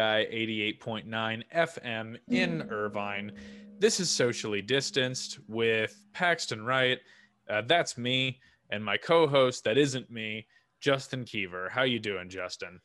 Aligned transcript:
KUCI 0.00 0.80
88.9 0.82 1.42
FM 1.54 2.16
in 2.28 2.62
Irvine. 2.70 3.32
This 3.78 4.00
is 4.00 4.10
socially 4.10 4.62
distanced 4.62 5.38
with 5.46 6.06
Paxton 6.14 6.64
Wright. 6.64 6.98
Uh, 7.48 7.62
that's 7.66 7.98
me, 7.98 8.40
and 8.70 8.82
my 8.82 8.96
co-host 8.96 9.64
that 9.64 9.76
isn't 9.76 10.10
me, 10.10 10.46
Justin 10.80 11.24
Keever. 11.24 11.68
How 11.68 11.82
you 11.82 11.98
doing, 11.98 12.30
Justin? 12.30 12.80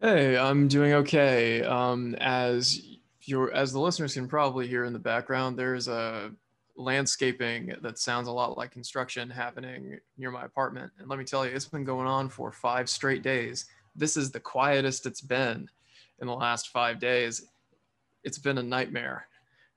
Hey, 0.00 0.36
I'm 0.36 0.68
doing 0.68 0.92
okay. 0.92 1.62
Um, 1.62 2.14
as 2.20 2.80
your 3.22 3.52
as 3.52 3.72
the 3.72 3.80
listeners 3.80 4.14
can 4.14 4.28
probably 4.28 4.68
hear 4.68 4.84
in 4.84 4.92
the 4.92 4.98
background, 4.98 5.58
there's 5.58 5.88
a 5.88 6.30
landscaping 6.76 7.74
that 7.82 7.98
sounds 7.98 8.28
a 8.28 8.32
lot 8.32 8.56
like 8.56 8.70
construction 8.70 9.30
happening 9.30 9.98
near 10.18 10.30
my 10.30 10.44
apartment. 10.44 10.92
And 10.98 11.08
let 11.08 11.18
me 11.18 11.24
tell 11.24 11.44
you, 11.44 11.52
it's 11.52 11.66
been 11.66 11.84
going 11.84 12.06
on 12.06 12.28
for 12.28 12.52
five 12.52 12.88
straight 12.88 13.22
days. 13.22 13.66
This 13.96 14.16
is 14.16 14.30
the 14.30 14.40
quietest 14.40 15.06
it's 15.06 15.20
been 15.20 15.68
in 16.20 16.26
the 16.26 16.34
last 16.34 16.68
five 16.68 16.98
days. 16.98 17.46
It's 18.22 18.38
been 18.38 18.58
a 18.58 18.62
nightmare. 18.62 19.26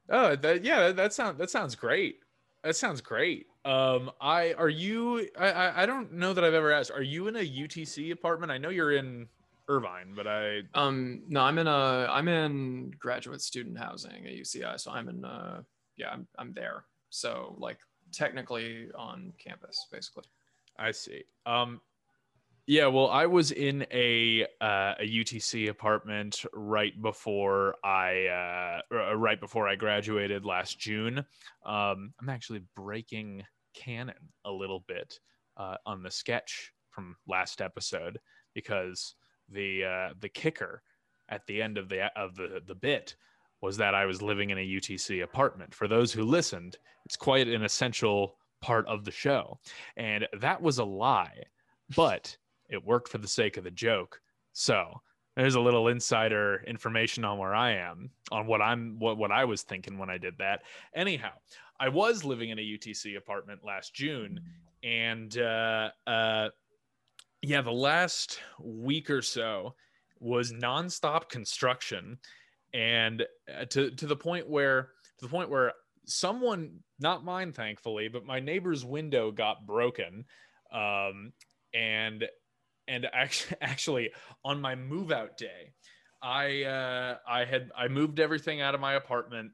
Oh, 0.09 0.35
that 0.35 0.63
yeah, 0.63 0.91
that 0.91 1.13
sounds 1.13 1.37
that 1.37 1.49
sounds 1.49 1.75
great. 1.75 2.19
That 2.63 2.75
sounds 2.75 3.01
great. 3.01 3.47
Um, 3.65 4.11
I 4.21 4.53
are 4.53 4.69
you? 4.69 5.27
I, 5.37 5.51
I 5.51 5.83
I 5.83 5.85
don't 5.85 6.13
know 6.13 6.33
that 6.33 6.43
I've 6.43 6.53
ever 6.53 6.71
asked. 6.71 6.91
Are 6.91 7.01
you 7.01 7.27
in 7.27 7.35
a 7.35 7.39
UTC 7.39 8.11
apartment? 8.11 8.51
I 8.51 8.57
know 8.57 8.69
you're 8.69 8.93
in 8.93 9.27
Irvine, 9.67 10.13
but 10.15 10.27
I 10.27 10.61
Um, 10.73 11.23
no, 11.27 11.41
I'm 11.41 11.57
in 11.57 11.67
a 11.67 12.07
I'm 12.09 12.27
in 12.27 12.91
graduate 12.99 13.41
student 13.41 13.77
housing 13.77 14.25
at 14.25 14.33
UCI, 14.33 14.79
so 14.79 14.91
I'm 14.91 15.09
in 15.09 15.25
uh 15.25 15.61
yeah, 15.97 16.09
I'm 16.11 16.27
I'm 16.37 16.53
there. 16.53 16.85
So 17.09 17.55
like 17.59 17.79
technically 18.13 18.87
on 18.95 19.33
campus, 19.37 19.87
basically. 19.91 20.25
I 20.79 20.91
see. 20.91 21.23
Um, 21.45 21.81
yeah, 22.67 22.87
well, 22.87 23.07
I 23.07 23.27
was 23.27 23.51
in 23.51 23.87
a 23.93 24.45
uh, 24.59 24.95
a 24.99 25.07
UTC 25.07 25.69
apartment 25.69 26.43
right 26.53 27.01
before 27.01 27.75
I 27.81 28.81
uh, 28.91 29.15
right 29.15 29.39
before 29.39 29.69
I 29.69 29.75
graduated 29.75 30.45
last 30.45 30.77
June. 30.77 31.19
Um, 31.65 32.13
I'm 32.19 32.27
actually 32.29 32.63
breaking 32.75 33.45
canon 33.73 34.15
a 34.43 34.51
little 34.51 34.83
bit 34.85 35.17
uh, 35.55 35.77
on 35.85 36.03
the 36.03 36.11
sketch 36.11 36.73
from 36.89 37.15
last 37.25 37.61
episode 37.61 38.19
because 38.53 39.15
the 39.49 39.85
uh, 39.85 40.13
the 40.19 40.29
kicker 40.29 40.83
at 41.29 41.47
the 41.47 41.61
end 41.61 41.77
of 41.77 41.87
the 41.87 42.11
of 42.19 42.35
the 42.35 42.61
the 42.67 42.75
bit 42.75 43.15
was 43.61 43.77
that 43.77 43.95
I 43.95 44.05
was 44.05 44.21
living 44.21 44.49
in 44.49 44.57
a 44.57 44.67
UTC 44.67 45.23
apartment. 45.23 45.73
For 45.73 45.87
those 45.87 46.11
who 46.11 46.25
listened, 46.25 46.75
it's 47.05 47.15
quite 47.15 47.47
an 47.47 47.63
essential 47.63 48.35
part 48.61 48.85
of 48.87 49.05
the 49.05 49.11
show, 49.11 49.57
and 49.95 50.27
that 50.41 50.61
was 50.61 50.79
a 50.79 50.83
lie, 50.83 51.43
but 51.95 52.35
it 52.69 52.83
worked 52.83 53.09
for 53.09 53.17
the 53.17 53.27
sake 53.27 53.57
of 53.57 53.63
the 53.63 53.71
joke. 53.71 54.21
So 54.53 55.01
there's 55.35 55.55
a 55.55 55.61
little 55.61 55.87
insider 55.87 56.63
information 56.65 57.23
on 57.23 57.37
where 57.37 57.53
I 57.53 57.73
am, 57.73 58.09
on 58.31 58.47
what 58.47 58.61
I'm 58.61 58.97
what 58.97 59.17
what 59.17 59.31
I 59.31 59.45
was 59.45 59.61
thinking 59.61 59.97
when 59.97 60.09
I 60.09 60.17
did 60.17 60.37
that. 60.39 60.61
Anyhow, 60.95 61.33
I 61.79 61.89
was 61.89 62.25
living 62.25 62.49
in 62.49 62.57
a 62.57 62.61
UTC 62.61 63.17
apartment 63.17 63.61
last 63.63 63.93
June, 63.93 64.41
and 64.83 65.37
uh, 65.37 65.89
uh, 66.07 66.49
yeah, 67.43 67.61
the 67.61 67.71
last 67.71 68.39
week 68.59 69.11
or 69.11 69.21
so 69.21 69.75
was 70.19 70.51
nonstop 70.51 71.29
construction, 71.29 72.17
and 72.73 73.23
uh, 73.55 73.65
to 73.65 73.91
to 73.91 74.07
the 74.07 74.15
point 74.15 74.49
where 74.49 74.89
to 75.19 75.25
the 75.25 75.29
point 75.29 75.51
where 75.51 75.73
someone, 76.05 76.79
not 76.99 77.23
mine, 77.23 77.53
thankfully, 77.53 78.07
but 78.07 78.25
my 78.25 78.39
neighbor's 78.39 78.83
window 78.83 79.31
got 79.31 79.67
broken, 79.67 80.25
um, 80.71 81.31
and 81.73 82.25
and 82.87 83.07
actually 83.13 83.57
actually 83.61 84.09
on 84.43 84.59
my 84.61 84.75
move 84.75 85.11
out 85.11 85.37
day 85.37 85.71
i 86.21 86.63
uh 86.63 87.17
i 87.27 87.45
had 87.45 87.71
i 87.77 87.87
moved 87.87 88.19
everything 88.19 88.61
out 88.61 88.75
of 88.75 88.81
my 88.81 88.93
apartment 88.93 89.51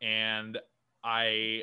and 0.00 0.58
i 1.04 1.62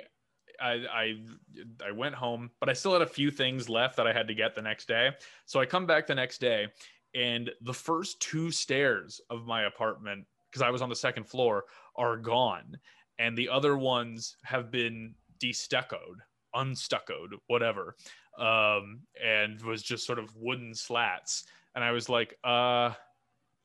I, 0.62 0.74
I 0.92 1.88
I 1.88 1.92
went 1.92 2.16
home, 2.16 2.52
but 2.59 2.68
I 2.68 2.74
still 2.74 2.94
had 2.94 3.02
a 3.02 3.08
few 3.08 3.31
things 3.31 3.69
left 3.69 3.96
that 3.98 4.08
I 4.08 4.14
had 4.14 4.28
to 4.28 4.34
get 4.34 4.56
the 4.56 4.62
next 4.62 4.90
day. 4.90 5.12
So 5.46 5.59
I 5.59 5.66
come 5.66 5.86
back 5.86 6.06
the 6.06 6.16
next 6.16 6.40
day, 6.40 6.68
and 7.16 7.50
the 7.62 7.74
first 7.74 8.19
two 8.19 8.52
stairs 8.52 9.22
of 9.30 9.46
my 9.46 9.64
apartment, 9.64 10.25
because 10.50 10.62
I 10.62 10.69
was 10.69 10.81
on 10.81 10.90
the 10.90 10.96
second 10.96 11.25
floor, 11.25 11.66
are 11.96 12.18
gone, 12.18 12.78
and 13.19 13.38
the 13.38 13.50
other 13.50 13.78
ones 13.78 14.36
have 14.44 14.72
been 14.72 15.14
destuccoed, 15.42 16.18
unstuccoed, 16.56 17.36
whatever 17.48 17.96
um, 18.39 19.01
and 19.23 19.61
was 19.61 19.83
just 19.83 20.05
sort 20.05 20.17
of 20.17 20.35
wooden 20.35 20.73
slats. 20.73 21.44
And 21.75 21.83
I 21.83 21.91
was 21.91 22.09
like, 22.09 22.38
uh, 22.44 22.94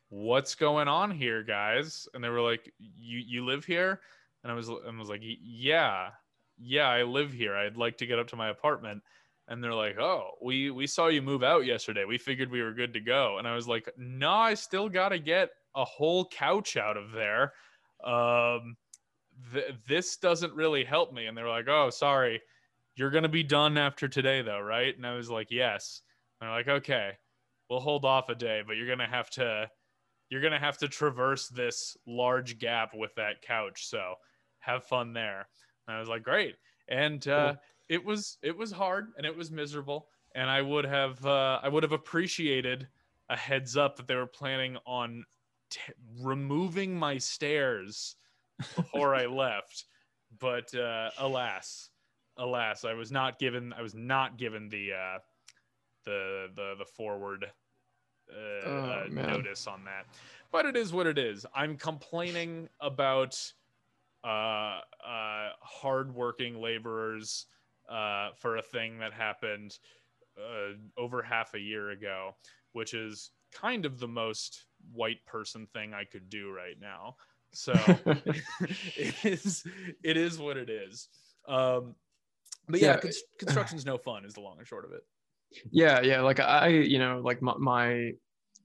what's 0.09 0.55
going 0.55 0.89
on 0.89 1.11
here, 1.11 1.43
guys? 1.43 2.09
And 2.13 2.23
they 2.23 2.29
were 2.29 2.41
like, 2.41 2.73
you 2.79 3.19
you 3.19 3.45
live 3.45 3.65
here? 3.65 4.01
And 4.43 4.53
I 4.53 4.55
was 4.55 4.69
I 4.69 4.99
was 4.99 5.09
like, 5.09 5.23
yeah, 5.23 6.11
yeah, 6.59 6.89
I 6.89 7.05
live 7.05 7.33
here. 7.33 7.57
I'd 7.57 7.77
like 7.77 7.97
to 7.99 8.07
get 8.07 8.19
up 8.19 8.29
to 8.29 8.37
my 8.37 8.49
apartment. 8.49 9.03
And 9.47 9.63
they're 9.63 9.75
like, 9.75 9.99
oh, 9.99 10.33
we 10.43 10.71
we 10.71 10.87
saw 10.87 11.07
you 11.07 11.23
move 11.23 11.43
out 11.43 11.65
yesterday. 11.65 12.05
We 12.05 12.19
figured 12.19 12.51
we 12.51 12.63
were 12.63 12.73
good 12.73 12.95
to 12.95 13.01
go. 13.01 13.39
And 13.39 13.47
I 13.47 13.55
was 13.55 13.69
like, 13.69 13.89
no, 13.97 14.31
I 14.31 14.55
still 14.55 14.89
got 14.89 15.11
to 15.11 15.19
get 15.19 15.51
a 15.77 15.85
whole 15.85 16.27
couch 16.27 16.77
out 16.77 16.97
of 16.97 17.13
there. 17.13 17.53
Um, 18.05 18.77
th- 19.53 19.75
this 19.87 20.17
doesn't 20.17 20.55
really 20.55 20.85
help 20.85 21.13
me. 21.13 21.27
And 21.27 21.37
they 21.37 21.43
were 21.43 21.49
like, 21.49 21.69
oh, 21.69 21.91
sorry 21.91 22.41
you're 22.97 23.11
going 23.11 23.23
to 23.23 23.29
be 23.29 23.43
done 23.43 23.77
after 23.77 24.09
today 24.09 24.43
though 24.43 24.61
right? 24.61 24.97
And 24.97 25.07
i 25.07 25.15
was 25.15 25.31
like 25.31 25.51
yes. 25.51 26.03
And 26.41 26.49
they're 26.49 26.57
like 26.57 26.69
okay 26.69 27.13
we'll 27.71 27.81
hold 27.81 28.05
off 28.05 28.29
a 28.29 28.35
day 28.35 28.63
but 28.67 28.77
you're 28.77 28.87
going 28.87 28.99
to 28.99 29.07
have 29.07 29.31
to 29.31 29.69
you're 30.31 30.41
going 30.41 30.53
to 30.53 30.59
have 30.59 30.79
to 30.79 30.89
traverse 30.89 31.49
this 31.49 31.97
large 32.07 32.59
gap 32.59 32.95
with 32.95 33.15
that 33.15 33.43
couch. 33.43 33.87
So 33.87 34.15
have 34.59 34.85
fun 34.85 35.13
there. 35.13 35.47
And 35.87 35.97
i 35.97 36.01
was 36.01 36.09
like 36.09 36.23
great. 36.23 36.57
And 36.89 37.27
uh, 37.29 37.53
cool. 37.53 37.63
it 37.89 38.05
was 38.05 38.39
it 38.43 38.57
was 38.57 38.73
hard 38.73 39.13
and 39.17 39.27
it 39.27 39.37
was 39.37 39.51
miserable. 39.51 40.09
And 40.35 40.51
i 40.51 40.61
would 40.61 40.85
have 40.85 41.25
uh, 41.25 41.61
i 41.63 41.69
would 41.69 41.83
have 41.83 41.93
appreciated 41.93 42.89
a 43.29 43.37
heads 43.37 43.77
up 43.77 43.97
that 43.97 44.07
they 44.07 44.17
were 44.17 44.27
planning 44.27 44.77
on 44.87 45.25
t- 45.71 45.81
removing 46.21 46.99
my 46.99 47.19
stairs 47.19 48.17
before 48.75 49.15
i 49.15 49.27
left. 49.43 49.85
But 50.41 50.75
uh, 50.75 51.11
alas 51.19 51.91
alas, 52.37 52.85
I 52.85 52.95
was 52.95 53.11
not 53.13 53.39
given. 53.39 53.73
I 53.73 53.83
was 53.83 53.95
not 53.95 54.39
given 54.39 54.69
the 54.69 54.93
uh, 54.93 55.19
the 56.05 56.49
the 56.55 56.75
the 56.79 56.85
forward 56.85 57.47
uh, 58.31 58.69
oh, 58.69 59.05
uh, 59.05 59.09
notice 59.11 59.67
on 59.67 59.85
that. 59.85 60.07
But 60.53 60.67
it 60.67 60.77
is 60.77 60.93
what 60.93 61.07
it 61.07 61.19
is. 61.19 61.45
I'm 61.55 61.77
complaining 61.77 62.69
about 62.81 63.37
uh, 64.25 64.81
uh, 65.07 65.51
hardworking 65.61 66.61
laborers 66.61 67.47
uh, 67.89 68.31
for 68.37 68.57
a 68.57 68.63
thing 68.63 68.99
that 68.99 69.13
happened 69.13 69.79
uh, 70.39 70.75
over 70.97 71.23
half 71.23 71.55
a 71.55 71.61
year 71.61 71.91
ago, 71.91 72.35
which 72.73 72.95
is 72.95 73.31
kind 73.53 73.85
of 73.85 73.99
the 73.99 74.09
most 74.09 74.65
white 74.93 75.25
person 75.27 75.67
thing 75.67 75.93
I 75.95 76.05
could 76.05 76.29
do 76.29 76.51
right 76.51 76.77
now. 76.81 77.17
So 77.53 77.73
it 78.97 79.25
is 79.25 79.65
it 80.03 80.17
is 80.17 80.39
what 80.39 80.57
it 80.57 80.71
is. 80.71 81.09
Um, 81.47 81.95
but 82.69 82.81
yeah, 82.81 82.99
Yeah. 83.05 83.11
construction's 83.39 83.85
no 83.85 83.99
fun 83.99 84.25
is 84.25 84.35
the 84.35 84.41
long 84.41 84.59
and 84.59 84.67
short 84.67 84.85
of 84.85 84.93
it. 84.93 85.03
yeah 85.71 86.01
yeah 86.01 86.21
like 86.21 86.41
i 86.41 86.69
you 86.69 86.99
know 86.99 87.21
like 87.25 87.41
my, 87.43 87.55
my 87.59 88.11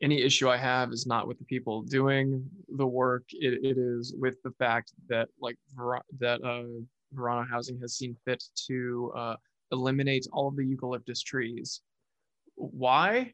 any 0.01 0.21
issue 0.21 0.47
i 0.49 0.57
have 0.57 0.91
is 0.91 1.05
not 1.05 1.27
with 1.27 1.37
the 1.37 1.45
people 1.45 1.81
doing 1.83 2.43
the 2.77 2.87
work. 2.87 3.23
It, 3.31 3.53
it 3.65 3.77
is 3.77 4.13
with 4.17 4.41
the 4.43 4.51
fact 4.51 4.93
that 5.09 5.27
like 5.41 5.57
Ver- 5.75 6.01
that 6.19 6.41
uh 6.43 6.63
Verano 7.11 7.45
housing 7.51 7.77
has 7.81 7.97
seen 7.97 8.15
fit 8.25 8.41
to 8.67 9.11
uh 9.15 9.35
eliminate 9.71 10.25
all 10.31 10.47
of 10.47 10.55
the 10.55 10.65
eucalyptus 10.65 11.21
trees. 11.21 11.81
Why? 12.55 13.33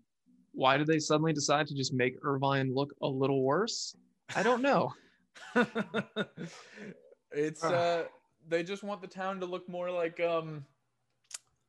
Why 0.54 0.78
did 0.78 0.88
they 0.88 1.00
suddenly 1.00 1.34
decide 1.34 1.68
to 1.68 1.76
just 1.76 1.94
make 1.94 2.16
irvine 2.24 2.74
look 2.74 2.92
a 3.02 3.08
little 3.08 3.44
worse? 3.44 3.96
I 4.36 4.42
don't 4.44 4.62
know. 4.62 4.92
It's 7.32 7.64
uh 7.64 8.06
they 8.47 8.63
just 8.63 8.83
want 8.83 9.01
the 9.01 9.07
town 9.07 9.39
to 9.39 9.45
look 9.45 9.68
more 9.68 9.89
like 9.92 10.19
um 10.19 10.65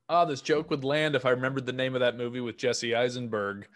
ah 0.09 0.25
this 0.25 0.41
joke 0.41 0.71
would 0.71 0.85
land 0.85 1.15
if 1.17 1.25
i 1.27 1.31
remembered 1.31 1.67
the 1.67 1.73
name 1.73 1.95
of 1.95 2.01
that 2.01 2.17
movie 2.17 2.41
with 2.41 2.57
jesse 2.57 2.95
eisenberg 2.95 3.67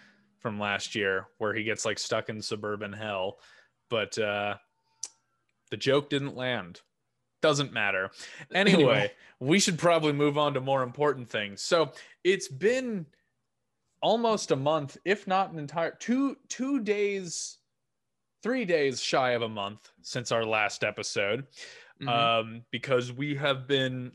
from 0.41 0.58
last 0.58 0.94
year 0.94 1.26
where 1.38 1.55
he 1.55 1.62
gets 1.62 1.85
like 1.85 1.99
stuck 1.99 2.29
in 2.29 2.41
suburban 2.41 2.93
hell. 2.93 3.38
But 3.88 4.17
uh 4.19 4.55
the 5.70 5.76
joke 5.76 6.11
didn't 6.11 6.37
land. 6.37 6.81
Doesn't 7.43 7.73
matter. 7.73 8.11
Anyway, 8.55 8.75
Anyway. 8.82 9.12
we 9.38 9.61
should 9.61 9.79
probably 9.79 10.12
move 10.12 10.37
on 10.37 10.55
to 10.55 10.61
more 10.61 10.82
important 10.82 11.29
things. 11.31 11.62
So 11.62 11.93
it's 12.25 12.49
been 12.49 13.06
almost 14.02 14.50
a 14.50 14.56
month 14.56 14.97
if 15.05 15.26
not 15.26 15.52
an 15.52 15.58
entire 15.58 15.93
two 16.00 16.37
two 16.49 16.81
days 16.81 17.58
three 18.43 18.64
days 18.64 19.02
shy 19.02 19.32
of 19.32 19.43
a 19.43 19.49
month 19.49 19.91
since 20.00 20.32
our 20.32 20.44
last 20.44 20.82
episode 20.85 21.47
Mhm. 22.00 22.08
um, 22.08 22.64
because 22.70 23.12
we 23.12 23.35
have 23.37 23.67
been 23.67 24.12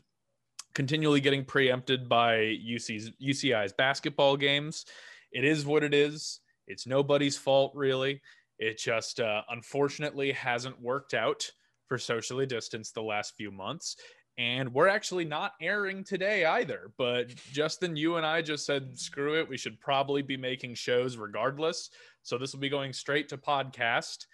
continually 0.74 1.20
getting 1.20 1.44
preempted 1.44 2.08
by 2.08 2.38
UC's 2.40 3.10
UCI's 3.22 3.72
basketball 3.72 4.36
games. 4.36 4.84
It 5.32 5.44
is 5.44 5.64
what 5.64 5.82
it 5.82 5.94
is. 5.94 6.40
It's 6.66 6.86
nobody's 6.86 7.38
fault, 7.38 7.72
really. 7.74 8.20
It 8.58 8.78
just 8.78 9.20
uh, 9.20 9.42
unfortunately 9.50 10.32
hasn't 10.32 10.80
worked 10.80 11.14
out 11.14 11.50
for 11.88 11.98
socially 11.98 12.46
distanced 12.46 12.94
the 12.94 13.02
last 13.02 13.36
few 13.36 13.50
months. 13.50 13.96
And 14.38 14.74
we're 14.74 14.88
actually 14.88 15.24
not 15.24 15.52
airing 15.62 16.04
today 16.04 16.44
either. 16.44 16.90
But 16.98 17.34
Justin, 17.52 17.96
you 17.96 18.16
and 18.16 18.26
I 18.26 18.42
just 18.42 18.66
said, 18.66 18.98
screw 18.98 19.38
it. 19.40 19.48
We 19.48 19.56
should 19.56 19.80
probably 19.80 20.20
be 20.20 20.36
making 20.36 20.74
shows 20.74 21.16
regardless. 21.16 21.90
So 22.22 22.36
this 22.36 22.52
will 22.52 22.60
be 22.60 22.68
going 22.68 22.92
straight 22.92 23.30
to 23.30 23.38
podcast. 23.38 24.26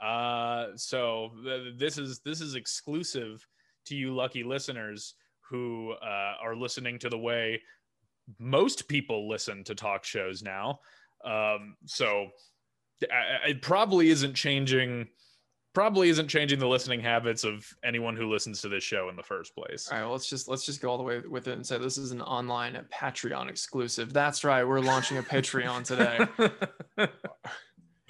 Uh, 0.00 0.68
so 0.76 1.30
th- 1.44 1.74
this 1.76 1.98
is 1.98 2.20
this 2.20 2.40
is 2.40 2.54
exclusive 2.54 3.46
to 3.86 3.96
you 3.96 4.14
lucky 4.14 4.44
listeners 4.44 5.14
who 5.50 5.92
uh, 6.02 6.34
are 6.42 6.54
listening 6.54 6.98
to 6.98 7.08
the 7.08 7.18
way 7.18 7.60
most 8.38 8.86
people 8.88 9.28
listen 9.28 9.64
to 9.64 9.74
talk 9.74 10.04
shows 10.04 10.42
now. 10.42 10.80
Um, 11.24 11.76
so 11.86 12.28
I- 13.10 13.48
it 13.50 13.62
probably 13.62 14.10
isn't 14.10 14.34
changing. 14.34 15.08
Probably 15.74 16.08
isn't 16.08 16.28
changing 16.28 16.58
the 16.58 16.66
listening 16.66 17.00
habits 17.00 17.44
of 17.44 17.64
anyone 17.84 18.16
who 18.16 18.28
listens 18.30 18.60
to 18.62 18.68
this 18.68 18.82
show 18.82 19.10
in 19.10 19.16
the 19.16 19.22
first 19.22 19.54
place. 19.54 19.88
All 19.90 19.96
right, 19.98 20.04
well, 20.04 20.12
let's 20.12 20.28
just 20.28 20.48
let's 20.48 20.64
just 20.66 20.80
go 20.80 20.90
all 20.90 20.98
the 20.98 21.04
way 21.04 21.20
with 21.20 21.46
it 21.46 21.52
and 21.52 21.64
say 21.64 21.78
this 21.78 21.98
is 21.98 22.10
an 22.10 22.20
online 22.22 22.78
Patreon 22.92 23.48
exclusive. 23.48 24.12
That's 24.12 24.42
right, 24.44 24.64
we're 24.64 24.80
launching 24.80 25.18
a 25.18 25.22
Patreon 25.22 25.84
today. 25.84 27.08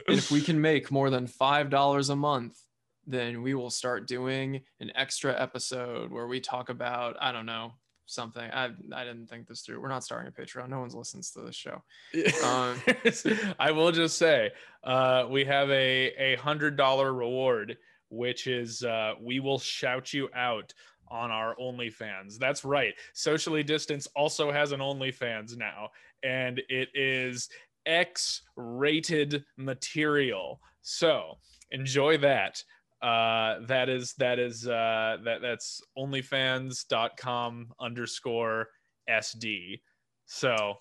And 0.08 0.18
if 0.18 0.30
we 0.30 0.40
can 0.48 0.60
make 0.60 0.90
more 0.90 1.10
than 1.10 1.26
five 1.26 1.70
dollars 1.70 2.10
a 2.10 2.16
month, 2.16 2.58
then 3.06 3.42
we 3.42 3.54
will 3.54 3.70
start 3.70 4.06
doing 4.06 4.62
an 4.80 4.92
extra 4.94 5.40
episode 5.40 6.10
where 6.10 6.26
we 6.26 6.40
talk 6.40 6.68
about 6.68 7.16
I 7.20 7.32
don't 7.32 7.46
know 7.46 7.72
something. 8.06 8.42
I 8.42 8.70
I 8.92 9.04
didn't 9.04 9.28
think 9.28 9.46
this 9.46 9.62
through. 9.62 9.80
We're 9.80 9.88
not 9.88 10.04
starting 10.04 10.32
a 10.36 10.40
Patreon. 10.40 10.68
No 10.68 10.80
one's 10.80 10.94
listens 10.94 11.30
to 11.32 11.40
this 11.40 11.56
show. 11.56 11.82
Um, 12.44 12.80
I 13.58 13.70
will 13.70 13.92
just 13.92 14.18
say, 14.18 14.50
uh, 14.84 15.26
we 15.30 15.44
have 15.44 15.70
a 15.70 16.12
a 16.18 16.36
hundred 16.36 16.76
dollar 16.76 17.12
reward, 17.12 17.76
which 18.10 18.46
is 18.46 18.82
uh, 18.82 19.14
we 19.20 19.40
will 19.40 19.58
shout 19.58 20.12
you 20.12 20.28
out 20.34 20.72
on 21.10 21.30
our 21.30 21.56
OnlyFans. 21.56 22.38
That's 22.38 22.64
right. 22.64 22.94
Socially 23.14 23.62
Distance 23.62 24.06
also 24.14 24.52
has 24.52 24.72
an 24.72 24.80
OnlyFans 24.80 25.56
now, 25.56 25.88
and 26.22 26.60
it 26.68 26.88
is 26.94 27.48
X-rated 27.88 29.44
material. 29.56 30.60
So 30.82 31.34
enjoy 31.70 32.18
that. 32.18 32.62
Uh, 33.02 33.60
that 33.66 33.88
is 33.88 34.14
that 34.18 34.38
is 34.38 34.66
uh, 34.66 35.18
that 35.24 35.40
that's 35.40 35.80
OnlyFans.com 35.96 37.72
underscore 37.80 38.68
SD. 39.08 39.80
So 40.26 40.74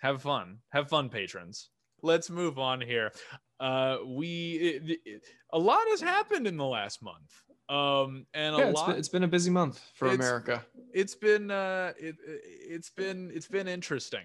have 0.00 0.22
fun 0.22 0.56
have 0.70 0.88
fun 0.88 1.10
patrons 1.10 1.68
let's 2.02 2.30
move 2.30 2.58
on 2.58 2.80
here 2.80 3.12
uh 3.60 3.98
we 4.06 4.52
it, 4.54 4.98
it- 5.04 5.22
a 5.52 5.58
lot 5.58 5.82
has 5.88 6.00
happened 6.00 6.46
in 6.46 6.56
the 6.56 6.64
last 6.64 7.02
month 7.02 7.42
um 7.68 8.24
and 8.32 8.54
a 8.54 8.58
Yeah, 8.58 8.68
it's 8.70 8.74
lot 8.80 8.86
been, 8.88 8.96
it's 8.96 9.08
been 9.10 9.22
a 9.24 9.28
busy 9.28 9.50
month 9.50 9.82
for 9.94 10.06
It's- 10.06 10.18
America. 10.18 10.64
it's 10.94 11.14
been 11.14 11.50
uh 11.50 11.92
it, 11.98 12.16
it's 12.26 12.88
been 12.88 13.30
it's 13.34 13.48
been 13.48 13.68
interesting 13.68 14.24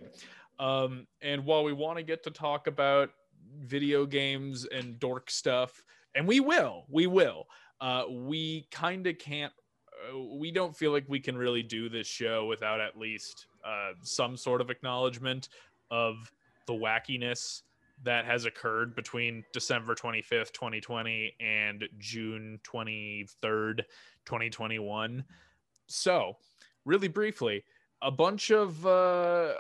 um 0.61 1.05
and 1.21 1.43
while 1.43 1.63
we 1.63 1.73
want 1.73 1.97
to 1.97 2.03
get 2.03 2.23
to 2.23 2.31
talk 2.31 2.67
about 2.67 3.09
video 3.59 4.05
games 4.05 4.65
and 4.65 4.99
dork 4.99 5.29
stuff 5.29 5.83
and 6.15 6.25
we 6.25 6.39
will 6.39 6.85
we 6.89 7.07
will 7.07 7.47
uh 7.81 8.03
we 8.09 8.67
kind 8.71 9.05
of 9.07 9.17
can't 9.17 9.51
uh, 10.09 10.17
we 10.37 10.51
don't 10.51 10.75
feel 10.75 10.91
like 10.91 11.03
we 11.09 11.19
can 11.19 11.35
really 11.35 11.63
do 11.63 11.89
this 11.89 12.07
show 12.07 12.45
without 12.45 12.79
at 12.79 12.97
least 12.97 13.47
uh 13.65 13.91
some 14.03 14.37
sort 14.37 14.61
of 14.61 14.69
acknowledgement 14.69 15.49
of 15.89 16.31
the 16.67 16.73
wackiness 16.73 17.63
that 18.03 18.25
has 18.25 18.45
occurred 18.45 18.95
between 18.95 19.43
December 19.53 19.93
25th, 19.93 20.51
2020 20.53 21.35
and 21.39 21.87
June 21.99 22.59
23rd, 22.63 23.77
2021. 24.25 25.23
So, 25.87 26.37
really 26.85 27.07
briefly, 27.07 27.63
a 28.01 28.12
bunch 28.12 28.51
of 28.51 28.86
uh, 28.86 29.53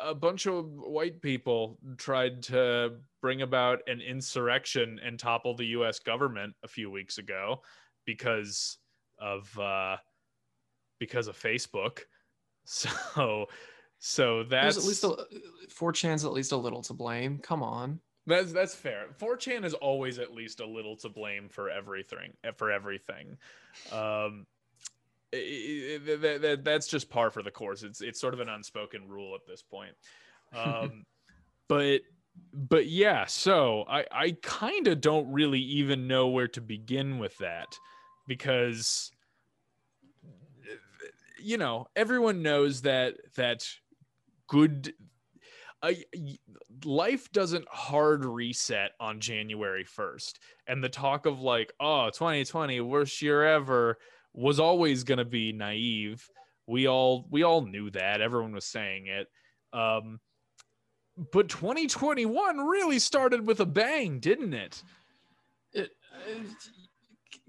a, 0.00 0.14
bunch 0.14 0.46
of 0.46 0.66
white 0.72 1.22
people 1.22 1.78
tried 1.96 2.42
to 2.44 2.92
bring 3.22 3.42
about 3.42 3.80
an 3.86 4.00
insurrection 4.00 5.00
and 5.04 5.18
topple 5.18 5.54
the 5.54 5.66
U.S. 5.66 5.98
government 5.98 6.54
a 6.62 6.68
few 6.68 6.90
weeks 6.90 7.18
ago 7.18 7.62
because 8.04 8.78
of 9.18 9.58
uh, 9.58 9.96
because 10.98 11.28
of 11.28 11.38
Facebook. 11.38 12.00
So, 12.70 13.46
so 13.98 14.42
that's 14.42 14.76
There's 14.76 14.84
at 14.84 14.88
least 14.88 15.04
a, 15.04 15.72
4chan's 15.72 16.26
at 16.26 16.32
least 16.32 16.52
a 16.52 16.56
little 16.58 16.82
to 16.82 16.92
blame. 16.92 17.38
Come 17.38 17.62
on. 17.62 17.98
that's 18.26 18.52
that's 18.52 18.74
fair. 18.74 19.06
4chan 19.18 19.64
is 19.64 19.72
always 19.72 20.18
at 20.18 20.34
least 20.34 20.60
a 20.60 20.66
little 20.66 20.94
to 20.96 21.08
blame 21.08 21.48
for 21.48 21.70
everything. 21.70 22.34
For 22.56 22.70
everything, 22.70 23.38
um, 23.90 24.46
i- 25.34 25.36
i- 25.36 25.94
i- 25.94 26.16
that- 26.16 26.40
that- 26.42 26.64
that's 26.64 26.86
just 26.88 27.10
par 27.10 27.30
for 27.30 27.42
the 27.42 27.50
course. 27.50 27.82
It's 27.82 28.00
it's 28.00 28.20
sort 28.20 28.34
of 28.34 28.40
an 28.40 28.48
unspoken 28.48 29.08
rule 29.08 29.34
at 29.34 29.46
this 29.46 29.62
point. 29.62 29.94
Um, 30.52 31.04
but 31.68 32.02
but 32.52 32.86
yeah, 32.86 33.26
so 33.26 33.84
I 33.88 34.06
I 34.10 34.36
kind 34.42 34.86
of 34.88 35.00
don't 35.00 35.30
really 35.32 35.60
even 35.60 36.06
know 36.06 36.28
where 36.28 36.48
to 36.48 36.60
begin 36.60 37.18
with 37.18 37.36
that 37.38 37.76
because 38.26 39.10
you 41.40 41.56
know 41.56 41.86
everyone 41.96 42.42
knows 42.42 42.82
that 42.82 43.14
that 43.36 43.66
good 44.46 44.94
uh, 45.82 45.92
life 46.84 47.30
doesn't 47.30 47.66
hard 47.70 48.24
reset 48.24 48.92
on 48.98 49.20
January 49.20 49.84
1st. 49.84 50.32
And 50.66 50.82
the 50.82 50.88
talk 50.88 51.24
of 51.26 51.40
like, 51.40 51.72
oh, 51.78 52.10
2020, 52.10 52.80
worst 52.80 53.22
year 53.22 53.44
ever 53.44 53.98
was 54.38 54.60
always 54.60 55.04
going 55.04 55.18
to 55.18 55.24
be 55.24 55.52
naive. 55.52 56.28
We 56.66 56.86
all 56.86 57.26
we 57.30 57.42
all 57.42 57.62
knew 57.62 57.90
that. 57.90 58.20
Everyone 58.20 58.52
was 58.52 58.64
saying 58.64 59.06
it. 59.06 59.26
Um 59.72 60.20
but 61.32 61.48
2021 61.48 62.58
really 62.58 62.98
started 63.00 63.46
with 63.46 63.58
a 63.60 63.66
bang, 63.66 64.20
didn't 64.20 64.54
it? 64.54 64.82
It, 65.72 65.90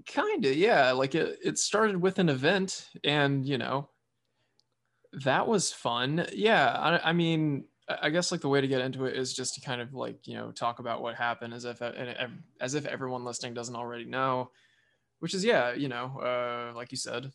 kind 0.07 0.43
of, 0.45 0.55
yeah. 0.55 0.91
Like 0.91 1.15
it, 1.15 1.37
it 1.43 1.57
started 1.57 2.01
with 2.01 2.19
an 2.19 2.29
event, 2.29 2.87
and 3.03 3.45
you 3.45 3.57
know, 3.57 3.89
that 5.13 5.47
was 5.47 5.71
fun. 5.71 6.25
Yeah, 6.33 6.71
I, 6.71 7.09
I 7.09 7.13
mean, 7.13 7.65
I 7.87 7.97
I 8.03 8.09
guess 8.09 8.31
like 8.31 8.41
the 8.41 8.49
way 8.49 8.61
to 8.61 8.67
get 8.67 8.81
into 8.81 9.05
it 9.05 9.15
is 9.15 9.33
just 9.33 9.55
to 9.55 9.61
kind 9.61 9.81
of 9.81 9.93
like 9.93 10.27
you 10.27 10.35
know 10.35 10.51
talk 10.51 10.79
about 10.79 11.01
what 11.01 11.15
happened 11.15 11.53
as 11.53 11.65
if 11.65 11.81
as 12.59 12.73
if 12.73 12.85
everyone 12.85 13.23
listening 13.23 13.53
doesn't 13.53 13.75
already 13.75 14.05
know, 14.05 14.51
which 15.19 15.33
is 15.33 15.43
yeah, 15.43 15.73
you 15.73 15.87
know, 15.87 16.19
uh, 16.19 16.75
like 16.75 16.91
you 16.91 16.97
said, 16.97 17.31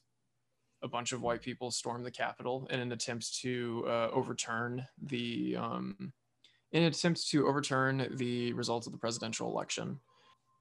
a 0.82 0.88
bunch 0.88 1.12
of 1.12 1.22
white 1.22 1.42
people 1.42 1.70
stormed 1.70 2.04
the 2.04 2.10
Capitol 2.10 2.66
in 2.70 2.80
an 2.80 2.92
attempt 2.92 3.40
to 3.40 3.84
uh, 3.86 4.08
overturn 4.12 4.84
the 5.02 5.56
um, 5.56 6.12
in 6.72 6.82
an 6.82 6.88
attempt 6.88 7.26
to 7.28 7.46
overturn 7.46 8.08
the 8.16 8.52
results 8.52 8.86
of 8.86 8.92
the 8.92 8.98
presidential 8.98 9.48
election. 9.48 9.98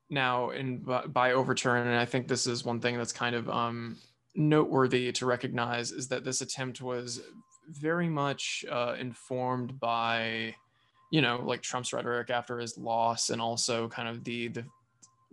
Now, 0.09 0.51
in 0.51 0.85
by 1.07 1.33
overturn, 1.33 1.87
and 1.87 1.97
I 1.97 2.05
think 2.05 2.27
this 2.27 2.45
is 2.47 2.63
one 2.63 2.79
thing 2.79 2.97
that's 2.97 3.13
kind 3.13 3.35
of 3.35 3.49
um, 3.49 3.97
noteworthy 4.35 5.11
to 5.13 5.25
recognize 5.25 5.91
is 5.91 6.07
that 6.09 6.23
this 6.23 6.41
attempt 6.41 6.81
was 6.81 7.21
very 7.69 8.09
much 8.09 8.65
uh, 8.69 8.95
informed 8.99 9.79
by, 9.79 10.55
you 11.11 11.21
know, 11.21 11.41
like 11.43 11.61
Trump's 11.61 11.93
rhetoric 11.93 12.29
after 12.29 12.59
his 12.59 12.77
loss, 12.77 13.29
and 13.29 13.41
also 13.41 13.87
kind 13.87 14.07
of 14.07 14.23
the 14.23 14.49
the 14.49 14.65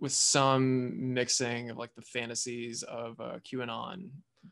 with 0.01 0.11
some 0.11 1.13
mixing 1.13 1.69
of 1.69 1.77
like 1.77 1.93
the 1.95 2.01
fantasies 2.01 2.83
of 2.83 3.17
uh, 3.21 3.37
QAnon 3.49 4.09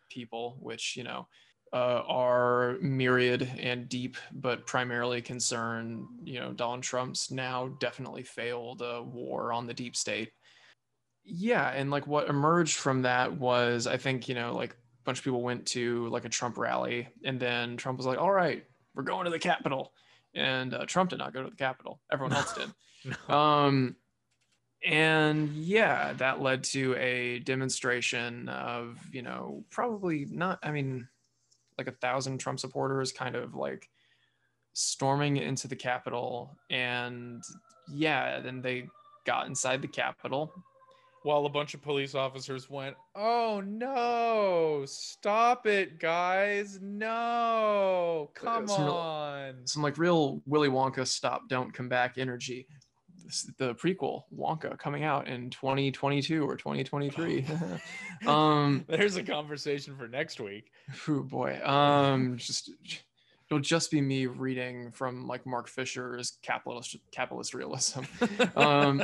people, 0.09 0.57
which 0.61 0.95
you 0.95 1.03
know 1.03 1.27
uh, 1.73 2.03
are 2.07 2.77
myriad 2.81 3.49
and 3.59 3.89
deep, 3.89 4.15
but 4.31 4.65
primarily 4.65 5.21
concern 5.21 6.07
you 6.23 6.39
know 6.39 6.53
Donald 6.53 6.83
Trump's 6.83 7.31
now 7.31 7.67
definitely 7.79 8.23
failed 8.23 8.81
uh, 8.81 9.03
war 9.03 9.51
on 9.51 9.67
the 9.67 9.73
deep 9.73 9.95
state. 9.95 10.31
Yeah, 11.25 11.67
and 11.69 11.89
like 11.91 12.07
what 12.07 12.29
emerged 12.29 12.77
from 12.77 13.01
that 13.01 13.33
was 13.33 13.87
I 13.87 13.97
think 13.97 14.29
you 14.29 14.35
know 14.35 14.55
like 14.55 14.71
a 14.71 15.03
bunch 15.03 15.17
of 15.17 15.23
people 15.23 15.41
went 15.41 15.65
to 15.67 16.07
like 16.09 16.25
a 16.25 16.29
Trump 16.29 16.59
rally, 16.59 17.09
and 17.25 17.39
then 17.39 17.75
Trump 17.75 17.97
was 17.97 18.05
like, 18.05 18.19
"All 18.19 18.31
right, 18.31 18.63
we're 18.93 19.03
going 19.03 19.25
to 19.25 19.31
the 19.31 19.39
Capitol," 19.39 19.93
and 20.35 20.75
uh, 20.75 20.85
Trump 20.85 21.09
did 21.09 21.17
not 21.17 21.33
go 21.33 21.43
to 21.43 21.49
the 21.49 21.55
Capitol. 21.55 21.99
Everyone 22.11 22.35
else 22.35 22.53
did. 22.53 22.69
no. 23.29 23.35
Um, 23.35 23.95
and 24.85 25.49
yeah, 25.49 26.13
that 26.13 26.41
led 26.41 26.63
to 26.65 26.95
a 26.95 27.39
demonstration 27.39 28.47
of, 28.49 28.97
you 29.11 29.21
know, 29.21 29.63
probably 29.69 30.25
not, 30.29 30.59
I 30.63 30.71
mean, 30.71 31.07
like 31.77 31.87
a 31.87 31.91
thousand 31.91 32.37
Trump 32.37 32.59
supporters 32.59 33.11
kind 33.11 33.35
of 33.35 33.55
like 33.55 33.89
storming 34.73 35.37
into 35.37 35.67
the 35.67 35.75
Capitol. 35.75 36.57
And 36.69 37.43
yeah, 37.91 38.39
then 38.39 38.61
they 38.61 38.87
got 39.25 39.47
inside 39.47 39.81
the 39.81 39.87
Capitol. 39.87 40.53
While 41.23 41.45
a 41.45 41.49
bunch 41.49 41.73
of 41.73 41.81
police 41.81 42.15
officers 42.15 42.69
went, 42.69 42.95
Oh 43.13 43.61
no, 43.65 44.85
stop 44.87 45.67
it, 45.67 45.99
guys. 45.99 46.79
No, 46.81 48.31
come 48.33 48.69
some 48.69 48.83
on. 48.83 49.43
Real, 49.43 49.55
some 49.65 49.83
like 49.83 49.97
real 49.97 50.41
Willy 50.45 50.69
Wonka 50.69 51.05
stop, 51.05 51.49
don't 51.49 51.73
come 51.73 51.89
back 51.89 52.17
energy 52.17 52.67
the 53.57 53.75
prequel 53.75 54.23
Wonka 54.35 54.77
coming 54.77 55.03
out 55.03 55.27
in 55.27 55.49
2022 55.49 56.47
or 56.47 56.57
2023. 56.57 57.45
um, 58.27 58.85
There's 58.87 59.15
a 59.15 59.23
conversation 59.23 59.95
for 59.95 60.07
next 60.07 60.39
week. 60.39 60.71
Oh 61.07 61.21
boy. 61.21 61.59
Um, 61.63 62.37
just 62.37 62.71
it'll 63.49 63.61
just 63.61 63.91
be 63.91 64.01
me 64.01 64.27
reading 64.27 64.91
from 64.91 65.27
like 65.27 65.45
Mark 65.45 65.67
Fisher's 65.67 66.37
capitalist 66.41 66.97
capitalist 67.11 67.53
realism. 67.53 68.01
um, 68.55 69.03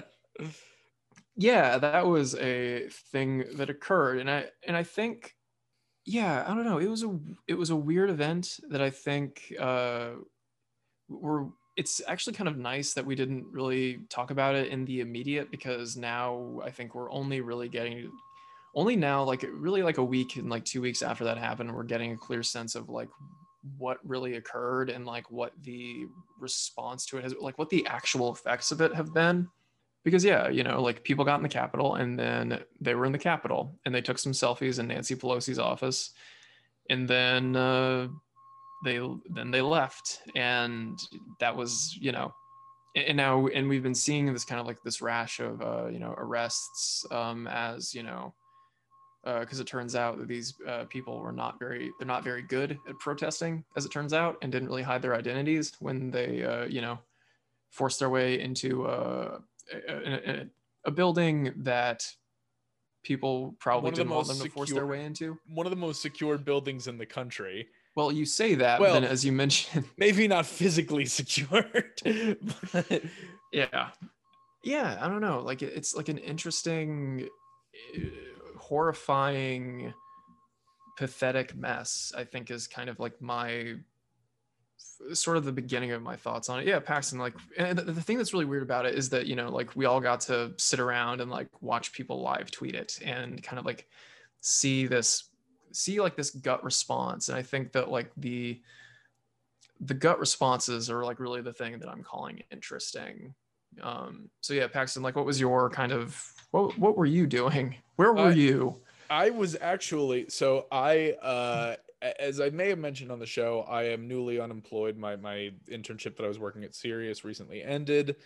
yeah, 1.36 1.78
that 1.78 2.06
was 2.06 2.36
a 2.36 2.88
thing 3.12 3.46
that 3.56 3.70
occurred, 3.70 4.20
and 4.20 4.30
I 4.30 4.46
and 4.68 4.78
I 4.78 4.84
think, 4.84 5.36
yeah, 6.06 6.46
I 6.48 6.54
don't 6.54 6.66
know. 6.66 6.78
It 6.78 6.90
was 6.90 7.04
a 7.04 7.20
it 7.48 7.56
was 7.56 7.72
a 7.72 7.76
weird 7.76 8.10
event 8.10 8.60
that 8.70 8.82
I 8.82 8.90
think 8.90 9.54
uh, 9.60 10.12
we're 11.10 11.48
it's 11.78 12.02
actually 12.08 12.34
kind 12.34 12.48
of 12.48 12.58
nice 12.58 12.94
that 12.94 13.06
we 13.06 13.16
didn't 13.16 13.46
really 13.52 14.00
talk 14.10 14.32
about 14.32 14.56
it 14.56 14.70
in 14.70 14.86
the 14.86 15.02
immediate 15.02 15.52
because 15.52 15.98
now 15.98 16.60
I 16.64 16.72
think 16.72 16.96
we're 16.96 17.12
only 17.12 17.42
really 17.42 17.68
getting 17.68 18.12
only 18.76 18.96
now 18.96 19.24
like 19.24 19.46
really 19.52 19.84
like 19.84 19.98
a 19.98 20.04
week 20.04 20.36
and 20.36 20.50
like 20.50 20.66
two 20.66 20.82
weeks 20.82 21.02
after 21.02 21.24
that 21.26 21.38
happened 21.38 21.74
we're 21.74 21.84
getting 21.84 22.12
a 22.12 22.18
clear 22.18 22.44
sense 22.44 22.76
of 22.76 22.90
like 22.90 23.10
what 23.78 23.98
really 24.04 24.36
occurred 24.36 24.90
and 24.90 25.06
like 25.06 25.30
what 25.32 25.52
the 25.64 26.06
response 26.40 27.06
to 27.06 27.18
it 27.18 27.24
has 27.24 27.34
like 27.40 27.58
what 27.58 27.70
the 27.70 27.86
actual 27.88 28.32
effects 28.32 28.72
of 28.72 28.82
it 28.82 28.94
have 28.94 29.14
been. 29.14 29.48
Because 30.04 30.24
yeah 30.24 30.50
you 30.50 30.64
know 30.64 30.82
like 30.82 31.04
people 31.04 31.26
got 31.26 31.38
in 31.38 31.44
the 31.44 31.50
capitol 31.50 31.96
and 31.96 32.18
then 32.18 32.60
they 32.80 32.94
were 32.94 33.06
in 33.06 33.12
the 33.12 33.18
capitol 33.18 33.76
and 33.86 33.96
they 33.96 34.02
took 34.02 34.20
some 34.20 34.34
selfies 34.34 34.80
in 34.80 34.88
nancy 34.88 35.16
pelosi's 35.16 35.60
office. 35.60 36.12
And 36.90 37.08
then 37.08 37.56
uh, 37.56 38.10
they 38.86 39.00
then 39.30 39.52
they 39.52 39.62
left. 39.62 40.22
And 40.36 40.98
that 41.40 41.56
was 41.56 41.98
you 42.00 42.14
know 42.14 42.34
and 42.96 43.18
now 43.18 43.48
and 43.48 43.68
we've 43.68 43.84
been 43.84 43.96
seeing 43.96 44.32
this 44.32 44.46
kind 44.46 44.60
of 44.60 44.68
like 44.68 44.82
this 44.84 45.02
rash 45.02 45.40
of 45.40 45.62
uh, 45.62 45.88
you 45.88 46.00
know 46.00 46.16
arrests 46.18 47.06
um, 47.12 47.48
as 47.48 47.94
you 47.94 48.04
know 48.04 48.34
because 49.24 49.60
uh, 49.60 49.64
it 49.64 49.68
turns 49.68 49.96
out 49.96 50.18
that 50.20 50.28
these 50.28 50.54
uh, 50.68 50.86
people 50.86 51.20
were 51.20 51.32
not 51.32 51.60
very 51.60 51.92
they're 52.00 52.08
not 52.08 52.24
very 52.24 52.42
good 52.42 52.78
at 52.88 53.00
protesting 53.00 53.64
as 53.76 53.86
it 53.86 53.92
turns 53.92 54.14
out 54.14 54.38
and 54.42 54.52
didn't 54.52 54.68
really 54.68 54.84
hide 54.84 55.02
their 55.02 55.16
identities 55.16 55.74
when 55.80 56.10
they 56.10 56.44
uh, 56.44 56.66
you 56.66 56.82
know 56.82 56.98
forced 57.70 58.00
their 58.00 58.10
way 58.10 58.40
into 58.40 58.86
uh, 58.86 59.40
a, 59.90 60.14
a, 60.14 60.46
a, 60.86 60.92
building 60.92 61.52
that 61.58 62.06
people 63.04 63.54
probably 63.60 63.92
didn't 63.92 64.10
want 64.10 64.28
them 64.28 64.40
to 64.40 64.50
force 64.50 64.72
their 64.72 64.86
way 64.86 65.04
into. 65.04 65.38
one 65.48 65.66
of 65.66 65.72
the 65.72 65.76
most 65.76 66.02
secured 66.02 66.46
buildings 66.46 66.88
in 66.88 66.98
the 66.98 67.06
country 67.06 67.68
well, 67.96 68.12
you 68.12 68.26
say 68.26 68.56
that, 68.56 68.80
well, 68.80 68.94
but 68.94 69.02
then 69.02 69.10
as 69.10 69.24
you 69.24 69.32
mentioned, 69.32 69.86
maybe 69.98 70.28
not 70.28 70.46
physically 70.46 71.06
secured. 71.06 72.02
but... 72.74 73.04
Yeah, 73.52 73.90
yeah. 74.64 74.98
I 75.00 75.08
don't 75.08 75.22
know. 75.22 75.40
Like 75.40 75.62
it's 75.62 75.96
like 75.96 76.10
an 76.10 76.18
interesting, 76.18 77.30
uh, 77.96 78.00
horrifying, 78.58 79.94
pathetic 80.98 81.56
mess. 81.56 82.12
I 82.18 82.26
think 82.26 82.52
is 82.52 82.68
kind 82.68 82.90
of 82.90 83.00
like 83.00 83.22
my 83.22 83.76
sort 85.14 85.38
of 85.38 85.46
the 85.46 85.52
beginning 85.52 85.92
of 85.92 86.02
my 86.02 86.16
thoughts 86.16 86.50
on 86.50 86.60
it. 86.60 86.68
Yeah, 86.68 86.80
Paxton, 86.80 87.20
like 87.20 87.34
and 87.58 87.78
the, 87.78 87.84
the, 87.84 88.02
thing 88.02 88.18
that's 88.18 88.34
really 88.34 88.46
weird 88.46 88.64
about 88.64 88.86
it 88.86 88.96
is 88.96 89.10
that, 89.10 89.26
you 89.26 89.36
know, 89.36 89.50
like 89.50 89.76
we 89.76 89.86
all 89.86 90.00
got 90.00 90.22
to 90.22 90.54
sit 90.58 90.80
around 90.80 91.22
and 91.22 91.30
like 91.30 91.48
watch 91.62 91.94
people 91.94 92.22
live 92.22 92.52
tweet 92.52 92.76
it 92.76 93.00
and 93.04 93.42
kind 93.44 93.60
of 93.60 93.66
like 93.66 93.88
see 94.42 94.88
this 94.88 95.30
see 95.76 96.00
like 96.02 96.16
this 96.16 96.32
gut 96.32 96.64
response 96.64 97.30
and 97.30 97.38
i 97.38 97.42
think 97.42 97.72
that 97.72 97.90
like 97.90 98.12
the 98.18 98.62
the 99.82 99.94
gut 99.94 100.20
responses 100.20 100.90
are 100.90 101.04
like 101.04 101.20
really 101.20 101.42
the 101.42 101.54
thing 101.54 101.80
that 101.80 101.90
i'm 101.90 102.04
calling 102.04 102.42
interesting. 102.52 103.34
Um 103.84 104.30
so 104.40 104.54
yeah 104.54 104.68
paxton 104.68 105.04
like 105.04 105.18
what 105.18 105.26
was 105.26 105.40
your 105.40 105.70
kind 105.70 105.92
of 105.92 106.18
what, 106.52 106.78
what 106.80 106.98
were 106.98 107.06
you 107.06 107.28
doing? 107.28 107.76
Where 107.98 108.14
were 108.14 108.32
you? 108.32 108.80
I 109.10 109.32
was 109.32 109.58
actually 109.60 110.30
so 110.30 110.68
i 110.72 111.12
uh 111.22 111.76
as 112.20 112.40
I 112.40 112.50
may 112.50 112.70
have 112.70 112.80
mentioned 112.80 113.12
on 113.12 113.20
the 113.20 113.26
show, 113.26 113.66
I 113.68 113.84
am 113.84 114.08
newly 114.08 114.40
unemployed. 114.40 114.98
My 114.98 115.16
my 115.16 115.52
internship 115.70 116.16
that 116.18 116.24
I 116.24 116.28
was 116.28 116.40
working 116.40 116.64
at 116.64 116.76
Sirius 116.76 117.24
recently 117.24 117.64
ended, 117.64 118.18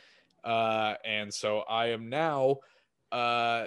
uh, 0.44 0.96
and 1.06 1.34
so 1.34 1.60
I 1.60 1.88
am 1.88 2.10
now 2.10 2.58
uh, 3.12 3.66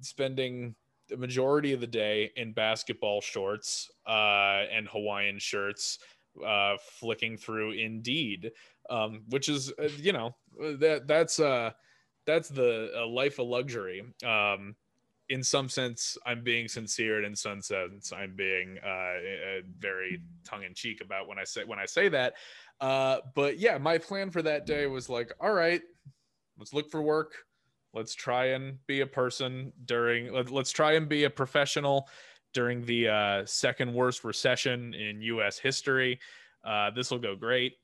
spending 0.00 0.74
the 1.08 1.16
majority 1.16 1.72
of 1.72 1.80
the 1.80 1.86
day 1.86 2.30
in 2.36 2.52
basketball 2.52 3.20
shorts 3.20 3.90
uh, 4.06 4.64
and 4.72 4.88
Hawaiian 4.88 5.38
shirts, 5.38 5.98
uh, 6.44 6.76
flicking 6.80 7.36
through 7.36 7.72
Indeed, 7.72 8.52
um, 8.90 9.22
which 9.28 9.48
is 9.48 9.72
uh, 9.78 9.88
you 9.96 10.12
know 10.12 10.34
that 10.58 11.06
that's 11.06 11.40
uh 11.40 11.70
that's 12.26 12.48
the 12.48 12.90
life 13.08 13.38
of 13.38 13.48
luxury. 13.48 14.02
Um, 14.24 14.76
in 15.30 15.42
some 15.42 15.68
sense, 15.68 16.16
I'm 16.24 16.42
being 16.42 16.68
sincere, 16.68 17.18
and 17.18 17.26
in 17.26 17.36
some 17.36 17.60
sense, 17.60 18.12
I'm 18.12 18.34
being 18.34 18.78
uh, 18.78 19.60
very 19.78 20.22
tongue 20.44 20.64
in 20.64 20.74
cheek 20.74 21.02
about 21.02 21.28
when 21.28 21.38
I 21.38 21.44
say 21.44 21.64
when 21.64 21.78
I 21.78 21.86
say 21.86 22.08
that. 22.08 22.34
Uh, 22.80 23.18
but 23.34 23.58
yeah, 23.58 23.76
my 23.78 23.98
plan 23.98 24.30
for 24.30 24.42
that 24.42 24.66
day 24.66 24.86
was 24.86 25.08
like, 25.08 25.32
all 25.40 25.52
right, 25.52 25.82
let's 26.58 26.72
look 26.72 26.90
for 26.90 27.02
work 27.02 27.34
let's 27.94 28.14
try 28.14 28.46
and 28.46 28.78
be 28.86 29.00
a 29.00 29.06
person 29.06 29.72
during 29.84 30.32
let, 30.32 30.52
us 30.52 30.70
try 30.70 30.92
and 30.92 31.08
be 31.08 31.24
a 31.24 31.30
professional 31.30 32.08
during 32.54 32.84
the 32.84 33.08
uh, 33.08 33.46
second 33.46 33.92
worst 33.92 34.24
recession 34.24 34.94
in 34.94 35.20
us 35.22 35.58
history. 35.58 36.18
Uh, 36.64 36.90
this 36.90 37.10
will 37.10 37.18
go 37.18 37.36
great. 37.36 37.74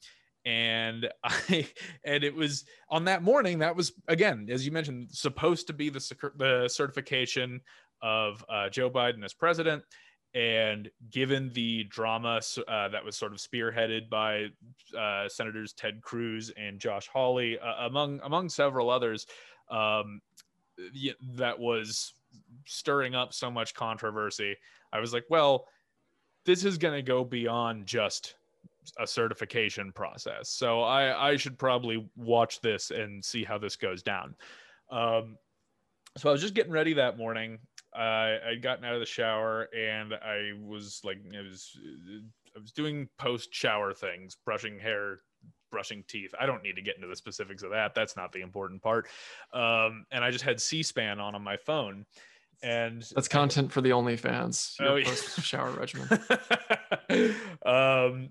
And 0.45 1.09
i 1.25 1.67
and 2.05 2.23
it 2.25 2.35
was 2.35 2.65
on 2.91 3.05
that 3.05 3.23
morning 3.23 3.59
that 3.61 3.75
was 3.75 3.93
again 4.09 4.49
as 4.51 4.65
you 4.67 4.73
mentioned 4.73 5.09
supposed 5.11 5.67
to 5.69 5.73
be 5.73 5.89
the, 5.89 6.33
the 6.37 6.69
certification 6.69 7.61
of 8.03 8.45
uh, 8.49 8.69
joe 8.69 8.91
biden 8.91 9.25
as 9.25 9.35
president. 9.35 9.83
And 10.35 10.91
given 11.11 11.53
the 11.53 11.85
drama 11.85 12.41
uh, 12.67 12.89
that 12.89 13.05
was 13.05 13.17
sort 13.17 13.33
of 13.33 13.39
spearheaded 13.39 14.11
by 14.11 14.47
uh, 14.99 15.29
senators 15.29 15.73
ted 15.73 16.03
cruz 16.03 16.53
and 16.57 16.79
josh 16.79 17.07
hawley 17.07 17.59
uh, 17.59 17.87
among 17.87 18.21
among 18.25 18.49
several 18.49 18.91
others 18.91 19.27
um, 19.71 20.21
that 21.37 21.59
was 21.59 22.13
stirring 22.67 23.15
up 23.15 23.33
so 23.33 23.51
much 23.51 23.75
controversy. 23.75 24.57
I 24.93 25.01
was 25.01 25.13
like, 25.13 25.25
well, 25.31 25.67
this 26.45 26.65
is 26.65 26.79
going 26.79 26.95
to 26.95 27.03
go 27.03 27.25
beyond 27.25 27.87
just 27.87 28.35
a 28.99 29.07
certification 29.07 29.93
process. 29.93 30.51
So 30.51 30.83
I, 30.83 31.31
I 31.31 31.37
should 31.37 31.59
probably 31.59 32.09
watch 32.17 32.61
this 32.61 32.91
and 32.91 33.25
see 33.25 33.45
how 33.45 33.59
this 33.59 33.77
goes 33.77 34.03
down. 34.03 34.35
Um, 34.91 35.39
so 36.17 36.29
I 36.29 36.33
was 36.33 36.43
just 36.43 36.55
getting 36.55 36.73
ready 36.73 36.95
that 36.95 37.17
morning. 37.17 37.59
I 37.95 38.39
I'd 38.49 38.63
gotten 38.63 38.85
out 38.85 38.95
of 38.95 39.01
the 39.01 39.07
shower 39.07 39.69
and 39.77 40.15
I 40.15 40.53
was 40.61 41.01
like, 41.05 41.19
I 41.37 41.43
was 41.43 41.77
I 42.57 42.61
was 42.61 42.73
doing 42.73 43.09
post 43.19 43.53
shower 43.53 43.93
things, 43.93 44.37
brushing 44.45 44.79
hair, 44.79 45.21
brushing 45.75 46.05
teeth. 46.07 46.33
I 46.41 46.47
don't 46.47 46.63
need 46.63 46.77
to 46.77 46.83
get 46.83 46.95
into 46.95 47.09
the 47.09 47.17
specifics 47.17 47.65
of 47.65 47.71
that. 47.73 47.95
That's 47.95 48.17
not 48.17 48.31
the 48.31 48.41
important 48.41 48.81
part. 48.81 49.09
Um, 49.53 50.07
and 50.13 50.25
I 50.25 50.31
just 50.31 50.45
had 50.45 50.61
C-SPAN 50.61 51.19
on 51.19 51.35
on 51.35 51.43
my 51.43 51.57
phone, 51.57 52.07
and 52.63 53.05
That's 53.15 53.27
content 53.27 53.73
for 53.73 53.81
the 53.81 53.91
OnlyFans. 53.91 54.77
Oh, 54.81 54.95
yeah. 54.95 55.05
post-shower 55.05 55.73
regimen. 55.73 56.09
um, 57.67 58.31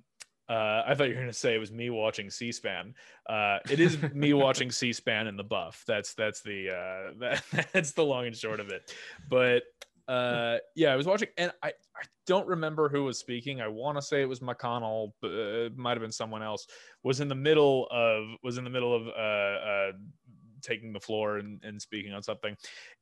uh, 0.50 0.84
I 0.86 0.94
thought 0.96 1.06
you 1.06 1.16
were 1.16 1.22
going 1.22 1.28
to 1.28 1.34
say 1.34 1.56
it 1.56 1.60
was 1.60 1.72
me 1.72 1.90
watching 1.90 2.30
C-SPAN. 2.30 2.96
Uh, 3.28 3.60
it 3.70 3.80
is 3.80 4.02
me 4.14 4.34
watching 4.46 4.72
C-SPAN 4.72 5.28
in 5.28 5.36
the 5.36 5.44
buff. 5.44 5.84
That's 5.86 6.14
that's 6.14 6.42
the 6.42 6.70
uh, 6.70 7.14
that, 7.20 7.68
that's 7.74 7.92
the 7.92 8.04
long 8.04 8.26
and 8.26 8.36
short 8.36 8.60
of 8.60 8.70
it. 8.70 8.94
But 9.30 9.64
uh, 10.08 10.58
yeah, 10.76 10.92
I 10.92 10.96
was 10.96 11.06
watching, 11.06 11.30
and 11.38 11.52
I 11.62 11.68
I 11.70 12.04
don't 12.26 12.48
remember 12.48 12.90
who 12.90 13.04
was 13.04 13.18
speaking. 13.20 13.62
I 13.62 13.68
want 13.68 13.98
to 13.98 14.02
say 14.02 14.22
it 14.22 14.30
was 14.30 14.40
McConnell, 14.40 15.14
but 15.22 15.32
uh, 15.32 15.66
it 15.66 15.78
might 15.78 15.92
have 15.92 16.02
been 16.02 16.12
someone 16.12 16.44
else. 16.44 16.68
Was 17.04 17.20
in 17.20 17.28
the 17.28 17.36
middle 17.36 17.88
of 17.92 18.38
was 18.44 18.58
in 18.58 18.64
the 18.64 18.70
middle 18.70 18.96
of 18.96 19.08
uh, 19.08 19.12
uh, 19.12 19.92
taking 20.64 20.94
the 20.94 21.00
floor 21.00 21.38
and, 21.38 21.60
and 21.64 21.82
speaking 21.82 22.14
on 22.14 22.24
something 22.24 22.56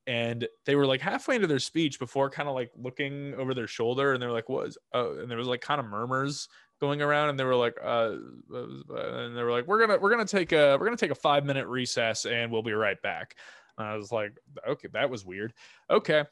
and 0.07 0.47
they 0.65 0.75
were 0.75 0.85
like 0.85 0.99
halfway 0.99 1.35
into 1.35 1.47
their 1.47 1.59
speech 1.59 1.99
before 1.99 2.29
kind 2.29 2.49
of 2.49 2.55
like 2.55 2.71
looking 2.75 3.33
over 3.35 3.53
their 3.53 3.67
shoulder 3.67 4.13
and 4.13 4.21
they 4.21 4.25
were 4.25 4.33
like 4.33 4.49
what 4.49 4.71
oh 4.93 5.19
and 5.19 5.29
there 5.29 5.37
was 5.37 5.47
like 5.47 5.61
kind 5.61 5.79
of 5.79 5.85
murmurs 5.85 6.49
going 6.79 7.01
around 7.01 7.29
and 7.29 7.39
they 7.39 7.43
were 7.43 7.55
like 7.55 7.77
uh 7.83 8.15
and 8.49 9.37
they 9.37 9.43
were 9.43 9.51
like 9.51 9.67
we're 9.67 9.79
gonna 9.79 9.99
we're 9.99 10.09
gonna 10.09 10.25
take 10.25 10.51
a 10.51 10.75
we're 10.79 10.85
gonna 10.85 10.97
take 10.97 11.11
a 11.11 11.15
five 11.15 11.45
minute 11.45 11.67
recess 11.67 12.25
and 12.25 12.51
we'll 12.51 12.63
be 12.63 12.73
right 12.73 13.01
back 13.03 13.35
and 13.77 13.87
i 13.87 13.95
was 13.95 14.11
like 14.11 14.33
okay 14.67 14.87
that 14.91 15.09
was 15.09 15.23
weird 15.23 15.53
okay 15.89 16.23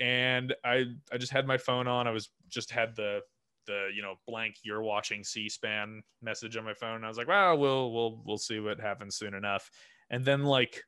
and 0.00 0.54
i 0.64 0.84
i 1.12 1.18
just 1.18 1.32
had 1.32 1.46
my 1.46 1.58
phone 1.58 1.88
on. 1.88 2.06
I 2.06 2.10
was 2.10 2.30
just 2.48 2.70
had 2.70 2.94
the 2.96 3.20
the 3.68 3.90
you 3.94 4.02
know 4.02 4.14
blank 4.26 4.56
you're 4.64 4.82
watching 4.82 5.22
c-span 5.22 6.02
message 6.22 6.56
on 6.56 6.64
my 6.64 6.74
phone. 6.74 7.04
I 7.04 7.08
was 7.08 7.18
like 7.18 7.28
well 7.28 7.56
we'll 7.56 7.92
we'll 7.92 8.22
we'll 8.24 8.38
see 8.38 8.58
what 8.58 8.80
happens 8.80 9.16
soon 9.16 9.34
enough. 9.34 9.70
And 10.10 10.24
then 10.24 10.44
like 10.44 10.82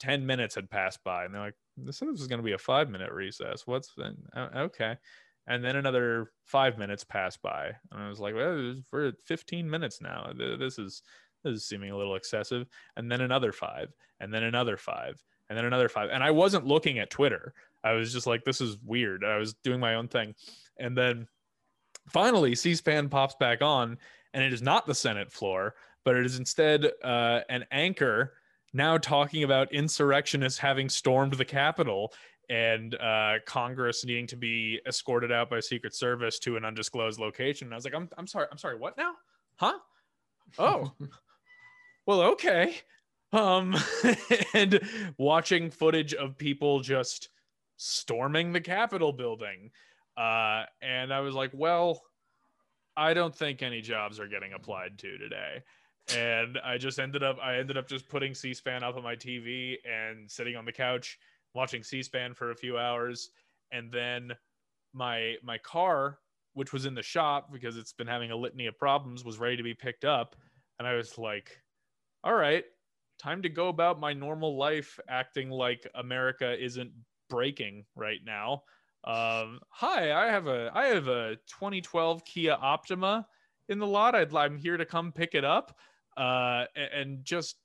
10 0.00 0.26
minutes 0.26 0.56
had 0.56 0.68
passed 0.68 1.02
by 1.04 1.24
and 1.24 1.32
they're 1.32 1.42
like 1.42 1.54
this 1.76 2.02
is 2.02 2.26
going 2.26 2.40
to 2.40 2.44
be 2.44 2.52
a 2.52 2.58
five 2.58 2.90
minute 2.90 3.12
recess. 3.12 3.66
What's 3.66 3.92
then 3.96 4.16
uh, 4.36 4.48
okay. 4.56 4.96
And 5.46 5.64
then 5.64 5.76
another 5.76 6.32
five 6.44 6.76
minutes 6.76 7.04
passed 7.04 7.40
by 7.40 7.72
and 7.92 8.02
i 8.02 8.08
was 8.08 8.20
like 8.20 8.34
well 8.34 8.74
we're 8.92 9.06
at 9.08 9.22
15 9.24 9.70
minutes 9.70 10.00
now. 10.02 10.32
This 10.58 10.78
is 10.78 11.02
this 11.44 11.54
is 11.54 11.64
seeming 11.64 11.90
a 11.90 11.96
little 11.96 12.16
excessive. 12.16 12.66
And 12.96 13.10
then 13.10 13.20
another 13.20 13.52
five 13.52 13.92
and 14.20 14.34
then 14.34 14.42
another 14.42 14.76
five 14.76 15.22
and 15.48 15.56
then 15.56 15.66
another 15.66 15.88
five. 15.88 16.10
And 16.10 16.22
i 16.22 16.32
wasn't 16.32 16.66
looking 16.66 16.98
at 16.98 17.10
twitter 17.10 17.54
i 17.84 17.92
was 17.92 18.12
just 18.12 18.26
like 18.26 18.44
this 18.44 18.60
is 18.60 18.76
weird 18.84 19.24
i 19.24 19.36
was 19.36 19.54
doing 19.64 19.80
my 19.80 19.94
own 19.94 20.08
thing 20.08 20.34
and 20.78 20.96
then 20.96 21.26
finally 22.08 22.54
c-span 22.54 23.08
pops 23.08 23.34
back 23.38 23.62
on 23.62 23.98
and 24.34 24.42
it 24.42 24.52
is 24.52 24.62
not 24.62 24.86
the 24.86 24.94
senate 24.94 25.30
floor 25.30 25.74
but 26.04 26.16
it 26.16 26.26
is 26.26 26.38
instead 26.38 26.90
uh, 27.04 27.40
an 27.48 27.64
anchor 27.70 28.32
now 28.72 28.96
talking 28.98 29.44
about 29.44 29.72
insurrectionists 29.72 30.58
having 30.58 30.88
stormed 30.88 31.34
the 31.34 31.44
Capitol 31.44 32.12
and 32.48 32.94
uh, 32.96 33.34
Congress 33.46 34.04
needing 34.04 34.26
to 34.26 34.36
be 34.36 34.80
escorted 34.86 35.30
out 35.30 35.50
by 35.50 35.60
Secret 35.60 35.94
Service 35.94 36.38
to 36.40 36.56
an 36.56 36.64
undisclosed 36.64 37.20
location. 37.20 37.68
And 37.68 37.74
I 37.74 37.76
was 37.76 37.84
like, 37.84 37.94
I'm, 37.94 38.08
I'm 38.18 38.26
sorry, 38.26 38.46
I'm 38.50 38.58
sorry, 38.58 38.76
what 38.76 38.96
now? 38.96 39.12
Huh? 39.56 39.78
Oh, 40.58 40.92
well, 42.06 42.22
okay. 42.22 42.76
Um, 43.32 43.76
and 44.54 44.80
watching 45.18 45.70
footage 45.70 46.14
of 46.14 46.36
people 46.36 46.80
just 46.80 47.28
storming 47.82 48.52
the 48.52 48.60
Capitol 48.60 49.12
building. 49.12 49.70
Uh, 50.16 50.64
and 50.80 51.12
I 51.12 51.20
was 51.20 51.34
like, 51.34 51.50
well, 51.52 52.00
I 52.96 53.14
don't 53.14 53.34
think 53.34 53.62
any 53.62 53.80
jobs 53.80 54.20
are 54.20 54.28
getting 54.28 54.52
applied 54.52 54.98
to 54.98 55.18
today. 55.18 55.62
And 56.16 56.58
I 56.64 56.78
just 56.78 56.98
ended 56.98 57.22
up 57.22 57.38
I 57.42 57.56
ended 57.56 57.76
up 57.76 57.88
just 57.88 58.08
putting 58.08 58.34
C-SPAN 58.34 58.82
up 58.82 58.96
on 58.96 59.02
my 59.02 59.14
TV 59.16 59.76
and 59.84 60.30
sitting 60.30 60.56
on 60.56 60.64
the 60.64 60.72
couch 60.72 61.18
watching 61.54 61.82
C-SPAN 61.82 62.34
for 62.34 62.50
a 62.50 62.56
few 62.56 62.76
hours. 62.78 63.30
And 63.72 63.90
then 63.90 64.32
my 64.92 65.36
my 65.42 65.58
car 65.58 66.18
which 66.54 66.70
was 66.70 66.84
in 66.84 66.94
the 66.94 67.02
shop 67.02 67.50
because 67.50 67.78
it's 67.78 67.94
been 67.94 68.06
having 68.06 68.30
a 68.30 68.36
litany 68.36 68.66
of 68.66 68.76
problems 68.76 69.24
was 69.24 69.38
ready 69.38 69.56
to 69.56 69.62
be 69.62 69.72
picked 69.72 70.04
up. 70.04 70.36
And 70.78 70.86
I 70.86 70.94
was 70.94 71.16
like 71.16 71.56
all 72.24 72.34
right 72.34 72.64
time 73.18 73.42
to 73.42 73.48
go 73.48 73.68
about 73.68 74.00
my 74.00 74.12
normal 74.12 74.56
life 74.58 74.98
acting 75.08 75.48
like 75.48 75.88
America 75.94 76.62
isn't 76.62 76.90
breaking 77.32 77.84
right 77.96 78.20
now 78.24 78.62
um 79.04 79.58
hi 79.70 80.12
I 80.12 80.26
have 80.26 80.46
a 80.46 80.70
I 80.74 80.86
have 80.86 81.08
a 81.08 81.36
2012 81.48 82.24
Kia 82.24 82.56
Optima 82.60 83.26
in 83.68 83.78
the 83.78 83.86
lot 83.86 84.14
I'd 84.14 84.34
I'm 84.34 84.56
here 84.56 84.76
to 84.76 84.84
come 84.84 85.10
pick 85.10 85.34
it 85.34 85.44
up 85.44 85.76
uh, 86.16 86.64
and 86.76 87.24
just 87.24 87.56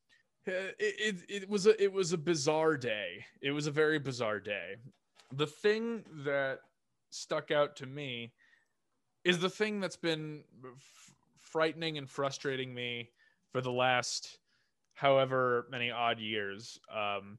uh, 0.47 0.51
it, 0.51 0.75
it, 0.79 1.15
it 1.43 1.49
was 1.49 1.67
a 1.67 1.81
it 1.81 1.91
was 1.91 2.13
a 2.13 2.17
bizarre 2.17 2.77
day. 2.77 3.25
It 3.41 3.51
was 3.51 3.67
a 3.67 3.71
very 3.71 3.99
bizarre 3.99 4.39
day. 4.39 4.75
The 5.33 5.47
thing 5.47 6.03
that 6.23 6.59
stuck 7.09 7.51
out 7.51 7.75
to 7.77 7.85
me 7.85 8.31
is 9.25 9.39
the 9.39 9.49
thing 9.49 9.81
that's 9.81 9.97
been 9.97 10.43
f- 10.63 11.11
frightening 11.37 11.97
and 11.97 12.09
frustrating 12.09 12.73
me 12.73 13.09
for 13.51 13.59
the 13.59 13.71
last 13.71 14.37
however 14.93 15.67
many 15.69 15.91
odd 15.91 16.19
years. 16.19 16.79
Um, 16.93 17.37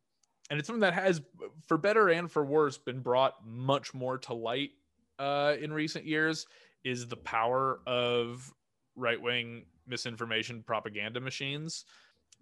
and 0.50 0.58
it's 0.58 0.66
something 0.66 0.80
that 0.80 0.94
has, 0.94 1.20
for 1.66 1.76
better 1.76 2.08
and 2.08 2.30
for 2.30 2.44
worse, 2.44 2.78
been 2.78 3.00
brought 3.00 3.34
much 3.44 3.94
more 3.94 4.18
to 4.18 4.34
light 4.34 4.70
uh, 5.18 5.54
in 5.60 5.72
recent 5.72 6.04
years. 6.04 6.46
Is 6.84 7.08
the 7.08 7.16
power 7.16 7.80
of 7.86 8.54
right 8.94 9.20
wing 9.20 9.64
misinformation 9.86 10.62
propaganda 10.62 11.20
machines, 11.20 11.84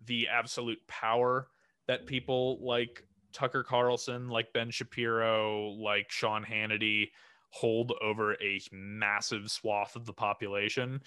the 0.05 0.29
absolute 0.29 0.79
power 0.87 1.49
that 1.89 2.07
people 2.07 2.59
like 2.65 3.03
Tucker 3.33 3.63
Carlson, 3.63 4.29
like 4.29 4.53
Ben 4.53 4.71
Shapiro, 4.71 5.71
like 5.71 6.11
Sean 6.11 6.45
Hannity 6.45 7.11
hold 7.51 7.93
over 8.03 8.35
a 8.35 8.61
massive 8.73 9.51
swath 9.51 9.97
of 9.97 10.05
the 10.05 10.13
population. 10.13 11.01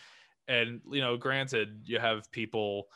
And, 0.48 0.82
you 0.92 1.02
know, 1.02 1.18
granted, 1.18 1.82
you 1.86 2.00
have 2.00 2.32
people 2.32 2.88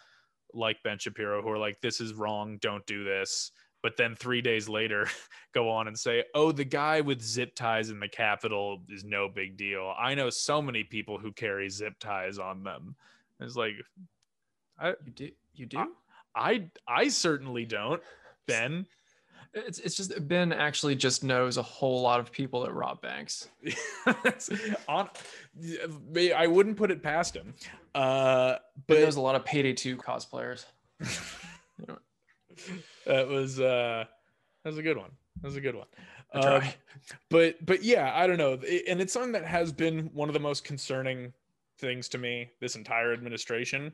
like 0.54 0.82
Ben 0.84 0.98
Shapiro 0.98 1.42
who 1.42 1.50
are 1.50 1.58
like, 1.58 1.80
this 1.82 2.02
is 2.02 2.14
wrong, 2.14 2.58
don't 2.60 2.86
do 2.88 3.04
this. 3.04 3.52
But 3.84 3.98
then 3.98 4.16
three 4.16 4.42
days 4.42 4.68
later, 4.68 5.08
go 5.54 5.70
on 5.70 5.88
and 5.88 6.00
say, 6.00 6.24
oh, 6.34 6.52
the 6.52 6.64
guy 6.64 7.02
with 7.02 7.22
zip 7.22 7.54
ties 7.54 7.90
in 7.90 8.00
the 8.00 8.08
Capitol 8.08 8.82
is 8.90 9.04
no 9.04 9.28
big 9.30 9.58
deal. 9.58 9.94
I 10.00 10.16
know 10.16 10.30
so 10.32 10.62
many 10.62 10.84
people 10.86 11.20
who 11.20 11.32
carry 11.34 11.70
zip 11.70 12.00
ties 12.00 12.40
on 12.40 12.64
them. 12.64 12.96
It's 13.42 13.56
like, 13.58 13.74
You 14.82 14.96
do? 15.14 15.30
You 15.54 15.66
do? 15.68 15.96
I 16.36 16.70
I 16.88 17.10
certainly 17.10 17.66
don't, 17.66 18.02
Ben. 18.48 18.88
It's 19.54 19.78
it's 19.78 19.96
just 19.96 20.28
Ben 20.28 20.52
actually 20.52 20.96
just 20.96 21.24
knows 21.24 21.58
a 21.58 21.62
whole 21.62 22.02
lot 22.02 22.20
of 22.20 22.32
people 22.32 22.62
that 22.64 22.74
rob 22.74 23.02
banks. 23.02 23.50
On, 24.88 25.08
I 26.36 26.48
wouldn't 26.48 26.76
put 26.76 26.90
it 26.90 27.04
past 27.04 27.36
him. 27.36 27.54
Uh, 27.94 28.54
But 28.54 28.88
but 28.88 28.94
there's 28.96 29.18
a 29.18 29.22
lot 29.22 29.36
of 29.36 29.46
Payday 29.46 29.74
2 29.74 29.98
cosplayers. 29.98 30.66
that 33.06 33.28
was 33.28 33.60
uh, 33.60 34.06
that 34.64 34.70
was 34.70 34.78
a 34.78 34.84
good 34.84 34.98
one. 34.98 35.12
That 35.42 35.48
was 35.48 35.56
a 35.56 35.62
good 35.62 35.76
one. 35.76 35.88
Um, 36.34 36.64
but 37.30 37.64
but 37.66 37.84
yeah, 37.84 38.12
I 38.16 38.28
don't 38.28 38.38
know, 38.38 38.54
and 38.54 39.02
it's 39.02 39.14
something 39.14 39.34
that 39.34 39.46
has 39.46 39.72
been 39.72 40.10
one 40.14 40.30
of 40.30 40.34
the 40.34 40.40
most 40.40 40.64
concerning 40.64 41.34
things 41.80 42.10
to 42.10 42.18
me 42.18 42.50
this 42.60 42.76
entire 42.76 43.14
administration 43.14 43.92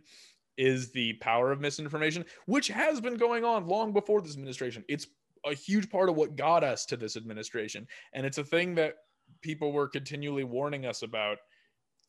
is 0.57 0.91
the 0.91 1.13
power 1.13 1.51
of 1.51 1.59
misinformation, 1.59 2.25
which 2.45 2.67
has 2.67 2.99
been 2.99 3.15
going 3.15 3.43
on 3.43 3.67
long 3.67 3.93
before 3.93 4.21
this 4.21 4.33
administration. 4.33 4.83
It's 4.87 5.07
a 5.45 5.53
huge 5.53 5.89
part 5.89 6.09
of 6.09 6.15
what 6.15 6.35
got 6.35 6.63
us 6.63 6.85
to 6.87 6.97
this 6.97 7.17
administration, 7.17 7.87
and 8.13 8.25
it's 8.25 8.37
a 8.37 8.43
thing 8.43 8.75
that 8.75 8.95
people 9.41 9.71
were 9.71 9.87
continually 9.87 10.43
warning 10.43 10.85
us 10.85 11.01
about 11.01 11.37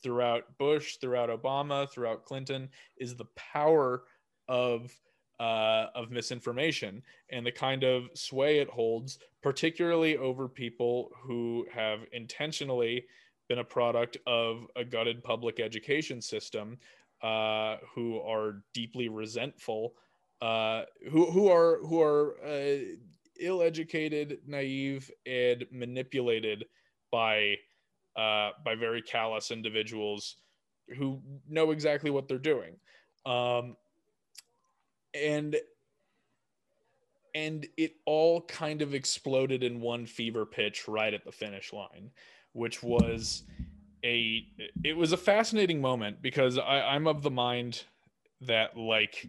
throughout 0.01 0.57
Bush, 0.57 0.97
throughout 0.97 1.29
Obama, 1.29 1.89
throughout 1.89 2.25
Clinton, 2.25 2.69
is 2.97 3.15
the 3.15 3.27
power 3.35 4.03
of 4.47 4.91
uh, 5.41 5.87
of 5.95 6.11
misinformation 6.11 7.01
and 7.31 7.43
the 7.43 7.51
kind 7.51 7.83
of 7.83 8.03
sway 8.13 8.59
it 8.59 8.69
holds, 8.69 9.17
particularly 9.41 10.15
over 10.15 10.47
people 10.47 11.09
who 11.23 11.65
have 11.73 12.01
intentionally 12.13 13.03
been 13.49 13.57
a 13.57 13.63
product 13.63 14.17
of 14.27 14.67
a 14.75 14.85
gutted 14.85 15.23
public 15.23 15.59
education 15.59 16.21
system, 16.21 16.77
uh, 17.23 17.77
who 17.95 18.21
are 18.21 18.61
deeply 18.75 19.09
resentful, 19.09 19.95
uh, 20.41 20.83
who 21.11 21.25
who 21.31 21.49
are 21.49 21.79
who 21.87 21.99
are 22.01 22.35
uh, 22.45 22.77
ill-educated, 23.39 24.37
naive, 24.45 25.09
and 25.25 25.65
manipulated 25.71 26.65
by 27.11 27.55
uh, 28.15 28.51
by 28.63 28.75
very 28.75 29.01
callous 29.01 29.49
individuals 29.49 30.35
who 30.97 31.19
know 31.49 31.71
exactly 31.71 32.11
what 32.11 32.27
they're 32.27 32.37
doing. 32.37 32.75
Um, 33.25 33.75
and 35.13 35.55
and 37.33 37.67
it 37.77 37.95
all 38.05 38.41
kind 38.41 38.81
of 38.81 38.93
exploded 38.93 39.63
in 39.63 39.79
one 39.79 40.05
fever 40.05 40.45
pitch 40.45 40.87
right 40.87 41.13
at 41.13 41.23
the 41.23 41.31
finish 41.31 41.71
line, 41.71 42.11
which 42.53 42.83
was 42.83 43.43
a 44.03 44.45
it 44.83 44.95
was 44.95 45.11
a 45.11 45.17
fascinating 45.17 45.81
moment 45.81 46.21
because 46.21 46.57
I, 46.57 46.81
I'm 46.81 47.07
of 47.07 47.21
the 47.21 47.31
mind 47.31 47.83
that 48.41 48.75
like 48.77 49.27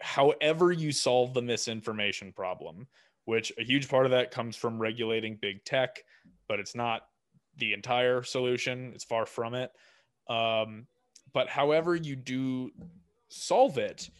however 0.00 0.72
you 0.72 0.92
solve 0.92 1.32
the 1.32 1.42
misinformation 1.42 2.32
problem, 2.32 2.86
which 3.24 3.52
a 3.58 3.64
huge 3.64 3.88
part 3.88 4.04
of 4.04 4.12
that 4.12 4.30
comes 4.30 4.56
from 4.56 4.78
regulating 4.78 5.38
big 5.40 5.64
tech, 5.64 6.02
but 6.48 6.58
it's 6.58 6.74
not 6.74 7.06
the 7.58 7.72
entire 7.72 8.22
solution. 8.22 8.92
It's 8.94 9.04
far 9.04 9.26
from 9.26 9.54
it. 9.54 9.70
Um, 10.28 10.86
but 11.32 11.48
however 11.48 11.94
you 11.94 12.16
do 12.16 12.70
solve 13.32 13.78
it, 13.78 14.10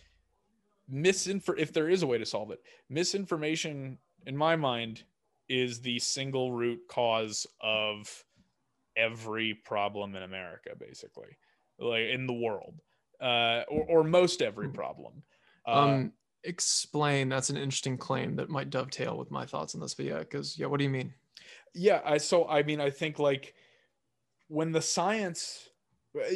misinfor 0.92 1.58
if 1.58 1.72
there 1.72 1.88
is 1.88 2.02
a 2.02 2.06
way 2.06 2.18
to 2.18 2.26
solve 2.26 2.50
it, 2.50 2.60
misinformation 2.88 3.98
in 4.26 4.36
my 4.36 4.56
mind 4.56 5.04
is 5.48 5.80
the 5.80 5.98
single 5.98 6.52
root 6.52 6.80
cause 6.88 7.46
of 7.60 8.24
every 8.96 9.54
problem 9.54 10.14
in 10.14 10.22
America, 10.22 10.70
basically, 10.78 11.36
like 11.78 12.08
in 12.08 12.26
the 12.26 12.32
world, 12.32 12.74
uh, 13.20 13.62
or, 13.68 13.84
or 13.88 14.04
most 14.04 14.42
every 14.42 14.68
hmm. 14.68 14.74
problem. 14.74 15.22
Uh, 15.66 15.70
um, 15.70 16.12
explain. 16.44 17.28
That's 17.28 17.50
an 17.50 17.56
interesting 17.56 17.98
claim 17.98 18.36
that 18.36 18.48
might 18.48 18.70
dovetail 18.70 19.16
with 19.16 19.30
my 19.30 19.46
thoughts 19.46 19.74
on 19.74 19.80
this. 19.80 19.94
But 19.94 20.06
yeah, 20.06 20.18
because 20.18 20.58
yeah, 20.58 20.66
what 20.66 20.78
do 20.78 20.84
you 20.84 20.90
mean? 20.90 21.12
Yeah, 21.74 22.00
I 22.04 22.18
so 22.18 22.48
I 22.48 22.62
mean 22.62 22.80
I 22.80 22.90
think 22.90 23.18
like 23.18 23.54
when 24.48 24.72
the 24.72 24.82
science, 24.82 25.68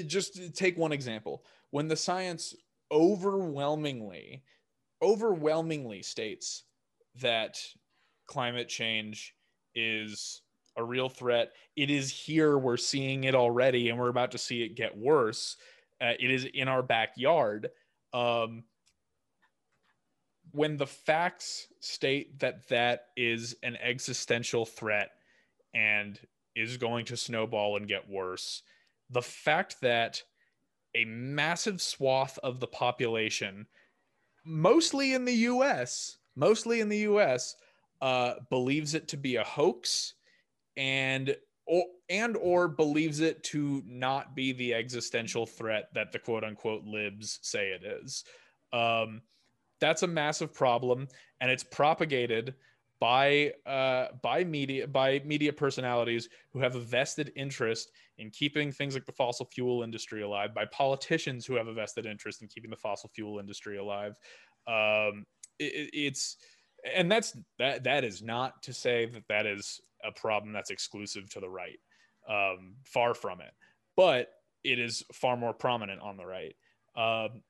just 0.07 0.55
take 0.55 0.79
one 0.79 0.93
example, 0.93 1.45
when 1.71 1.89
the 1.89 1.97
science 1.97 2.55
overwhelmingly, 2.91 4.43
overwhelmingly 5.03 6.03
states 6.03 6.65
that 7.21 7.59
climate 8.27 8.69
change 8.69 9.35
is 9.75 10.43
a 10.77 10.85
real 10.85 11.09
threat. 11.09 11.53
It 11.77 11.91
is 11.91 12.11
here. 12.11 12.59
We're 12.59 12.77
seeing 12.77 13.25
it 13.25 13.35
already, 13.35 13.89
and 13.89 13.99
we're 13.99 14.09
about 14.09 14.33
to 14.33 14.39
see 14.39 14.63
it 14.63 14.77
get 14.77 14.97
worse. 14.97 15.57
Uh, 16.01 16.13
it 16.21 16.31
is 16.31 16.45
in 16.45 16.69
our 16.69 16.83
backyard. 16.83 17.71
Um, 18.13 18.65
when 20.53 20.77
the 20.77 20.87
facts 20.87 21.67
state 21.81 22.39
that 22.41 22.69
that 22.69 23.07
is 23.17 23.57
an 23.63 23.77
existential 23.77 24.65
threat 24.65 25.11
and 25.75 26.19
is 26.55 26.77
going 26.77 27.05
to 27.07 27.17
snowball 27.17 27.77
and 27.77 27.89
get 27.89 28.09
worse, 28.09 28.63
the 29.11 29.23
fact 29.23 29.77
that 29.83 30.23
a 30.97 31.05
massive 31.05 31.81
swath 31.81 32.39
of 32.43 32.59
the 32.59 32.67
population, 32.67 33.67
mostly 34.45 35.15
in 35.15 35.25
the 35.25 35.35
US, 35.35 36.19
mostly 36.35 36.81
in 36.81 36.89
the 36.89 36.99
US, 36.99 37.57
uh, 38.01 38.35
believes 38.51 38.95
it 38.95 39.09
to 39.09 39.17
be 39.17 39.37
a 39.37 39.45
hoax 39.45 40.15
and 40.77 41.37
or 41.67 41.85
and 42.09 42.37
or 42.37 42.69
believes 42.69 43.21
it 43.21 43.43
to 43.43 43.83
not 43.87 44.35
be 44.35 44.53
the 44.53 44.75
existential 44.75 45.47
threat 45.47 45.89
that 45.95 46.13
the 46.13 46.19
quote 46.19 46.45
unquote 46.45 46.85
libs 46.85 47.39
say 47.43 47.69
it 47.69 47.85
is. 47.85 48.25
Um, 48.73 49.23
that's 49.81 50.03
a 50.03 50.07
massive 50.07 50.55
problem, 50.55 51.09
and 51.41 51.51
it's 51.51 51.65
propagated 51.65 52.55
by 53.01 53.53
uh, 53.67 54.09
by 54.23 54.45
media 54.45 54.87
by 54.87 55.21
media 55.25 55.53
personalities 55.53 56.29
who 56.53 56.61
have 56.61 56.75
a 56.77 56.81
vested 56.81 57.33
interest 57.37 57.91
in 58.19 58.31
keeping 58.31 58.73
things 58.73 58.95
like 58.95 59.05
the 59.05 59.13
fossil 59.13 59.47
fuel 59.47 59.83
industry 59.83 60.23
alive, 60.23 60.55
by 60.55 60.65
politicians 60.67 61.45
who 61.45 61.55
have 61.55 61.67
a 61.67 61.75
vested 61.75 62.07
interest 62.07 62.43
in 62.43 62.49
keeping 62.49 62.71
the 62.71 62.77
fossil 62.77 63.11
fuel 63.15 63.39
industry 63.39 63.79
alive. 63.79 64.19
Um, 64.67 65.25
it, 65.59 65.91
it's 65.93 66.37
and 66.95 67.11
that's 67.11 67.37
that 67.59 67.85
that 67.85 68.05
is 68.05 68.23
not 68.23 68.63
to 68.63 68.73
say 68.73 69.07
that 69.07 69.29
that 69.29 69.47
is 69.47 69.81
a 70.05 70.13
problem 70.13 70.53
that's 70.53 70.71
exclusive 70.71 71.29
to 71.31 71.41
the 71.41 71.49
right. 71.49 71.79
Um, 72.29 72.75
far 72.85 73.15
from 73.15 73.41
it, 73.41 73.53
but 73.97 74.31
it 74.65 74.81
is 74.81 75.05
far 75.13 75.37
more 75.37 75.53
prominent 75.53 76.01
on 76.01 76.17
the 76.17 76.27
right. 76.27 76.57
Um, 76.97 77.43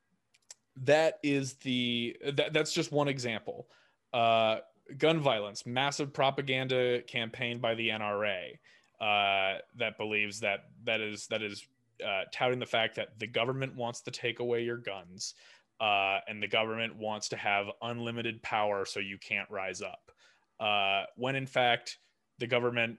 that 0.83 1.19
is 1.23 1.55
the 1.55 2.17
that, 2.35 2.53
that's 2.53 2.75
just 2.75 2.93
one 2.93 3.09
example. 3.09 3.69
Uh, 4.13 4.59
gun 4.99 5.21
violence, 5.21 5.67
massive 5.67 6.13
propaganda 6.13 7.03
campaign 7.03 7.59
by 7.61 7.75
the 7.75 7.89
NRA 7.89 8.53
uh, 9.01 9.59
that 9.79 9.99
believes 9.99 10.41
that 10.41 10.61
that 10.85 11.01
is 11.01 11.27
that 11.29 11.43
is 11.43 11.67
uh, 12.05 12.23
touting 12.33 12.59
the 12.59 12.67
fact 12.67 12.97
that 12.97 13.19
the 13.19 13.27
government 13.27 13.75
wants 13.75 14.01
to 14.03 14.11
take 14.11 14.41
away 14.41 14.63
your 14.63 14.77
guns 14.77 15.35
uh, 15.81 16.19
and 16.29 16.43
the 16.43 16.49
government 16.49 16.97
wants 16.97 17.29
to 17.29 17.37
have 17.37 17.67
unlimited 17.83 18.43
power 18.43 18.85
so 18.85 19.01
you 19.01 19.19
can't 19.19 19.51
rise 19.51 19.83
up. 19.83 20.11
Uh, 20.59 21.05
when 21.17 21.37
in 21.37 21.47
fact, 21.47 21.99
the 22.39 22.47
government 22.47 22.99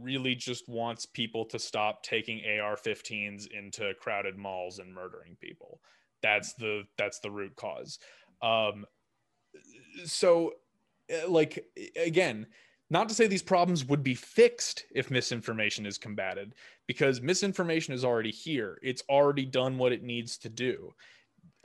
really 0.00 0.34
just 0.34 0.68
wants 0.68 1.06
people 1.06 1.44
to 1.46 1.58
stop 1.58 2.02
taking 2.02 2.40
AR-15s 2.44 3.46
into 3.50 3.92
crowded 4.00 4.36
malls 4.36 4.78
and 4.78 4.94
murdering 4.94 5.36
people. 5.40 5.80
That's 6.22 6.54
the 6.54 6.82
that's 6.96 7.20
the 7.20 7.30
root 7.30 7.56
cause. 7.56 7.98
Um, 8.42 8.84
so, 10.04 10.54
uh, 11.12 11.28
like 11.28 11.66
again, 11.96 12.46
not 12.90 13.08
to 13.08 13.14
say 13.14 13.26
these 13.26 13.42
problems 13.42 13.84
would 13.84 14.02
be 14.02 14.14
fixed 14.14 14.84
if 14.94 15.10
misinformation 15.10 15.84
is 15.84 15.98
combated, 15.98 16.54
because 16.86 17.20
misinformation 17.20 17.92
is 17.92 18.04
already 18.04 18.30
here. 18.30 18.78
It's 18.82 19.02
already 19.08 19.44
done 19.44 19.76
what 19.78 19.92
it 19.92 20.02
needs 20.02 20.38
to 20.38 20.48
do. 20.48 20.94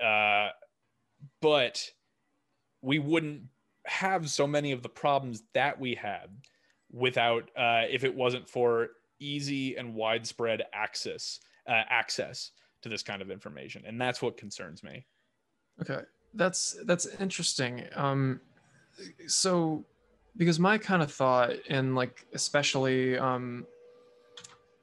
Uh, 0.04 0.50
but 1.42 1.90
we 2.82 3.00
wouldn't 3.00 3.44
have 3.86 4.30
so 4.30 4.46
many 4.46 4.72
of 4.72 4.82
the 4.82 4.90
problems 4.90 5.44
that 5.54 5.80
we 5.80 5.96
had 5.96 6.30
without 6.92 7.50
uh, 7.58 7.84
if 7.90 8.04
it 8.04 8.14
wasn't 8.14 8.48
for 8.48 8.90
easy 9.20 9.76
and 9.76 9.94
widespread 9.94 10.64
access 10.74 11.40
uh, 11.68 11.84
access 11.90 12.52
to 12.82 12.90
this 12.90 13.04
kind 13.04 13.22
of 13.22 13.32
information 13.32 13.84
and 13.86 14.00
that's 14.00 14.22
what 14.22 14.38
concerns 14.38 14.84
me 14.84 15.06
okay 15.82 16.02
that's 16.34 16.78
that's 16.86 17.06
interesting. 17.20 17.86
Um 17.96 18.40
so 19.28 19.84
because 20.38 20.60
my 20.60 20.78
kind 20.78 21.02
of 21.02 21.12
thought 21.12 21.52
and 21.70 21.96
like 21.96 22.26
especially 22.34 23.18
um 23.18 23.66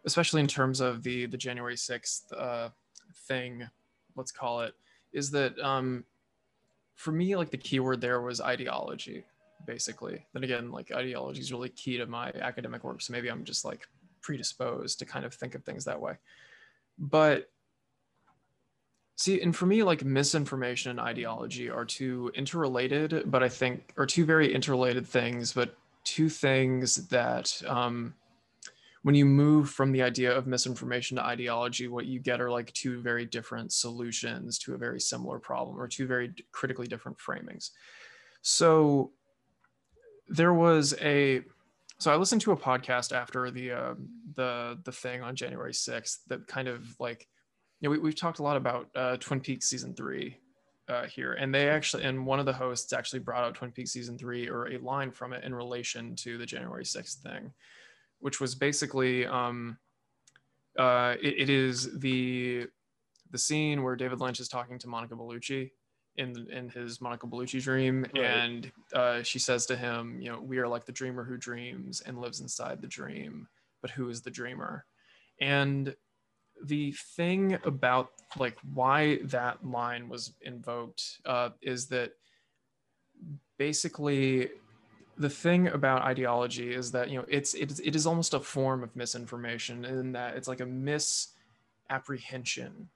especially 0.05 0.41
in 0.41 0.47
terms 0.47 0.81
of 0.81 1.03
the 1.03 1.27
the 1.27 1.37
january 1.37 1.75
6th 1.75 2.23
uh 2.37 2.69
thing 3.29 3.69
let's 4.17 4.33
call 4.33 4.61
it 4.61 4.75
is 5.13 5.31
that 5.31 5.59
um 5.61 6.05
for 6.95 7.13
me 7.13 7.37
like 7.37 7.51
the 7.51 7.57
keyword 7.57 8.01
there 8.01 8.21
was 8.21 8.41
ideology 8.41 9.25
basically. 9.67 10.25
Then 10.33 10.43
again 10.43 10.71
like 10.71 10.91
ideology 10.91 11.41
is 11.41 11.53
really 11.53 11.69
key 11.69 11.99
to 11.99 12.07
my 12.07 12.33
academic 12.41 12.83
work 12.83 13.01
so 13.01 13.13
maybe 13.13 13.29
i'm 13.29 13.45
just 13.45 13.65
like 13.65 13.87
predisposed 14.21 14.99
to 14.99 15.05
kind 15.05 15.25
of 15.25 15.35
think 15.35 15.55
of 15.55 15.65
things 15.65 15.85
that 15.85 16.01
way. 16.01 16.15
But 16.99 17.51
See, 19.21 19.39
and 19.43 19.55
for 19.55 19.67
me, 19.67 19.83
like 19.83 20.03
misinformation 20.03 20.93
and 20.93 20.99
ideology 20.99 21.69
are 21.69 21.85
two 21.85 22.33
interrelated, 22.35 23.25
but 23.27 23.43
I 23.43 23.51
think 23.51 23.93
are 23.99 24.07
two 24.07 24.25
very 24.25 24.51
interrelated 24.51 25.07
things, 25.07 25.53
but 25.53 25.77
two 26.05 26.31
things 26.31 27.07
that 27.09 27.63
um, 27.67 28.15
when 29.03 29.15
you 29.15 29.27
move 29.27 29.69
from 29.69 29.93
the 29.93 30.01
idea 30.01 30.35
of 30.35 30.47
misinformation 30.47 31.19
to 31.19 31.23
ideology, 31.23 31.87
what 31.87 32.07
you 32.07 32.19
get 32.19 32.41
are 32.41 32.51
like 32.51 32.73
two 32.73 33.03
very 33.03 33.27
different 33.27 33.73
solutions 33.73 34.59
to 34.61 34.73
a 34.73 34.79
very 34.79 34.99
similar 34.99 35.39
problem 35.39 35.79
or 35.79 35.87
two 35.87 36.07
very 36.07 36.33
critically 36.51 36.87
different 36.87 37.19
framings. 37.19 37.73
So 38.41 39.11
there 40.29 40.55
was 40.55 40.95
a 40.99 41.43
so 41.99 42.11
I 42.11 42.17
listened 42.17 42.41
to 42.41 42.53
a 42.53 42.57
podcast 42.57 43.15
after 43.15 43.51
the 43.51 43.73
uh, 43.73 43.95
the 44.35 44.79
the 44.83 44.93
thing 44.93 45.21
on 45.21 45.37
January 45.37 45.75
6th 45.75 46.21
that 46.29 46.47
kind 46.47 46.69
of 46.69 46.99
like 46.99 47.29
you 47.81 47.89
know, 47.89 47.93
we, 47.93 47.99
we've 47.99 48.17
talked 48.17 48.39
a 48.39 48.43
lot 48.43 48.57
about 48.57 48.89
uh, 48.95 49.17
Twin 49.19 49.41
Peaks 49.41 49.67
season 49.67 49.95
three 49.95 50.39
uh, 50.89 51.07
here, 51.07 51.33
and 51.35 51.55
they 51.55 51.69
actually, 51.69 52.05
and 52.05 52.27
one 52.27 52.39
of 52.39 52.47
the 52.47 52.53
hosts 52.53 52.93
actually 52.93 53.21
brought 53.21 53.45
out 53.45 53.55
Twin 53.55 53.73
Peaks 53.73 53.93
season 53.93 54.19
three 54.19 54.49
or 54.49 54.69
a 54.69 54.79
line 54.79 55.11
from 55.11 55.33
it 55.33 55.45
in 55.45 55.55
relation 55.55 56.15
to 56.17 56.37
the 56.37 56.47
January 56.47 56.85
6th 56.85 57.23
thing, 57.23 57.53
which 58.19 58.41
was 58.41 58.55
basically, 58.55 59.27
um, 59.27 59.79
uh, 60.79 61.15
it, 61.23 61.35
it 61.39 61.51
is 61.51 61.99
the 61.99 62.67
the 63.33 63.39
scene 63.39 63.85
where 63.85 63.95
David 63.95 64.21
Lynch 64.21 64.41
is 64.41 64.49
talking 64.49 64.79
to 64.81 64.89
Monica 64.89 65.15
Bellucci 65.15 65.71
in 66.17 66.49
in 66.51 66.69
his 66.69 67.01
Monica 67.01 67.27
Bellucci 67.27 67.63
dream, 67.63 68.05
right. 68.15 68.25
and 68.25 68.73
uh, 68.93 69.23
she 69.23 69.39
says 69.39 69.67
to 69.67 69.77
him, 69.77 70.21
you 70.21 70.31
know, 70.31 70.41
we 70.41 70.59
are 70.59 70.69
like 70.69 70.85
the 70.85 70.93
dreamer 70.93 71.25
who 71.25 71.37
dreams 71.37 72.03
and 72.03 72.21
lives 72.21 72.41
inside 72.41 72.81
the 72.81 72.89
dream, 72.89 73.49
but 73.81 73.91
who 73.91 74.09
is 74.09 74.23
the 74.23 74.31
dreamer? 74.31 74.85
And 75.41 75.95
the 76.65 76.93
thing 76.93 77.59
about 77.65 78.11
like 78.39 78.57
why 78.75 79.19
that 79.25 79.67
line 79.67 80.09
was 80.09 80.35
invoked 80.43 81.19
uh, 81.25 81.49
is 81.63 81.87
that 81.87 82.13
basically 83.59 84.51
the 85.19 85.31
thing 85.31 85.67
about 85.69 86.03
ideology 86.03 86.73
is 86.73 86.93
that 86.93 87.11
you 87.11 87.19
know 87.19 87.25
it's 87.29 87.55
it 87.55 87.81
it 87.85 87.97
is 87.97 88.07
almost 88.07 88.35
a 88.35 88.41
form 88.41 88.83
of 88.83 88.95
misinformation 88.97 89.85
in 89.85 90.13
that 90.13 90.37
it's 90.37 90.49
like 90.49 90.61
a 90.61 90.67
misapprehension 90.67 92.89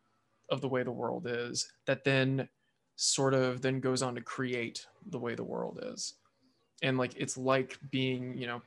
of 0.50 0.60
the 0.60 0.68
way 0.68 0.82
the 0.82 0.90
world 0.90 1.26
is 1.28 1.70
that 1.86 2.04
then 2.04 2.48
sort 2.96 3.34
of 3.34 3.60
then 3.60 3.80
goes 3.80 4.02
on 4.02 4.14
to 4.14 4.20
create 4.20 4.86
the 5.10 5.18
way 5.18 5.34
the 5.34 5.44
world 5.44 5.80
is. 5.92 6.14
And 6.82 6.98
like 6.98 7.14
it's 7.16 7.36
like 7.36 7.78
being 7.90 8.36
you 8.36 8.46
know 8.46 8.62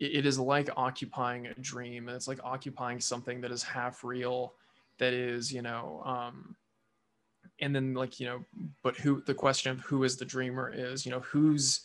it, 0.00 0.26
is 0.26 0.38
like 0.38 0.70
occupying 0.76 1.46
a 1.46 1.54
dream 1.54 2.08
and 2.08 2.16
it's 2.16 2.28
like 2.28 2.40
occupying 2.42 3.00
something 3.00 3.40
that 3.40 3.52
is 3.52 3.62
half 3.62 4.02
real 4.02 4.54
that 4.98 5.12
is 5.12 5.52
you 5.52 5.62
know 5.62 6.02
um 6.04 6.56
and 7.60 7.74
then 7.74 7.94
like 7.94 8.18
you 8.18 8.26
know 8.26 8.44
but 8.82 8.96
who 8.96 9.22
the 9.26 9.34
question 9.34 9.70
of 9.70 9.80
who 9.80 10.04
is 10.04 10.16
the 10.16 10.24
dreamer 10.24 10.72
is 10.74 11.04
you 11.04 11.12
know 11.12 11.20
whose 11.20 11.80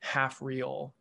half 0.00 0.40
real 0.40 0.94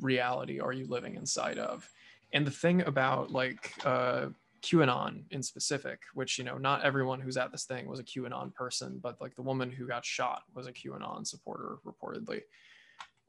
reality 0.00 0.60
are 0.60 0.72
you 0.72 0.86
living 0.86 1.16
inside 1.16 1.58
of 1.58 1.88
and 2.32 2.46
the 2.46 2.50
thing 2.50 2.82
about 2.82 3.30
like 3.30 3.74
uh 3.84 4.26
QAnon 4.62 5.24
in 5.32 5.42
specific, 5.42 6.02
which 6.14 6.38
you 6.38 6.44
know, 6.44 6.56
not 6.56 6.84
everyone 6.84 7.20
who's 7.20 7.36
at 7.36 7.50
this 7.50 7.64
thing 7.64 7.86
was 7.86 7.98
a 7.98 8.04
QAnon 8.04 8.54
person, 8.54 9.00
but 9.02 9.20
like 9.20 9.34
the 9.34 9.42
woman 9.42 9.70
who 9.70 9.86
got 9.86 10.04
shot 10.04 10.42
was 10.54 10.66
a 10.66 10.72
QAnon 10.72 11.26
supporter 11.26 11.78
reportedly. 11.84 12.42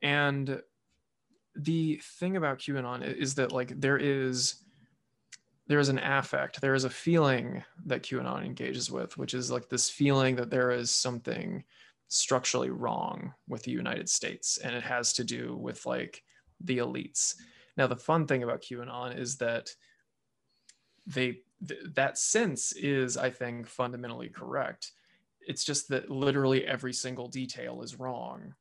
And 0.01 0.61
the 1.55 2.01
thing 2.19 2.35
about 2.37 2.59
QAnon 2.59 3.03
is 3.03 3.35
that 3.35 3.51
like 3.51 3.79
there 3.79 3.97
is 3.97 4.55
there 5.67 5.79
is 5.79 5.89
an 5.89 5.99
affect, 5.99 6.59
there 6.59 6.73
is 6.73 6.83
a 6.83 6.89
feeling 6.89 7.63
that 7.85 8.03
QAnon 8.03 8.45
engages 8.45 8.91
with, 8.91 9.17
which 9.17 9.33
is 9.33 9.49
like 9.49 9.69
this 9.69 9.89
feeling 9.89 10.35
that 10.35 10.49
there 10.49 10.71
is 10.71 10.91
something 10.91 11.63
structurally 12.09 12.69
wrong 12.69 13.33
with 13.47 13.63
the 13.63 13.71
United 13.71 14.09
States, 14.09 14.57
and 14.57 14.75
it 14.75 14.83
has 14.83 15.13
to 15.13 15.23
do 15.23 15.55
with 15.55 15.85
like 15.85 16.21
the 16.59 16.79
elites. 16.79 17.35
Now, 17.77 17.87
the 17.87 17.95
fun 17.95 18.27
thing 18.27 18.43
about 18.43 18.61
QAnon 18.61 19.17
is 19.17 19.37
that 19.37 19.69
they 21.07 21.39
th- 21.67 21.81
that 21.95 22.17
sense 22.17 22.71
is 22.73 23.17
i 23.17 23.29
think 23.29 23.67
fundamentally 23.67 24.29
correct 24.29 24.91
it's 25.41 25.63
just 25.63 25.89
that 25.89 26.09
literally 26.09 26.65
every 26.65 26.93
single 26.93 27.27
detail 27.27 27.81
is 27.81 27.99
wrong 27.99 28.53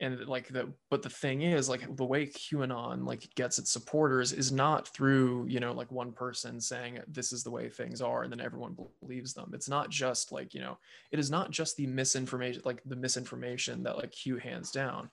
and 0.00 0.26
like 0.26 0.48
the 0.48 0.68
but 0.90 1.02
the 1.02 1.10
thing 1.10 1.42
is 1.42 1.68
like 1.68 1.96
the 1.96 2.04
way 2.04 2.26
qanon 2.26 3.06
like 3.06 3.28
gets 3.36 3.58
its 3.58 3.70
supporters 3.70 4.32
is 4.32 4.50
not 4.50 4.88
through 4.88 5.46
you 5.48 5.60
know 5.60 5.72
like 5.72 5.90
one 5.92 6.12
person 6.12 6.60
saying 6.60 6.98
this 7.06 7.32
is 7.32 7.44
the 7.44 7.50
way 7.50 7.68
things 7.68 8.00
are 8.00 8.24
and 8.24 8.32
then 8.32 8.40
everyone 8.40 8.76
believes 9.00 9.34
them. 9.34 9.52
It's 9.54 9.68
not 9.68 9.90
just 9.90 10.32
like 10.32 10.52
you 10.52 10.60
know 10.60 10.78
it 11.12 11.18
is 11.18 11.30
not 11.30 11.50
just 11.50 11.76
the 11.76 11.86
misinformation 11.86 12.62
like 12.64 12.82
the 12.84 12.96
misinformation 12.96 13.82
that 13.84 13.96
like 13.96 14.10
q 14.10 14.36
hands 14.36 14.70
down. 14.70 15.10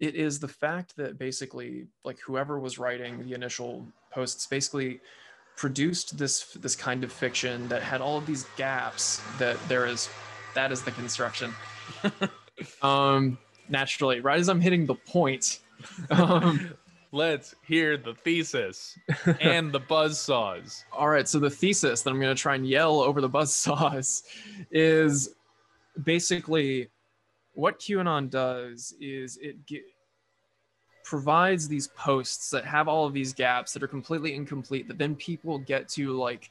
It 0.00 0.14
is 0.14 0.40
the 0.40 0.48
fact 0.48 0.96
that 0.96 1.18
basically 1.18 1.86
like 2.04 2.18
whoever 2.18 2.58
was 2.58 2.78
writing 2.78 3.22
the 3.22 3.34
initial 3.34 3.86
posts 4.10 4.46
basically 4.46 5.00
produced 5.56 6.16
this 6.16 6.54
this 6.54 6.74
kind 6.74 7.04
of 7.04 7.12
fiction 7.12 7.68
that 7.68 7.82
had 7.82 8.00
all 8.00 8.16
of 8.16 8.26
these 8.26 8.46
gaps 8.56 9.20
that 9.38 9.56
there 9.68 9.86
is 9.86 10.08
that 10.54 10.72
is 10.72 10.82
the 10.82 10.92
construction. 10.92 11.52
Um 12.82 13.36
naturally 13.68 14.20
right 14.20 14.38
as 14.38 14.48
i'm 14.48 14.60
hitting 14.60 14.86
the 14.86 14.94
point 14.94 15.60
um 16.10 16.74
let's 17.12 17.54
hear 17.62 17.96
the 17.96 18.12
thesis 18.12 18.98
and 19.40 19.70
the 19.70 19.78
buzz 19.78 20.18
saws. 20.18 20.84
All 20.92 21.08
right 21.08 21.28
so 21.28 21.38
the 21.38 21.50
thesis 21.50 22.02
that 22.02 22.10
i'm 22.10 22.20
going 22.20 22.34
to 22.34 22.40
try 22.40 22.56
and 22.56 22.66
yell 22.66 23.00
over 23.00 23.20
the 23.20 23.28
buzz 23.28 23.54
saws 23.54 24.24
is 24.70 25.34
basically 26.02 26.88
what 27.54 27.78
qanon 27.78 28.28
does 28.28 28.94
is 29.00 29.38
it 29.40 29.56
provides 31.04 31.68
these 31.68 31.88
posts 31.88 32.50
that 32.50 32.64
have 32.64 32.88
all 32.88 33.06
of 33.06 33.12
these 33.12 33.32
gaps 33.32 33.72
that 33.72 33.82
are 33.82 33.88
completely 33.88 34.34
incomplete 34.34 34.88
that 34.88 34.98
then 34.98 35.14
people 35.14 35.58
get 35.58 35.88
to 35.88 36.16
like 36.16 36.50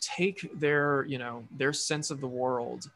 take 0.00 0.50
their 0.58 1.04
you 1.06 1.16
know 1.16 1.44
their 1.56 1.72
sense 1.72 2.10
of 2.10 2.20
the 2.20 2.26
world 2.26 2.90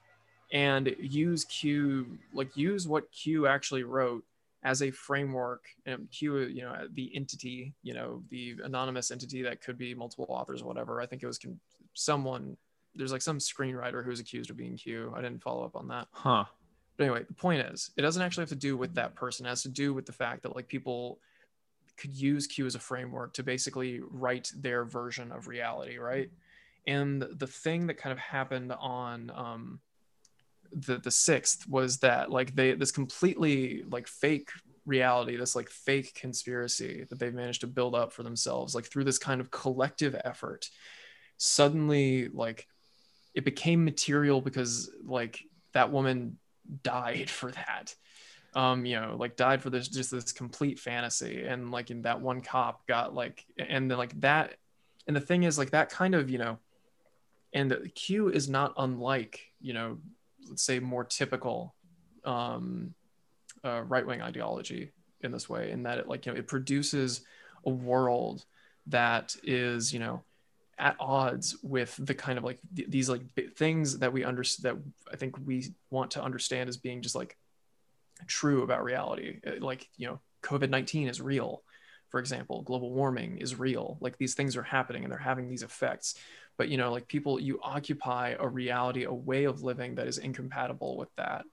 and 0.53 0.95
use 0.99 1.45
q 1.45 2.19
like 2.33 2.57
use 2.57 2.89
what 2.89 3.11
q 3.13 3.47
actually 3.47 3.83
wrote 3.83 4.25
as 4.65 4.83
a 4.83 4.91
framework 4.91 5.65
and 5.87 6.11
q 6.11 6.39
you 6.39 6.63
know 6.63 6.75
the 6.95 7.11
entity 7.15 7.75
you 7.83 7.95
know 7.95 8.23
the 8.31 8.57
anonymous 8.65 9.11
entity 9.11 9.43
that 9.43 9.61
could 9.61 9.79
be 9.79 9.95
multiple 9.95 10.27
authors 10.29 10.63
whatever 10.63 11.01
i 11.01 11.07
think 11.07 11.23
it 11.23 11.27
was 11.27 11.39
con- 11.39 11.61
someone 11.95 12.57
there's 12.95 13.13
like 13.13 13.23
some 13.23 13.39
screenwriter 13.39 14.05
who's 14.05 14.21
accused 14.21 14.51
of 14.51 14.57
being 14.57 14.77
q 14.77 15.13
i 15.15 15.21
didn't 15.21 15.43
follow 15.43 15.65
up 15.65 15.77
on 15.77 15.89
that 15.89 16.09
huh 16.13 16.45
but 16.99 17.05
anyway, 17.05 17.25
the 17.27 17.35
point 17.35 17.63
is, 17.63 17.93
it 17.97 18.03
doesn't 18.03 18.21
actually 18.21 18.43
have 18.43 18.49
to 18.49 18.57
do 18.57 18.77
with 18.77 18.95
that 18.97 19.15
person. 19.15 19.47
It 19.47 19.51
has 19.51 19.63
to 19.63 19.69
do 19.69 19.95
with 19.95 20.05
the 20.05 20.13
fact 20.13 20.43
that 20.43 20.57
like 20.57 20.67
people 20.67 21.21
could 21.97 22.15
use 22.15 22.47
Q 22.47 22.67
as 22.67 22.75
a 22.75 22.81
framework 22.81 23.33
to 23.35 23.45
basically 23.45 24.01
write 24.11 24.51
their 24.55 24.85
version 24.85 25.31
of 25.31 25.47
reality, 25.47 25.99
right? 25.99 26.29
And 26.89 27.23
the 27.23 27.47
thing 27.47 27.87
that 27.87 27.99
kind 27.99 28.13
of 28.13 28.19
happened 28.19 28.73
on 28.73 29.31
um, 29.35 29.81
the 30.73 30.99
the 30.99 31.11
sixth 31.11 31.69
was 31.69 31.99
that 31.99 32.31
like 32.31 32.55
they 32.55 32.73
this 32.75 32.93
completely 32.93 33.85
like 33.91 34.07
fake 34.07 34.51
reality, 34.87 35.37
this 35.37 35.55
like 35.55 35.69
fake 35.69 36.15
conspiracy 36.15 37.05
that 37.09 37.19
they've 37.19 37.35
managed 37.35 37.61
to 37.61 37.67
build 37.67 37.95
up 37.95 38.13
for 38.13 38.23
themselves, 38.23 38.75
like 38.75 38.87
through 38.87 39.05
this 39.05 39.19
kind 39.19 39.41
of 39.41 39.51
collective 39.51 40.17
effort, 40.25 40.69
suddenly 41.37 42.29
like 42.29 42.67
it 43.35 43.45
became 43.45 43.85
material 43.85 44.41
because 44.41 44.91
like 45.05 45.41
that 45.73 45.93
woman 45.93 46.39
died 46.83 47.31
for 47.39 47.51
that. 47.53 47.95
Um 48.55 48.87
you 48.87 48.99
know 48.99 49.17
like 49.19 49.37
died 49.37 49.63
for 49.63 49.71
this 49.71 49.89
just 49.89 50.11
this 50.11 50.33
complete 50.33 50.79
fantasy. 50.79 51.45
And 51.45 51.71
like 51.71 51.91
in 51.91 52.03
that 52.03 52.21
one 52.21 52.41
cop 52.41 52.87
got 52.87 53.15
like 53.15 53.45
and 53.59 53.91
then 53.91 53.99
like 53.99 54.19
that 54.21 54.55
and 55.07 55.17
the 55.17 55.21
thing 55.21 55.43
is 55.43 55.59
like 55.59 55.71
that 55.71 55.91
kind 55.91 56.15
of 56.15 56.31
you 56.31 56.39
know 56.39 56.59
and 57.53 57.71
the 57.71 57.89
q 57.95 58.29
is 58.29 58.49
not 58.49 58.75
unlike 58.77 59.41
you 59.61 59.73
know 59.73 59.99
let's 60.49 60.63
say 60.63 60.79
more 60.79 61.05
typical 61.05 61.75
um 62.25 62.95
uh, 63.65 63.83
right-wing 63.83 64.23
ideology 64.23 64.93
in 65.21 65.33
this 65.33 65.49
way 65.49 65.71
in 65.71 65.83
that 65.83 65.99
it 65.99 66.09
like 66.09 66.27
you 66.27 66.33
know 66.33 66.39
it 66.39 66.47
produces 66.47 67.23
a 67.67 67.71
world 67.71 68.45
that 68.87 69.35
is 69.43 69.93
you 69.93 69.99
know 69.99 70.23
at 70.79 70.97
odds 71.01 71.57
with 71.63 71.97
the 71.99 72.15
kind 72.15 72.39
of 72.39 72.45
like 72.45 72.59
th- 72.75 72.89
these 72.89 73.09
like 73.09 73.23
things 73.57 73.99
that 73.99 74.13
we 74.13 74.25
understand 74.25 74.77
that 74.77 75.13
I 75.13 75.17
think 75.17 75.37
we 75.45 75.75
want 75.91 76.13
to 76.13 76.23
understand 76.23 76.69
as 76.69 76.77
being 76.77 77.03
just 77.03 77.17
like 77.17 77.37
true 78.27 78.63
about 78.63 78.85
reality. 78.85 79.41
Uh, 79.47 79.53
like, 79.61 79.89
you 79.97 80.07
know, 80.07 80.21
COVID 80.43 80.71
19 80.71 81.09
is 81.09 81.21
real, 81.21 81.63
for 82.09 82.21
example, 82.21 82.63
global 82.63 82.93
warming 82.93 83.39
is 83.39 83.59
real. 83.59 83.99
Like 84.01 84.19
these 84.19 84.35
things 84.35 84.57
are 84.57 84.63
happening 84.63 85.03
and 85.03 85.11
they're 85.11 85.19
having 85.19 85.49
these 85.49 85.63
effects. 85.63 86.15
But, 86.59 86.69
you 86.69 86.77
know, 86.77 86.93
like 86.93 87.09
people, 87.09 87.41
you 87.41 87.59
occupy 87.63 88.35
a 88.39 88.47
reality, 88.47 89.05
a 89.05 89.13
way 89.13 89.45
of 89.45 89.63
living 89.63 89.95
that 89.95 90.09
is 90.09 90.19
incompatible 90.19 90.99
with 90.99 91.15
that 91.17 91.45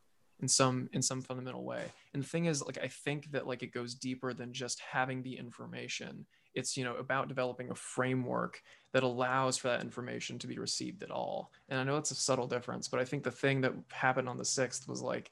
in 0.42 0.48
some 0.48 0.90
in 0.94 1.02
some 1.02 1.22
fundamental 1.22 1.64
way. 1.64 1.86
And 2.14 2.24
the 2.24 2.28
thing 2.28 2.46
is 2.46 2.64
like 2.64 2.78
i 2.82 2.88
think 2.88 3.32
that 3.32 3.48
like 3.48 3.64
it 3.64 3.74
goes 3.74 3.96
deeper 3.96 4.34
than 4.34 4.54
just 4.54 4.80
having 4.80 5.22
the 5.24 5.38
information. 5.38 6.26
It's 6.54 6.76
you 6.78 6.84
know 6.84 6.96
about 6.96 7.28
developing 7.28 7.72
a 7.72 7.76
framework 7.76 8.62
that 8.94 9.04
allows 9.04 9.58
for 9.58 9.68
that 9.70 9.82
information 9.82 10.40
to 10.40 10.48
be 10.48 10.58
received 10.58 11.04
at 11.04 11.12
all. 11.12 11.52
And 11.70 11.80
i 11.80 11.84
know 11.84 11.98
it's 11.98 12.12
a 12.12 12.16
subtle 12.16 12.48
difference 12.48 12.88
but 12.88 13.00
i 13.00 13.06
think 13.06 13.24
the 13.24 13.32
thing 13.32 13.62
that 13.62 13.74
happened 13.92 14.30
on 14.30 14.38
the 14.38 14.44
6th 14.44 14.88
was 14.88 15.02
like 15.02 15.32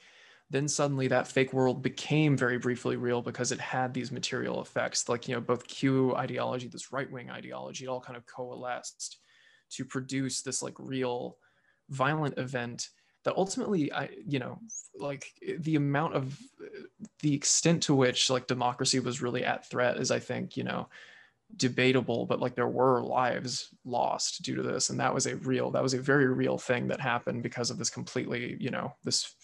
then 0.50 0.68
suddenly 0.68 1.08
that 1.08 1.28
fake 1.28 1.54
world 1.54 1.82
became 1.82 2.38
very 2.38 2.60
briefly 2.60 2.96
real 2.96 3.22
because 3.22 3.52
it 3.52 3.60
had 3.60 3.94
these 3.94 4.12
material 4.12 4.62
effects 4.62 5.10
like 5.10 5.28
you 5.28 5.34
know 5.34 5.42
both 5.42 5.68
q 5.68 6.16
ideology 6.16 6.68
this 6.68 6.92
right-wing 6.92 7.30
ideology 7.30 7.86
it 7.86 7.88
all 7.88 8.02
kind 8.02 8.18
of 8.18 8.26
coalesced 8.26 9.18
to 9.76 9.86
produce 9.86 10.42
this 10.42 10.62
like 10.62 10.76
real 10.78 11.38
violent 11.90 12.38
event 12.38 12.90
that 13.24 13.36
ultimately 13.38 13.92
i 13.94 14.10
you 14.28 14.40
know 14.40 14.60
like 14.98 15.28
the 15.60 15.76
amount 15.76 16.14
of 16.14 16.40
the 17.20 17.34
extent 17.34 17.84
to 17.84 17.96
which 17.96 18.30
like 18.30 18.48
democracy 18.48 19.00
was 19.00 19.22
really 19.22 19.44
at 19.44 19.70
threat 19.70 19.98
is 19.98 20.12
i 20.12 20.20
think 20.20 20.58
you 20.58 20.64
know 20.64 20.88
debatable 21.56 22.26
but 22.26 22.40
like 22.40 22.56
there 22.56 22.68
were 22.68 23.04
lives 23.04 23.70
lost 23.86 24.42
due 24.42 24.56
to 24.56 24.64
this 24.64 24.90
and 24.90 25.00
that 25.00 25.14
was 25.14 25.28
a 25.28 25.36
real 25.38 25.70
that 25.70 25.84
was 25.84 25.94
a 25.94 26.02
very 26.02 26.28
real 26.28 26.58
thing 26.58 26.88
that 26.88 27.00
happened 27.00 27.44
because 27.44 27.70
of 27.70 27.78
this 27.78 27.92
completely 27.92 28.58
you 28.60 28.72
know 28.72 28.96
this 29.04 29.36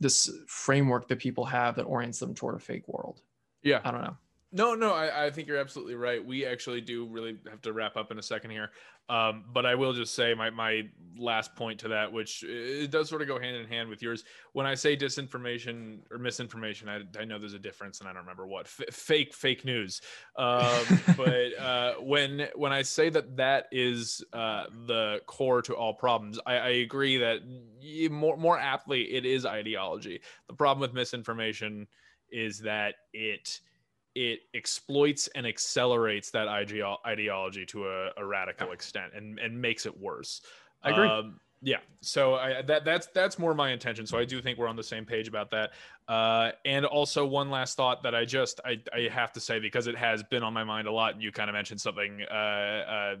this 0.00 0.30
framework 0.46 1.08
that 1.08 1.18
people 1.18 1.44
have 1.44 1.76
that 1.76 1.84
orients 1.84 2.18
them 2.18 2.34
toward 2.34 2.54
a 2.54 2.58
fake 2.58 2.86
world. 2.86 3.20
Yeah. 3.62 3.80
I 3.84 3.90
don't 3.90 4.02
know 4.02 4.16
no, 4.54 4.76
no, 4.76 4.94
I, 4.94 5.26
I 5.26 5.30
think 5.30 5.48
you're 5.48 5.58
absolutely 5.58 5.96
right. 5.96 6.24
We 6.24 6.46
actually 6.46 6.80
do 6.80 7.06
really 7.06 7.36
have 7.50 7.60
to 7.62 7.72
wrap 7.72 7.96
up 7.96 8.12
in 8.12 8.18
a 8.20 8.22
second 8.22 8.52
here. 8.52 8.70
Um, 9.08 9.44
but 9.52 9.66
I 9.66 9.74
will 9.74 9.92
just 9.92 10.14
say 10.14 10.32
my, 10.32 10.48
my 10.48 10.82
last 11.18 11.56
point 11.56 11.80
to 11.80 11.88
that, 11.88 12.12
which 12.12 12.44
it 12.44 12.92
does 12.92 13.08
sort 13.08 13.20
of 13.20 13.26
go 13.28 13.38
hand 13.38 13.56
in 13.56 13.66
hand 13.66 13.88
with 13.88 14.00
yours. 14.00 14.22
When 14.52 14.64
I 14.64 14.76
say 14.76 14.96
disinformation 14.96 15.98
or 16.10 16.18
misinformation, 16.18 16.88
I, 16.88 17.00
I 17.20 17.24
know 17.24 17.38
there's 17.40 17.52
a 17.52 17.58
difference 17.58 17.98
and 17.98 18.08
I 18.08 18.12
don't 18.12 18.22
remember 18.22 18.46
what 18.46 18.66
F- 18.66 18.94
fake, 18.94 19.34
fake 19.34 19.64
news. 19.64 20.00
Um, 20.36 20.84
but 21.16 21.58
uh, 21.58 21.94
when, 21.94 22.46
when 22.54 22.72
I 22.72 22.82
say 22.82 23.10
that 23.10 23.36
that 23.36 23.66
is 23.72 24.24
uh, 24.32 24.66
the 24.86 25.20
core 25.26 25.62
to 25.62 25.74
all 25.74 25.94
problems, 25.94 26.38
I, 26.46 26.54
I 26.54 26.68
agree 26.68 27.18
that 27.18 27.40
more, 28.08 28.36
more 28.36 28.58
aptly 28.58 29.02
it 29.14 29.26
is 29.26 29.44
ideology. 29.44 30.20
The 30.46 30.54
problem 30.54 30.80
with 30.80 30.94
misinformation 30.94 31.88
is 32.30 32.60
that 32.60 32.94
it, 33.12 33.60
it 34.14 34.40
exploits 34.54 35.28
and 35.34 35.46
accelerates 35.46 36.30
that 36.30 36.48
ideology 36.48 37.66
to 37.66 37.88
a, 37.88 38.10
a 38.16 38.24
radical 38.24 38.72
extent 38.72 39.12
and, 39.14 39.38
and 39.38 39.60
makes 39.60 39.86
it 39.86 40.00
worse. 40.00 40.40
I 40.82 40.90
agree. 40.90 41.08
Um, 41.08 41.40
Yeah, 41.62 41.78
so 42.02 42.34
I, 42.34 42.60
that 42.62 42.84
that's 42.84 43.06
that's 43.14 43.38
more 43.38 43.54
my 43.54 43.70
intention. 43.70 44.06
So 44.06 44.18
I 44.18 44.26
do 44.26 44.42
think 44.42 44.58
we're 44.58 44.68
on 44.68 44.76
the 44.76 44.82
same 44.82 45.06
page 45.06 45.28
about 45.28 45.50
that. 45.52 45.70
Uh, 46.06 46.52
and 46.66 46.84
also 46.84 47.24
one 47.24 47.48
last 47.48 47.74
thought 47.74 48.02
that 48.02 48.14
I 48.14 48.26
just 48.26 48.60
I, 48.66 48.78
I 48.92 49.08
have 49.10 49.32
to 49.32 49.40
say 49.40 49.58
because 49.58 49.86
it 49.86 49.96
has 49.96 50.22
been 50.22 50.42
on 50.42 50.52
my 50.52 50.62
mind 50.62 50.86
a 50.86 50.92
lot. 50.92 51.14
And 51.14 51.22
you 51.22 51.32
kind 51.32 51.48
of 51.48 51.54
mentioned 51.54 51.80
something 51.80 52.20
uh, 52.30 52.34
uh, 52.34 53.16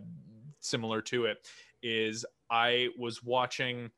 similar 0.60 1.00
to 1.02 1.24
it. 1.24 1.38
Is 1.82 2.26
I 2.50 2.88
was 2.98 3.22
watching 3.22 3.90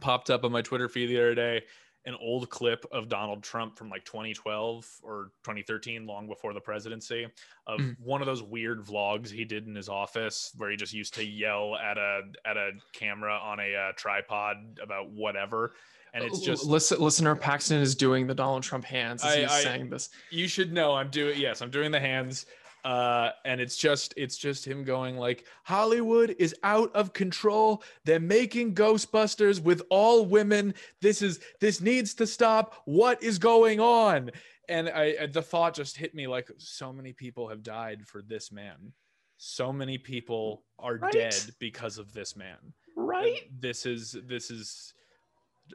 popped 0.00 0.28
up 0.28 0.44
on 0.44 0.50
my 0.50 0.62
Twitter 0.62 0.88
feed 0.88 1.06
the 1.06 1.18
other 1.18 1.34
day 1.34 1.62
an 2.04 2.16
old 2.20 2.50
clip 2.50 2.84
of 2.90 3.08
Donald 3.08 3.42
Trump 3.42 3.76
from 3.76 3.88
like 3.88 4.04
2012 4.04 4.88
or 5.02 5.30
2013, 5.44 6.06
long 6.06 6.26
before 6.26 6.52
the 6.52 6.60
presidency, 6.60 7.26
of 7.66 7.80
mm. 7.80 7.96
one 8.02 8.20
of 8.20 8.26
those 8.26 8.42
weird 8.42 8.84
vlogs 8.84 9.30
he 9.30 9.44
did 9.44 9.66
in 9.66 9.74
his 9.74 9.88
office 9.88 10.52
where 10.56 10.70
he 10.70 10.76
just 10.76 10.92
used 10.92 11.14
to 11.14 11.24
yell 11.24 11.76
at 11.76 11.98
a 11.98 12.22
at 12.44 12.56
a 12.56 12.72
camera 12.92 13.38
on 13.42 13.60
a 13.60 13.74
uh, 13.74 13.92
tripod 13.96 14.56
about 14.82 15.10
whatever. 15.10 15.72
And 16.14 16.24
it's 16.24 16.40
just 16.40 16.66
Listen, 16.66 17.00
listener 17.00 17.34
Paxton 17.34 17.80
is 17.80 17.94
doing 17.94 18.26
the 18.26 18.34
Donald 18.34 18.62
Trump 18.62 18.84
hands 18.84 19.24
as 19.24 19.34
I, 19.34 19.40
he's 19.40 19.50
I, 19.50 19.62
saying 19.62 19.88
this. 19.88 20.10
You 20.30 20.46
should 20.46 20.72
know 20.72 20.94
I'm 20.94 21.08
doing 21.08 21.38
yes, 21.40 21.62
I'm 21.62 21.70
doing 21.70 21.90
the 21.90 22.00
hands 22.00 22.46
uh, 22.84 23.30
and 23.44 23.60
it's 23.60 23.76
just 23.76 24.12
it's 24.16 24.36
just 24.36 24.66
him 24.66 24.82
going 24.82 25.16
like 25.16 25.44
hollywood 25.62 26.34
is 26.38 26.54
out 26.62 26.94
of 26.94 27.12
control. 27.12 27.82
They're 28.04 28.20
making 28.20 28.74
ghostbusters 28.74 29.62
with 29.62 29.82
all 29.88 30.26
women. 30.26 30.74
This 31.00 31.22
is 31.22 31.40
this 31.60 31.80
needs 31.80 32.14
to 32.14 32.26
stop. 32.26 32.74
What 32.84 33.22
is 33.22 33.38
going 33.38 33.80
on? 33.80 34.30
And 34.68 34.88
i 34.88 35.26
the 35.26 35.42
thought 35.42 35.74
just 35.74 35.96
hit 35.96 36.14
me 36.14 36.26
like 36.26 36.50
so 36.58 36.92
many 36.92 37.12
people 37.12 37.48
have 37.48 37.62
died 37.62 38.06
for 38.06 38.22
this 38.22 38.50
man. 38.50 38.92
So 39.36 39.72
many 39.72 39.98
people 39.98 40.64
are 40.78 40.96
right? 40.96 41.12
dead 41.12 41.50
because 41.58 41.98
of 41.98 42.12
this 42.12 42.36
man. 42.36 42.58
Right? 42.96 43.42
and 43.50 43.60
this 43.60 43.86
is 43.86 44.16
this 44.26 44.50
is 44.50 44.92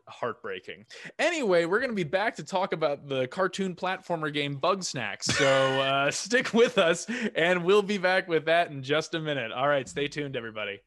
heartbreaking. 0.07 0.85
Anyway, 1.19 1.65
we're 1.65 1.79
going 1.79 1.91
to 1.91 1.95
be 1.95 2.03
back 2.03 2.35
to 2.37 2.43
talk 2.43 2.73
about 2.73 3.07
the 3.07 3.27
cartoon 3.27 3.75
platformer 3.75 4.33
game 4.33 4.57
Bugsnax. 4.59 5.23
So 5.23 5.47
uh, 5.81 6.11
stick 6.11 6.53
with 6.53 6.77
us, 6.77 7.07
and 7.35 7.63
we'll 7.63 7.81
be 7.81 7.97
back 7.97 8.27
with 8.27 8.45
that 8.45 8.71
in 8.71 8.83
just 8.83 9.13
a 9.13 9.19
minute. 9.19 9.51
All 9.51 9.67
right, 9.67 9.87
stay 9.87 10.07
tuned, 10.07 10.35
everybody. 10.35 10.81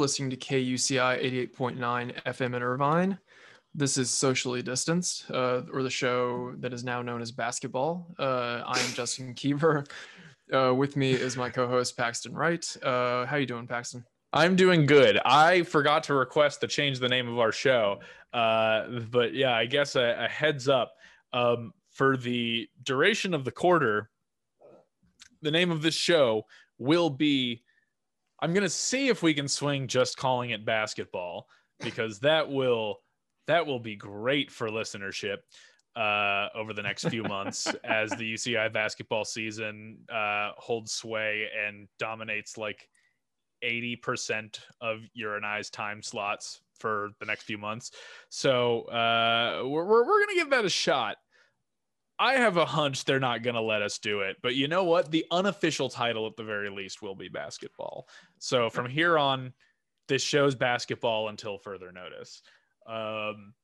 Listening 0.00 0.30
to 0.30 0.36
KUCI 0.36 1.50
88.9 1.54 2.22
FM 2.24 2.56
in 2.56 2.62
Irvine. 2.62 3.18
This 3.74 3.98
is 3.98 4.10
Socially 4.10 4.62
Distanced, 4.62 5.30
uh, 5.30 5.60
or 5.74 5.82
the 5.82 5.90
show 5.90 6.54
that 6.60 6.72
is 6.72 6.82
now 6.82 7.02
known 7.02 7.20
as 7.20 7.30
Basketball. 7.30 8.06
Uh, 8.18 8.62
I 8.66 8.80
am 8.80 8.94
Justin 8.94 9.34
Kiever. 9.36 9.86
Uh, 10.50 10.74
with 10.74 10.96
me 10.96 11.12
is 11.12 11.36
my 11.36 11.50
co-host 11.50 11.98
Paxton 11.98 12.32
Wright. 12.32 12.64
Uh, 12.82 13.26
how 13.26 13.36
you 13.36 13.44
doing, 13.44 13.66
Paxton? 13.66 14.02
I'm 14.32 14.56
doing 14.56 14.86
good. 14.86 15.20
I 15.22 15.64
forgot 15.64 16.02
to 16.04 16.14
request 16.14 16.62
to 16.62 16.66
change 16.66 16.98
the 16.98 17.08
name 17.08 17.28
of 17.28 17.38
our 17.38 17.52
show, 17.52 18.00
uh, 18.32 18.86
but 19.10 19.34
yeah, 19.34 19.54
I 19.54 19.66
guess 19.66 19.96
a, 19.96 20.16
a 20.18 20.28
heads 20.28 20.66
up 20.66 20.94
um, 21.34 21.74
for 21.90 22.16
the 22.16 22.70
duration 22.84 23.34
of 23.34 23.44
the 23.44 23.52
quarter. 23.52 24.08
The 25.42 25.50
name 25.50 25.70
of 25.70 25.82
this 25.82 25.94
show 25.94 26.46
will 26.78 27.10
be 27.10 27.62
I'm 28.40 28.52
gonna 28.54 28.68
see 28.68 29.08
if 29.08 29.22
we 29.22 29.34
can 29.34 29.48
swing 29.48 29.86
just 29.86 30.16
calling 30.16 30.50
it 30.50 30.64
basketball 30.64 31.46
because 31.80 32.20
that 32.20 32.50
will 32.50 32.96
that 33.46 33.66
will 33.66 33.80
be 33.80 33.96
great 33.96 34.50
for 34.50 34.68
listenership 34.68 35.38
uh, 35.96 36.48
over 36.54 36.72
the 36.72 36.82
next 36.82 37.08
few 37.08 37.22
months 37.24 37.66
as 37.84 38.10
the 38.10 38.34
UCI 38.34 38.72
basketball 38.72 39.24
season 39.24 39.98
uh, 40.12 40.52
holds 40.56 40.92
sway 40.92 41.46
and 41.66 41.88
dominates 41.98 42.56
like 42.56 42.88
80% 43.64 44.60
of 44.80 45.00
your 45.12 45.36
and 45.36 45.44
I's 45.44 45.70
time 45.70 46.02
slots 46.02 46.62
for 46.78 47.10
the 47.20 47.26
next 47.26 47.42
few 47.42 47.58
months. 47.58 47.90
So 48.30 48.82
uh, 48.82 49.62
we're, 49.64 49.84
we're, 49.84 50.06
we're 50.06 50.24
going 50.24 50.28
to 50.28 50.34
give 50.36 50.50
that 50.50 50.64
a 50.64 50.70
shot. 50.70 51.16
I 52.20 52.34
have 52.34 52.58
a 52.58 52.66
hunch 52.66 53.06
they're 53.06 53.18
not 53.18 53.42
going 53.42 53.54
to 53.54 53.62
let 53.62 53.80
us 53.80 53.98
do 53.98 54.20
it. 54.20 54.36
But 54.42 54.54
you 54.54 54.68
know 54.68 54.84
what? 54.84 55.10
The 55.10 55.24
unofficial 55.30 55.88
title, 55.88 56.26
at 56.26 56.36
the 56.36 56.44
very 56.44 56.68
least, 56.68 57.00
will 57.00 57.14
be 57.14 57.30
basketball. 57.30 58.08
So 58.38 58.68
from 58.68 58.90
here 58.90 59.16
on, 59.16 59.54
this 60.06 60.22
show's 60.22 60.54
basketball 60.54 61.30
until 61.30 61.56
further 61.56 61.90
notice. 61.90 62.42
Um, 62.86 63.54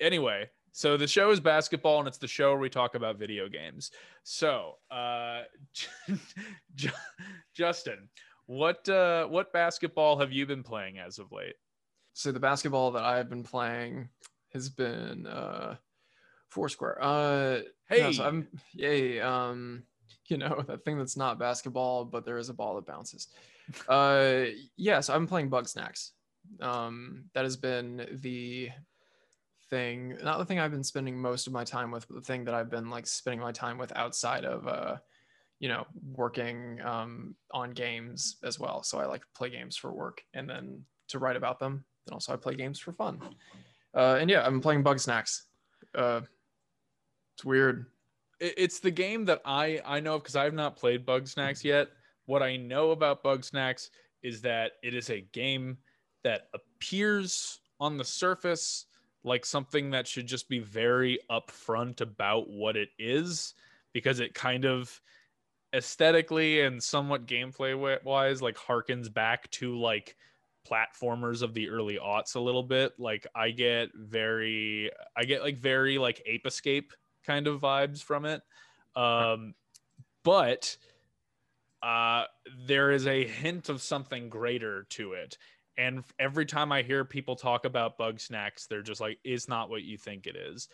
anyway, 0.00 0.48
so 0.70 0.96
the 0.96 1.08
show 1.08 1.30
is 1.32 1.40
basketball, 1.40 1.98
and 1.98 2.06
it's 2.06 2.18
the 2.18 2.28
show 2.28 2.50
where 2.50 2.60
we 2.60 2.70
talk 2.70 2.94
about 2.94 3.18
video 3.18 3.48
games. 3.48 3.90
So, 4.22 4.74
uh, 4.88 5.42
Justin, 7.54 8.08
what 8.46 8.88
uh, 8.88 9.26
what 9.26 9.52
basketball 9.52 10.18
have 10.20 10.30
you 10.30 10.46
been 10.46 10.62
playing 10.62 10.98
as 10.98 11.18
of 11.18 11.32
late? 11.32 11.56
So 12.12 12.30
the 12.30 12.40
basketball 12.40 12.92
that 12.92 13.02
I've 13.02 13.28
been 13.28 13.42
playing 13.42 14.08
has 14.52 14.68
been. 14.68 15.26
Uh 15.26 15.76
Foursquare. 16.52 16.98
Uh, 17.00 17.60
hey, 17.88 18.02
no, 18.02 18.12
so 18.12 18.24
I'm 18.24 18.46
yay. 18.74 19.20
Um, 19.20 19.84
you 20.26 20.36
know 20.36 20.62
that 20.68 20.84
thing 20.84 20.98
that's 20.98 21.16
not 21.16 21.38
basketball, 21.38 22.04
but 22.04 22.24
there 22.24 22.38
is 22.38 22.48
a 22.48 22.54
ball 22.54 22.76
that 22.76 22.86
bounces. 22.86 23.28
Uh, 23.88 24.44
yes, 24.44 24.56
yeah, 24.76 25.00
so 25.00 25.14
I'm 25.14 25.26
playing 25.26 25.50
Bugsnax. 25.50 26.10
Um, 26.60 27.24
that 27.34 27.44
has 27.44 27.56
been 27.56 28.18
the 28.20 28.70
thing, 29.70 30.18
not 30.22 30.38
the 30.38 30.44
thing 30.44 30.58
I've 30.58 30.72
been 30.72 30.84
spending 30.84 31.20
most 31.20 31.46
of 31.46 31.52
my 31.52 31.64
time 31.64 31.90
with, 31.90 32.06
but 32.08 32.16
the 32.16 32.22
thing 32.22 32.44
that 32.44 32.54
I've 32.54 32.70
been 32.70 32.90
like 32.90 33.06
spending 33.06 33.40
my 33.40 33.52
time 33.52 33.78
with 33.78 33.96
outside 33.96 34.44
of 34.44 34.66
uh, 34.68 34.96
you 35.58 35.68
know, 35.68 35.86
working 36.14 36.80
um 36.82 37.34
on 37.52 37.70
games 37.70 38.36
as 38.44 38.58
well. 38.58 38.82
So 38.82 38.98
I 38.98 39.06
like 39.06 39.22
play 39.34 39.48
games 39.48 39.76
for 39.76 39.92
work 39.92 40.22
and 40.34 40.48
then 40.50 40.82
to 41.08 41.18
write 41.18 41.36
about 41.36 41.58
them. 41.58 41.84
And 42.06 42.14
also 42.14 42.32
I 42.32 42.36
play 42.36 42.56
games 42.56 42.78
for 42.78 42.92
fun. 42.92 43.20
Uh, 43.94 44.16
and 44.20 44.28
yeah, 44.28 44.44
I'm 44.44 44.60
playing 44.60 44.82
Bugsnax. 44.82 45.42
Uh, 45.94 46.22
it's 47.34 47.44
weird. 47.44 47.86
It's 48.40 48.80
the 48.80 48.90
game 48.90 49.24
that 49.26 49.40
I 49.44 49.80
I 49.84 50.00
know 50.00 50.18
because 50.18 50.36
I've 50.36 50.54
not 50.54 50.76
played 50.76 51.06
Bugsnax 51.06 51.64
yet. 51.64 51.88
What 52.26 52.42
I 52.42 52.56
know 52.56 52.90
about 52.90 53.22
Bugsnax 53.22 53.90
is 54.22 54.42
that 54.42 54.72
it 54.82 54.94
is 54.94 55.10
a 55.10 55.20
game 55.32 55.78
that 56.24 56.48
appears 56.54 57.60
on 57.80 57.96
the 57.96 58.04
surface 58.04 58.86
like 59.24 59.44
something 59.44 59.90
that 59.90 60.06
should 60.06 60.26
just 60.26 60.48
be 60.48 60.58
very 60.58 61.18
upfront 61.30 62.00
about 62.00 62.48
what 62.48 62.76
it 62.76 62.88
is 62.98 63.54
because 63.92 64.20
it 64.20 64.34
kind 64.34 64.64
of 64.64 65.00
aesthetically 65.74 66.62
and 66.62 66.82
somewhat 66.82 67.26
gameplay 67.26 68.02
wise 68.04 68.42
like 68.42 68.56
harkens 68.56 69.12
back 69.12 69.50
to 69.50 69.78
like 69.78 70.16
platformers 70.68 71.42
of 71.42 71.54
the 71.54 71.68
early 71.68 71.98
aughts 71.98 72.36
a 72.36 72.40
little 72.40 72.62
bit 72.62 72.92
like 72.98 73.26
i 73.34 73.50
get 73.50 73.88
very 73.94 74.90
i 75.16 75.24
get 75.24 75.42
like 75.42 75.56
very 75.56 75.98
like 75.98 76.22
ape 76.26 76.46
escape 76.46 76.92
kind 77.26 77.46
of 77.46 77.60
vibes 77.60 78.02
from 78.02 78.24
it. 78.24 78.42
Um, 78.94 79.54
but 80.24 80.76
uh, 81.82 82.24
there 82.66 82.92
is 82.92 83.06
a 83.06 83.26
hint 83.26 83.68
of 83.68 83.82
something 83.82 84.28
greater 84.28 84.84
to 84.90 85.12
it. 85.12 85.36
And 85.76 86.04
every 86.18 86.46
time 86.46 86.70
I 86.70 86.82
hear 86.82 87.04
people 87.04 87.34
talk 87.34 87.64
about 87.64 87.98
Bugsnax, 87.98 88.68
they're 88.68 88.82
just 88.82 89.00
like, 89.00 89.18
it's 89.24 89.48
not 89.48 89.70
what 89.70 89.82
you 89.82 89.96
think 89.96 90.26
it 90.26 90.36
is. 90.36 90.68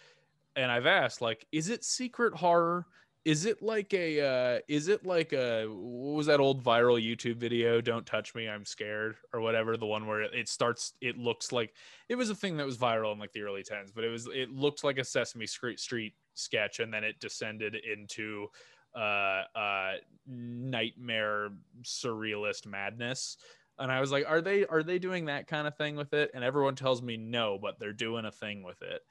And 0.56 0.70
I've 0.70 0.86
asked, 0.86 1.20
like, 1.20 1.46
is 1.52 1.70
it 1.70 1.84
secret 1.84 2.34
horror? 2.34 2.86
Is 3.24 3.44
it 3.44 3.62
like 3.62 3.94
a, 3.94 4.20
uh, 4.20 4.58
is 4.68 4.88
it 4.88 5.06
like 5.06 5.32
a, 5.32 5.66
what 5.66 6.16
was 6.16 6.26
that 6.26 6.40
old 6.40 6.64
viral 6.64 7.00
YouTube 7.02 7.36
video? 7.36 7.80
Don't 7.80 8.06
touch 8.06 8.34
me, 8.34 8.48
I'm 8.48 8.64
scared, 8.64 9.16
or 9.32 9.40
whatever. 9.40 9.76
The 9.76 9.86
one 9.86 10.06
where 10.06 10.22
it 10.22 10.48
starts, 10.48 10.94
it 11.00 11.16
looks 11.16 11.52
like 11.52 11.74
it 12.08 12.16
was 12.16 12.30
a 12.30 12.34
thing 12.34 12.56
that 12.56 12.66
was 12.66 12.76
viral 12.76 13.12
in 13.12 13.18
like 13.18 13.32
the 13.32 13.42
early 13.42 13.62
10s, 13.62 13.92
but 13.94 14.02
it 14.02 14.08
was, 14.08 14.28
it 14.32 14.50
looked 14.50 14.82
like 14.82 14.98
a 14.98 15.04
Sesame 15.04 15.46
Street 15.46 16.14
sketch 16.38 16.80
and 16.80 16.92
then 16.92 17.04
it 17.04 17.20
descended 17.20 17.74
into 17.74 18.48
uh, 18.96 19.42
uh, 19.54 19.92
nightmare 20.26 21.50
surrealist 21.82 22.66
madness. 22.66 23.36
And 23.80 23.92
i 23.92 24.00
was 24.00 24.10
like 24.10 24.24
are 24.28 24.40
they 24.40 24.66
are 24.66 24.82
they 24.82 24.98
doing 24.98 25.26
that 25.26 25.46
kind 25.46 25.66
of 25.66 25.76
thing 25.76 25.94
with 25.94 26.12
it? 26.12 26.30
And 26.34 26.42
everyone 26.42 26.74
tells 26.74 27.02
me 27.02 27.16
no 27.16 27.58
but 27.60 27.78
they're 27.78 27.92
doing 27.92 28.24
a 28.24 28.32
thing 28.32 28.62
with 28.62 28.82
it. 28.82 29.02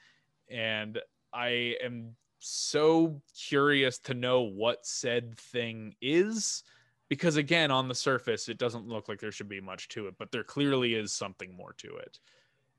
And 0.49 0.99
i 1.34 1.75
am 1.84 2.15
so 2.39 3.21
curious 3.36 3.97
to 3.97 4.13
know 4.13 4.41
what 4.41 4.86
said 4.86 5.38
thing 5.38 5.95
is 6.01 6.63
because 7.09 7.36
again 7.36 7.71
on 7.71 7.88
the 7.88 7.95
surface 7.95 8.47
it 8.47 8.57
doesn't 8.57 8.88
look 8.88 9.09
like 9.09 9.19
there 9.19 9.32
should 9.32 9.49
be 9.49 9.61
much 9.61 9.88
to 9.88 10.07
it 10.07 10.15
but 10.19 10.32
there 10.32 10.43
clearly 10.43 10.93
is 10.93 11.11
something 11.11 11.55
more 11.55 11.73
to 11.73 11.95
it. 11.97 12.19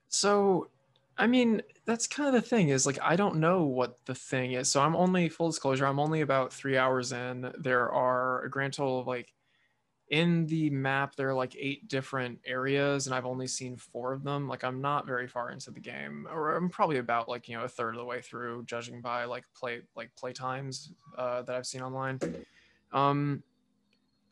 So 0.09 0.69
I 1.19 1.27
mean, 1.27 1.63
that's 1.85 2.07
kind 2.07 2.35
of 2.35 2.41
the 2.41 2.49
thing 2.49 2.69
is 2.69 2.87
like 2.87 2.99
I 3.03 3.17
don't 3.17 3.37
know 3.37 3.65
what 3.65 3.99
the 4.07 4.15
thing 4.15 4.53
is. 4.53 4.71
So 4.71 4.81
I'm 4.81 4.95
only 4.95 5.29
full 5.29 5.51
disclosure, 5.51 5.87
I'm 5.87 6.01
only 6.01 6.21
about 6.21 6.53
three 6.53 6.79
hours 6.79 7.13
in. 7.13 7.53
There 7.59 7.91
are 7.91 8.45
a 8.45 8.51
grand 8.51 8.75
total 8.75 9.01
of 9.01 9.07
like 9.07 9.35
in 10.11 10.47
the 10.47 10.71
map 10.71 11.15
there 11.17 11.29
are 11.29 11.35
like 11.35 11.55
eight 11.59 11.87
different 11.87 12.39
areas 12.47 13.07
and 13.07 13.15
i've 13.15 13.27
only 13.27 13.47
seen 13.47 13.77
four 13.77 14.13
of 14.13 14.25
them 14.25 14.49
like 14.49 14.65
i'm 14.65 14.81
not 14.81 15.07
very 15.07 15.27
far 15.27 15.51
into 15.51 15.71
the 15.71 15.81
game 15.81 16.27
or 16.31 16.57
i'm 16.57 16.69
probably 16.71 16.97
about 16.97 17.29
like 17.29 17.49
you 17.49 17.57
know 17.57 17.65
a 17.65 17.69
third 17.69 17.95
of 17.95 17.99
the 17.99 18.05
way 18.05 18.21
through 18.21 18.65
judging 18.65 19.01
by 19.03 19.25
like 19.25 19.45
play 19.55 19.83
like 19.97 20.11
play 20.17 20.33
times 20.33 20.93
uh, 21.19 21.43
that 21.43 21.55
i've 21.55 21.67
seen 21.67 21.83
online 21.83 22.19
um 22.93 23.43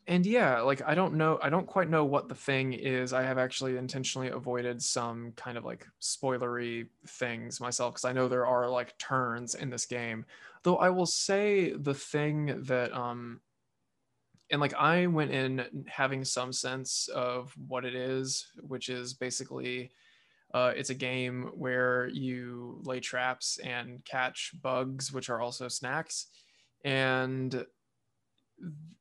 and 0.07 0.25
yeah 0.25 0.61
like 0.61 0.83
i 0.87 0.95
don't 0.95 1.15
know 1.15 1.39
i 1.43 1.49
don't 1.49 1.67
quite 1.67 1.91
know 1.91 2.05
what 2.05 2.29
the 2.29 2.35
thing 2.35 2.73
is 2.73 3.13
i 3.13 3.23
have 3.23 3.39
actually 3.39 3.77
intentionally 3.77 4.29
avoided 4.29 4.81
some 4.83 5.33
kind 5.37 5.59
of 5.59 5.65
like 5.65 5.87
spoilery 6.01 6.87
things 7.09 7.61
myself 7.61 7.95
because 7.95 8.05
i 8.05 8.13
know 8.13 8.29
there 8.29 8.47
are 8.47 8.69
like 8.69 8.97
turns 8.99 9.55
in 9.55 9.71
this 9.71 9.87
game. 9.87 10.25
Though 10.63 10.77
i 10.77 10.91
will 10.91 11.07
say 11.07 11.73
the 11.73 11.95
thing 11.95 12.63
that 12.65 12.93
um 12.93 13.41
and 14.51 14.61
like 14.61 14.75
i 14.75 15.07
went 15.07 15.31
in 15.31 15.85
having 15.89 16.25
some 16.25 16.53
sense 16.53 17.09
of 17.09 17.53
what 17.69 17.85
it 17.85 17.95
is 17.95 18.47
which 18.63 18.89
is 18.89 19.15
basically 19.15 19.91
uh, 20.55 20.73
it's 20.75 20.91
a 20.91 20.95
game 20.95 21.51
where 21.55 22.09
you 22.09 22.81
lay 22.85 23.01
traps 23.01 23.59
and 23.59 24.05
catch 24.05 24.53
bugs 24.63 25.13
which 25.13 25.29
are 25.29 25.41
also 25.41 25.69
snacks. 25.69 26.29
And 26.85 27.67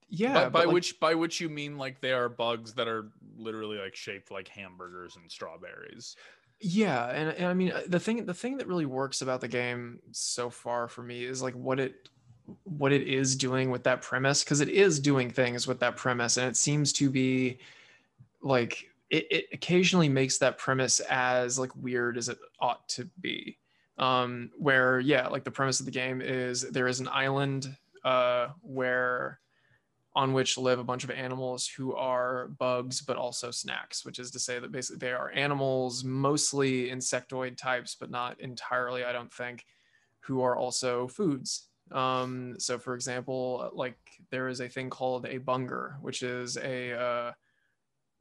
yeah 0.10 0.46
by, 0.46 0.50
by 0.50 0.64
like, 0.66 0.74
which 0.74 1.00
by 1.00 1.16
which 1.16 1.40
you 1.40 1.50
mean 1.50 1.78
like 1.78 2.00
they 2.02 2.12
are 2.12 2.30
bugs 2.30 2.74
that 2.74 2.88
are 2.88 3.12
literally 3.38 3.78
like 3.78 3.96
shaped 3.96 4.32
like 4.32 4.48
hamburgers 4.48 5.16
and 5.16 5.30
strawberries. 5.32 6.16
Yeah 6.62 7.10
and, 7.10 7.30
and 7.32 7.48
i 7.48 7.54
mean 7.54 7.72
uh, 7.72 7.82
the 7.88 8.00
thing 8.00 8.26
the 8.26 8.34
thing 8.34 8.58
that 8.58 8.68
really 8.68 8.86
works 8.86 9.22
about 9.22 9.42
the 9.42 9.48
game 9.48 10.00
so 10.12 10.50
far 10.50 10.88
for 10.88 11.04
me 11.04 11.26
is 11.26 11.42
like 11.42 11.54
what 11.54 11.80
it 11.80 12.10
what 12.64 12.92
it 12.92 13.08
is 13.08 13.36
doing 13.36 13.72
with 13.72 13.84
that 13.84 14.02
premise 14.02 14.44
because 14.44 14.62
it 14.62 14.70
is 14.70 15.00
doing 15.00 15.30
things 15.30 15.68
with 15.68 15.80
that 15.80 15.96
premise 15.96 16.38
and 16.38 16.48
it 16.48 16.56
seems 16.56 16.94
to 16.94 17.10
be 17.10 17.60
like 18.42 18.90
it, 19.10 19.28
it 19.32 19.46
occasionally 19.54 20.10
makes 20.10 20.38
that 20.38 20.58
premise 20.58 21.00
as 21.02 21.60
like 21.60 21.76
weird 21.76 22.18
as 22.18 22.30
it 22.30 22.38
ought 22.60 22.88
to 22.90 23.06
be. 23.22 23.58
Um 23.98 24.52
where 24.58 25.00
yeah 25.00 25.28
like 25.28 25.44
the 25.44 25.52
premise 25.52 25.80
of 25.80 25.86
the 25.86 25.92
game 25.92 26.22
is 26.22 26.62
there 26.62 26.88
is 26.88 27.00
an 27.00 27.08
island 27.12 27.76
uh 28.04 28.50
where 28.62 29.40
on 30.16 30.32
which 30.32 30.58
live 30.58 30.80
a 30.80 30.84
bunch 30.84 31.04
of 31.04 31.12
animals 31.12 31.68
who 31.68 31.94
are 31.94 32.48
bugs 32.58 33.02
but 33.02 33.18
also 33.18 33.52
snacks 33.52 34.06
which 34.06 34.20
is 34.20 34.32
to 34.32 34.40
say 34.40 34.60
that 34.60 34.72
basically 34.72 34.98
they 34.98 35.12
are 35.12 35.32
animals 35.32 36.04
mostly 36.04 36.90
insectoid 36.90 37.58
types 37.58 37.96
but 38.00 38.10
not 38.10 38.40
entirely 38.40 39.04
i 39.04 39.12
don't 39.12 39.34
think 39.34 39.66
who 40.22 40.42
are 40.42 40.56
also 40.56 41.08
foods 41.08 41.70
um, 41.92 42.56
so 42.58 42.80
for 42.80 42.96
example, 42.96 43.70
like 43.74 43.98
there 44.32 44.48
is 44.48 44.62
a 44.62 44.70
thing 44.70 44.90
called 44.90 45.26
a 45.26 45.38
bunger, 45.38 45.98
which 46.02 46.24
is 46.24 46.58
a 46.58 47.00
uh, 47.00 47.32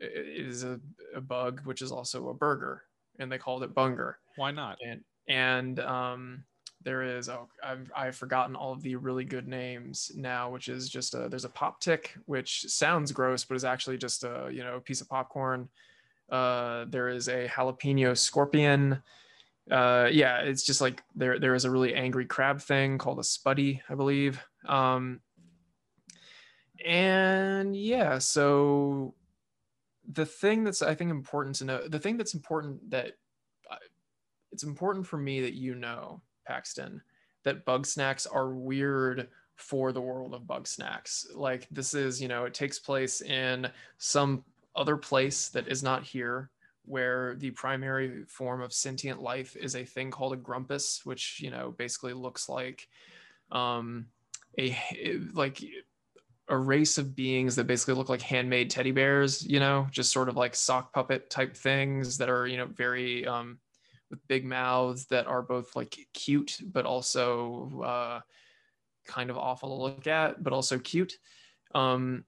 is 0.01 0.64
a, 0.64 0.80
a 1.14 1.20
bug, 1.20 1.62
which 1.64 1.80
is 1.80 1.90
also 1.90 2.28
a 2.28 2.34
burger, 2.34 2.82
and 3.18 3.30
they 3.30 3.38
called 3.38 3.62
it 3.62 3.74
bunger. 3.74 4.18
Why 4.36 4.51
not? 4.51 4.78
And 4.84 5.01
and 5.28 5.80
um, 5.80 6.45
there 6.85 7.03
is 7.03 7.28
oh 7.28 7.49
I've 7.62 7.91
I've 7.97 8.16
forgotten 8.16 8.55
all 8.55 8.72
of 8.72 8.82
the 8.82 8.97
really 8.97 9.24
good 9.24 9.49
names 9.49 10.12
now, 10.14 10.51
which 10.51 10.68
is 10.68 10.89
just 10.89 11.14
a 11.14 11.28
there's 11.28 11.45
a 11.45 11.51
pop 11.51 11.80
tick, 11.80 12.14
which 12.26 12.62
sounds 12.68 13.12
gross, 13.12 13.45
but 13.45 13.57
is 13.57 13.64
actually 13.64 13.99
just 13.99 14.24
a 14.24 14.49
you 14.53 14.62
know 14.62 14.80
piece 14.80 15.01
of 15.01 15.09
popcorn. 15.09 15.68
Uh, 16.30 16.87
there 16.89 17.09
is 17.09 17.28
a 17.28 17.49
jalapeno 17.49 18.16
scorpion 18.16 19.03
uh, 19.70 20.09
yeah, 20.12 20.41
it's 20.41 20.62
just 20.62 20.80
like 20.80 21.03
there 21.14 21.39
there 21.39 21.55
is 21.55 21.64
a 21.64 21.70
really 21.70 21.95
angry 21.95 22.26
crab 22.26 22.61
thing 22.61 22.99
called 22.99 23.18
a 23.18 23.22
spuddy, 23.22 23.80
I 23.89 23.95
believe. 23.95 24.43
Um, 24.66 25.20
and 26.85 27.74
yeah, 27.74 28.18
so 28.18 29.14
the 30.12 30.26
thing 30.26 30.64
that's 30.64 30.82
I 30.82 30.95
think 30.95 31.11
important 31.11 31.57
to 31.57 31.64
know, 31.64 31.89
the 31.89 31.99
thing 31.99 32.18
that's 32.18 32.35
important 32.35 32.91
that 32.91 33.12
it's 34.53 34.64
important 34.64 35.07
for 35.07 35.16
me 35.16 35.41
that 35.41 35.55
you 35.55 35.74
know, 35.74 36.20
Paxton, 36.47 37.01
that 37.45 37.64
bug 37.64 37.86
snacks 37.86 38.26
are 38.26 38.51
weird 38.51 39.28
for 39.57 39.92
the 39.92 40.01
world 40.01 40.34
of 40.34 40.42
Bugsnax. 40.42 41.26
Like 41.34 41.68
this 41.70 41.95
is, 41.95 42.20
you 42.20 42.28
know, 42.28 42.45
it 42.45 42.55
takes 42.55 42.78
place 42.78 43.20
in 43.20 43.68
some 43.99 44.45
other 44.76 44.97
place 44.97 45.49
that 45.51 45.68
is 45.68 45.82
not 45.82 46.03
here 46.03 46.51
where 46.86 47.34
the 47.36 47.51
primary 47.53 48.24
form 48.26 48.61
of 48.61 48.72
sentient 48.72 49.22
life 49.22 49.57
is 49.57 49.74
a 49.74 49.84
thing 49.84 50.11
called 50.11 50.32
a 50.32 50.36
grumpus, 50.36 51.01
which 51.05 51.40
you 51.40 51.51
know 51.51 51.74
basically 51.78 52.12
looks 52.12 52.49
like 52.49 52.88
um, 53.53 54.07
a 54.59 54.76
like 55.32 55.62
a 56.49 56.57
race 56.57 56.99
of 56.99 57.16
beings 57.16 57.57
that 57.57 57.66
basically 57.66 57.95
look 57.95 58.11
like 58.11 58.20
handmade 58.20 58.70
teddy 58.70 58.90
bears. 58.90 59.47
You 59.47 59.61
know, 59.61 59.86
just 59.90 60.12
sort 60.12 60.28
of 60.28 60.36
like 60.36 60.55
sock 60.55 60.92
puppet 60.92 61.30
type 61.30 61.57
things 61.57 62.18
that 62.18 62.28
are 62.28 62.47
you 62.47 62.59
know 62.59 62.66
very 62.66 63.26
um, 63.26 63.59
with 64.14 64.28
big 64.28 64.44
mouths 64.44 65.06
that 65.06 65.26
are 65.26 65.42
both 65.42 65.74
like 65.76 65.98
cute 66.12 66.58
but 66.64 66.86
also 66.86 67.82
uh, 67.84 68.20
kind 69.06 69.30
of 69.30 69.36
awful 69.36 69.68
to 69.68 69.82
look 69.82 70.06
at, 70.06 70.42
but 70.42 70.52
also 70.52 70.78
cute. 70.78 71.14
Um, 71.74 72.24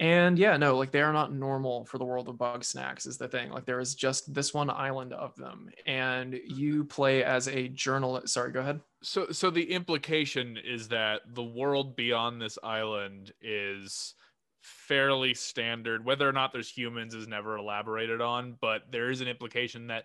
and 0.00 0.38
yeah 0.38 0.56
no 0.56 0.76
like 0.76 0.92
they 0.92 1.02
are 1.02 1.12
not 1.12 1.32
normal 1.32 1.84
for 1.84 1.98
the 1.98 2.04
world 2.04 2.28
of 2.28 2.36
Bugsnax, 2.36 3.06
is 3.06 3.18
the 3.18 3.28
thing. 3.28 3.50
Like 3.50 3.64
there 3.64 3.80
is 3.80 3.94
just 3.94 4.32
this 4.32 4.54
one 4.54 4.70
island 4.70 5.12
of 5.12 5.34
them. 5.36 5.68
And 5.86 6.38
you 6.46 6.84
play 6.84 7.24
as 7.24 7.48
a 7.48 7.68
journalist 7.68 8.28
sorry 8.28 8.52
go 8.52 8.60
ahead. 8.60 8.80
So 9.02 9.30
so 9.30 9.50
the 9.50 9.72
implication 9.72 10.56
is 10.56 10.88
that 10.88 11.22
the 11.34 11.42
world 11.42 11.96
beyond 11.96 12.40
this 12.40 12.58
island 12.62 13.32
is 13.40 14.14
fairly 14.60 15.34
standard. 15.34 16.04
Whether 16.04 16.28
or 16.28 16.32
not 16.32 16.52
there's 16.52 16.70
humans 16.70 17.14
is 17.14 17.26
never 17.26 17.56
elaborated 17.56 18.20
on 18.20 18.56
but 18.60 18.82
there 18.92 19.10
is 19.10 19.20
an 19.20 19.28
implication 19.28 19.88
that 19.88 20.04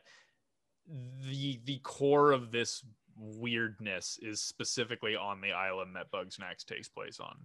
the 1.30 1.62
the 1.66 1.80
core 1.80 2.32
of 2.32 2.52
this 2.52 2.84
weirdness 3.16 4.20
is 4.22 4.42
specifically 4.42 5.16
on 5.16 5.40
the 5.40 5.52
island 5.52 5.96
that 5.96 6.12
Bugsnax 6.12 6.66
takes 6.66 6.90
place 6.90 7.20
on 7.20 7.36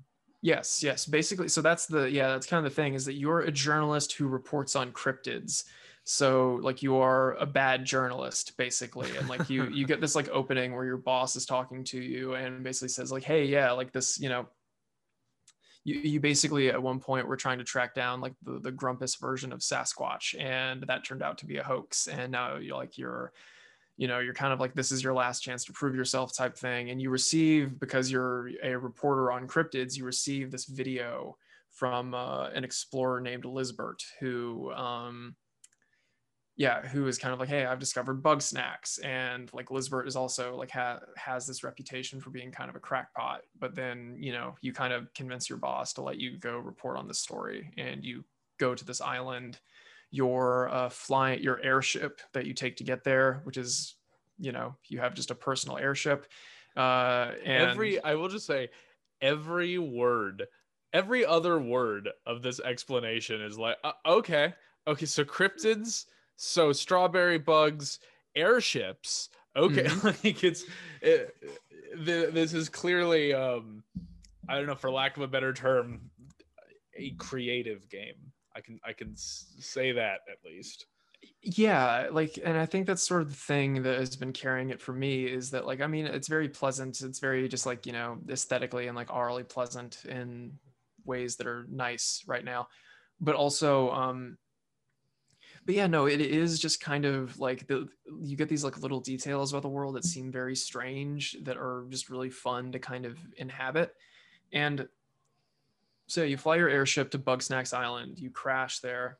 Yes, 0.40 0.82
yes. 0.82 1.04
Basically, 1.04 1.48
so 1.48 1.60
that's 1.60 1.86
the 1.86 2.10
yeah, 2.10 2.28
that's 2.28 2.46
kind 2.46 2.64
of 2.64 2.70
the 2.70 2.74
thing 2.74 2.94
is 2.94 3.04
that 3.06 3.14
you're 3.14 3.40
a 3.40 3.50
journalist 3.50 4.12
who 4.12 4.28
reports 4.28 4.76
on 4.76 4.92
cryptids. 4.92 5.64
So 6.04 6.58
like 6.62 6.82
you 6.82 6.96
are 6.96 7.34
a 7.34 7.46
bad 7.46 7.84
journalist 7.84 8.56
basically, 8.56 9.14
and 9.16 9.28
like 9.28 9.50
you 9.50 9.68
you 9.68 9.86
get 9.86 10.00
this 10.00 10.14
like 10.14 10.28
opening 10.28 10.74
where 10.74 10.84
your 10.84 10.96
boss 10.96 11.34
is 11.34 11.44
talking 11.44 11.82
to 11.84 12.00
you 12.00 12.34
and 12.34 12.62
basically 12.62 12.88
says 12.88 13.10
like, 13.10 13.24
hey, 13.24 13.44
yeah, 13.44 13.72
like 13.72 13.92
this, 13.92 14.20
you 14.20 14.28
know, 14.28 14.46
you, 15.88 16.00
you 16.00 16.20
basically 16.20 16.68
at 16.68 16.82
one 16.82 17.00
point 17.00 17.26
were 17.26 17.36
trying 17.36 17.58
to 17.58 17.64
track 17.64 17.94
down 17.94 18.20
like 18.20 18.34
the, 18.42 18.58
the 18.60 18.70
grumpus 18.70 19.16
version 19.16 19.52
of 19.52 19.60
Sasquatch, 19.60 20.38
and 20.38 20.84
that 20.86 21.04
turned 21.04 21.22
out 21.22 21.38
to 21.38 21.46
be 21.46 21.56
a 21.56 21.62
hoax. 21.62 22.06
And 22.06 22.30
now 22.30 22.56
you're 22.56 22.76
like 22.76 22.98
you're 22.98 23.32
you 23.96 24.06
know 24.06 24.20
you're 24.20 24.34
kind 24.34 24.52
of 24.52 24.60
like 24.60 24.74
this 24.74 24.92
is 24.92 25.02
your 25.02 25.14
last 25.14 25.40
chance 25.40 25.64
to 25.64 25.72
prove 25.72 25.94
yourself 25.94 26.34
type 26.36 26.56
thing 26.56 26.90
and 26.90 27.02
you 27.02 27.10
receive 27.10 27.80
because 27.80 28.10
you're 28.10 28.50
a 28.62 28.76
reporter 28.76 29.32
on 29.32 29.48
cryptids 29.48 29.96
you 29.96 30.04
receive 30.04 30.52
this 30.52 30.66
video 30.66 31.36
from 31.70 32.14
uh, 32.14 32.48
an 32.50 32.62
explorer 32.64 33.20
named 33.20 33.44
Lizbert 33.44 34.00
who 34.20 34.72
um, 34.72 35.34
yeah 36.58 36.86
who 36.86 37.06
is 37.06 37.16
kind 37.16 37.32
of 37.32 37.40
like 37.40 37.48
hey 37.48 37.64
i've 37.64 37.78
discovered 37.78 38.22
bug 38.22 38.42
snacks, 38.42 38.98
and 38.98 39.50
like 39.54 39.70
Lizbert 39.70 40.06
is 40.06 40.16
also 40.16 40.54
like 40.54 40.70
ha- 40.70 41.00
has 41.16 41.46
this 41.46 41.64
reputation 41.64 42.20
for 42.20 42.28
being 42.28 42.52
kind 42.52 42.68
of 42.68 42.76
a 42.76 42.80
crackpot 42.80 43.40
but 43.58 43.74
then 43.74 44.16
you 44.20 44.32
know 44.32 44.54
you 44.60 44.74
kind 44.74 44.92
of 44.92 45.12
convince 45.14 45.48
your 45.48 45.58
boss 45.58 45.94
to 45.94 46.02
let 46.02 46.18
you 46.18 46.36
go 46.36 46.58
report 46.58 46.98
on 46.98 47.08
this 47.08 47.20
story 47.20 47.72
and 47.78 48.04
you 48.04 48.22
go 48.58 48.74
to 48.74 48.84
this 48.84 49.00
island 49.00 49.58
your 50.10 50.68
uh, 50.70 50.88
flying 50.88 51.42
your 51.42 51.60
airship 51.62 52.20
that 52.32 52.46
you 52.46 52.54
take 52.54 52.76
to 52.76 52.84
get 52.84 53.04
there, 53.04 53.40
which 53.44 53.56
is 53.56 53.96
you 54.38 54.52
know 54.52 54.76
you 54.88 54.98
have 54.98 55.14
just 55.14 55.30
a 55.30 55.34
personal 55.34 55.78
airship. 55.78 56.26
Uh, 56.76 57.32
and 57.44 57.70
every 57.70 58.02
I 58.02 58.14
will 58.14 58.28
just 58.28 58.46
say 58.46 58.68
every 59.20 59.78
word, 59.78 60.46
every 60.92 61.24
other 61.24 61.60
word 61.60 62.08
of 62.26 62.42
this 62.42 62.60
explanation 62.60 63.42
is 63.42 63.58
like 63.58 63.76
uh, 63.84 63.92
okay, 64.06 64.54
okay, 64.86 65.06
so 65.06 65.24
cryptids, 65.24 66.06
so 66.38 66.72
strawberry 66.72 67.38
bugs, 67.38 67.98
airships. 68.34 69.28
Okay, 69.56 69.82
mm-hmm. 69.82 70.06
like 70.24 70.44
it's 70.44 70.64
it, 71.02 71.36
the, 71.94 72.30
this 72.32 72.54
is 72.54 72.68
clearly 72.68 73.34
um 73.34 73.82
I 74.48 74.56
don't 74.56 74.66
know 74.66 74.76
for 74.76 74.90
lack 74.90 75.16
of 75.16 75.22
a 75.24 75.28
better 75.28 75.52
term 75.52 76.10
a 76.96 77.10
creative 77.18 77.88
game. 77.90 78.14
I 78.56 78.60
can 78.60 78.80
I 78.86 78.92
can 78.92 79.14
say 79.16 79.92
that 79.92 80.20
at 80.30 80.38
least. 80.44 80.86
Yeah, 81.42 82.08
like 82.12 82.38
and 82.42 82.56
I 82.56 82.66
think 82.66 82.86
that's 82.86 83.02
sort 83.02 83.22
of 83.22 83.30
the 83.30 83.36
thing 83.36 83.82
that 83.82 83.98
has 83.98 84.14
been 84.14 84.32
carrying 84.32 84.70
it 84.70 84.80
for 84.80 84.92
me 84.92 85.24
is 85.24 85.50
that 85.50 85.66
like 85.66 85.80
I 85.80 85.88
mean 85.88 86.06
it's 86.06 86.28
very 86.28 86.48
pleasant. 86.48 87.00
It's 87.00 87.18
very 87.18 87.48
just 87.48 87.66
like, 87.66 87.84
you 87.84 87.92
know, 87.92 88.18
aesthetically 88.30 88.86
and 88.86 88.96
like 88.96 89.12
orally 89.12 89.42
pleasant 89.42 90.04
in 90.04 90.52
ways 91.04 91.34
that 91.36 91.48
are 91.48 91.66
nice 91.68 92.22
right 92.28 92.44
now. 92.44 92.68
But 93.20 93.34
also 93.34 93.90
um 93.90 94.38
but 95.68 95.74
yeah, 95.74 95.86
no, 95.86 96.06
it 96.06 96.22
is 96.22 96.58
just 96.58 96.80
kind 96.80 97.04
of 97.04 97.38
like 97.38 97.66
the 97.66 97.86
you 98.22 98.38
get 98.38 98.48
these 98.48 98.64
like 98.64 98.80
little 98.80 99.00
details 99.00 99.52
about 99.52 99.60
the 99.60 99.68
world 99.68 99.96
that 99.96 100.04
seem 100.06 100.32
very 100.32 100.56
strange 100.56 101.36
that 101.42 101.58
are 101.58 101.84
just 101.90 102.08
really 102.08 102.30
fun 102.30 102.72
to 102.72 102.78
kind 102.78 103.04
of 103.04 103.18
inhabit. 103.36 103.94
And 104.50 104.88
so 106.06 106.22
you 106.22 106.38
fly 106.38 106.56
your 106.56 106.70
airship 106.70 107.10
to 107.10 107.18
Bugsnax 107.18 107.76
Island, 107.76 108.18
you 108.18 108.30
crash 108.30 108.78
there, 108.78 109.18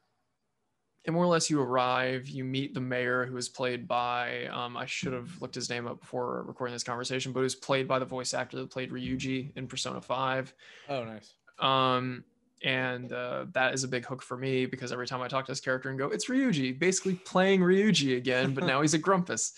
and 1.05 1.15
more 1.15 1.25
or 1.25 1.29
less 1.29 1.51
you 1.51 1.61
arrive, 1.61 2.27
you 2.31 2.45
meet 2.45 2.73
the 2.73 2.81
mayor 2.81 3.27
who 3.27 3.37
is 3.37 3.51
played 3.51 3.87
by 3.87 4.47
um, 4.47 4.75
I 4.75 4.87
should 4.87 5.13
have 5.13 5.31
looked 5.43 5.55
his 5.55 5.69
name 5.69 5.87
up 5.87 6.01
before 6.01 6.45
recording 6.45 6.73
this 6.73 6.83
conversation, 6.83 7.33
but 7.33 7.41
it 7.41 7.43
was 7.43 7.57
played 7.57 7.87
by 7.87 7.99
the 7.99 8.07
voice 8.07 8.33
actor 8.33 8.57
that 8.57 8.71
played 8.71 8.91
Ryuji 8.91 9.51
in 9.55 9.67
Persona 9.67 10.01
5. 10.01 10.55
Oh, 10.89 11.05
nice. 11.05 11.35
Um, 11.59 12.25
and 12.63 13.13
uh, 13.13 13.47
that 13.53 13.75
is 13.75 13.85
a 13.85 13.89
big 13.89 14.05
hook 14.05 14.23
for 14.23 14.37
me 14.37 14.67
because 14.67 14.93
every 14.93 15.07
time 15.07 15.23
I 15.23 15.29
talk 15.29 15.47
to 15.47 15.53
this 15.53 15.61
character 15.61 15.91
and 15.91 15.99
go, 15.99 16.07
it's 16.07 16.29
Ryuji, 16.29 16.79
basically 16.79 17.15
playing 17.15 17.61
Ryuji 17.61 18.17
again, 18.17 18.55
but 18.55 18.65
now 18.65 18.81
he's 18.83 18.95
a 18.95 18.99
Grumpus. 19.09 19.55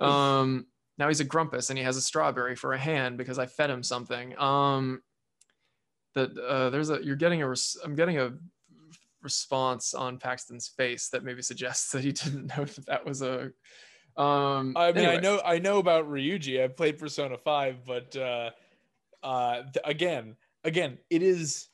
Um, 0.00 0.66
now 0.98 1.08
he's 1.08 1.20
a 1.20 1.24
Grumpus 1.24 1.70
and 1.70 1.78
he 1.78 1.84
has 1.84 1.96
a 1.96 2.00
strawberry 2.00 2.54
for 2.54 2.72
a 2.72 2.78
hand 2.78 3.18
because 3.18 3.38
I 3.38 3.46
fed 3.46 3.70
him 3.70 3.82
something. 3.82 4.38
Um, 4.38 5.02
that 6.14 6.36
uh, 6.38 6.70
there's 6.70 6.90
a 6.90 7.04
you're 7.04 7.16
getting 7.16 7.42
a 7.42 7.48
res- 7.48 7.76
I'm 7.84 7.94
getting 7.96 8.18
a 8.18 8.32
response 9.22 9.94
on 9.94 10.18
Paxton's 10.18 10.68
face 10.68 11.08
that 11.08 11.24
maybe 11.24 11.42
suggests 11.42 11.90
that 11.92 12.04
he 12.04 12.12
didn't 12.12 12.56
know 12.56 12.64
that 12.64 12.86
that 12.86 13.04
was 13.04 13.22
a. 13.22 13.50
Um, 14.16 14.74
I 14.76 14.92
mean, 14.92 15.06
I 15.06 15.16
know 15.16 15.40
I 15.44 15.58
know 15.58 15.78
about 15.78 16.08
Ryuji. 16.08 16.62
I 16.62 16.68
played 16.68 16.98
Persona 16.98 17.36
Five, 17.36 17.84
but 17.84 18.14
uh, 18.16 18.50
uh, 19.24 19.62
th- 19.62 19.84
again, 19.84 20.36
again, 20.62 20.98
it 21.10 21.22
is. 21.22 21.68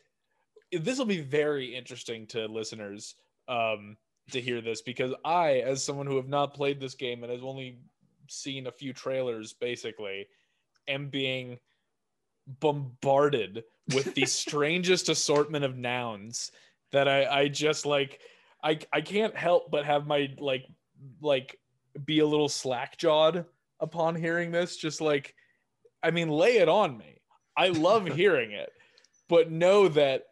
This 0.73 0.99
will 0.99 1.07
be 1.07 1.21
very 1.21 1.75
interesting 1.75 2.27
to 2.29 2.47
listeners 2.47 3.15
um, 3.49 3.97
to 4.31 4.41
hear 4.41 4.61
this 4.61 4.83
because 4.83 5.13
I, 5.25 5.59
as 5.59 5.85
someone 5.85 6.07
who 6.07 6.17
have 6.17 6.29
not 6.29 6.55
played 6.55 6.81
this 6.81 6.95
game 6.95 7.23
and 7.23 7.33
has 7.33 7.43
only 7.43 7.79
seen 8.29 8.67
a 8.67 8.73
few 8.73 8.93
trailers, 8.93 9.53
basically, 9.53 10.29
am 10.87 11.09
being 11.09 11.59
bombarded 12.61 13.65
with 13.95 14.15
the 14.15 14.25
strangest 14.27 15.09
assortment 15.09 15.65
of 15.65 15.77
nouns 15.77 16.53
that 16.93 17.09
I, 17.09 17.43
I 17.43 17.49
just 17.49 17.87
like. 17.87 18.21
I 18.63 18.79
I 18.93 19.01
can't 19.01 19.35
help 19.35 19.71
but 19.71 19.87
have 19.87 20.07
my 20.07 20.29
like 20.39 20.67
like 21.23 21.59
be 22.05 22.19
a 22.21 22.27
little 22.27 22.49
slack 22.49 22.99
jawed 22.99 23.47
upon 23.81 24.15
hearing 24.15 24.51
this. 24.51 24.77
Just 24.77 25.01
like, 25.01 25.35
I 26.03 26.11
mean, 26.11 26.29
lay 26.29 26.59
it 26.59 26.69
on 26.69 26.97
me. 26.97 27.21
I 27.57 27.69
love 27.69 28.07
hearing 28.17 28.53
it, 28.53 28.71
but 29.29 29.51
know 29.51 29.89
that 29.89 30.25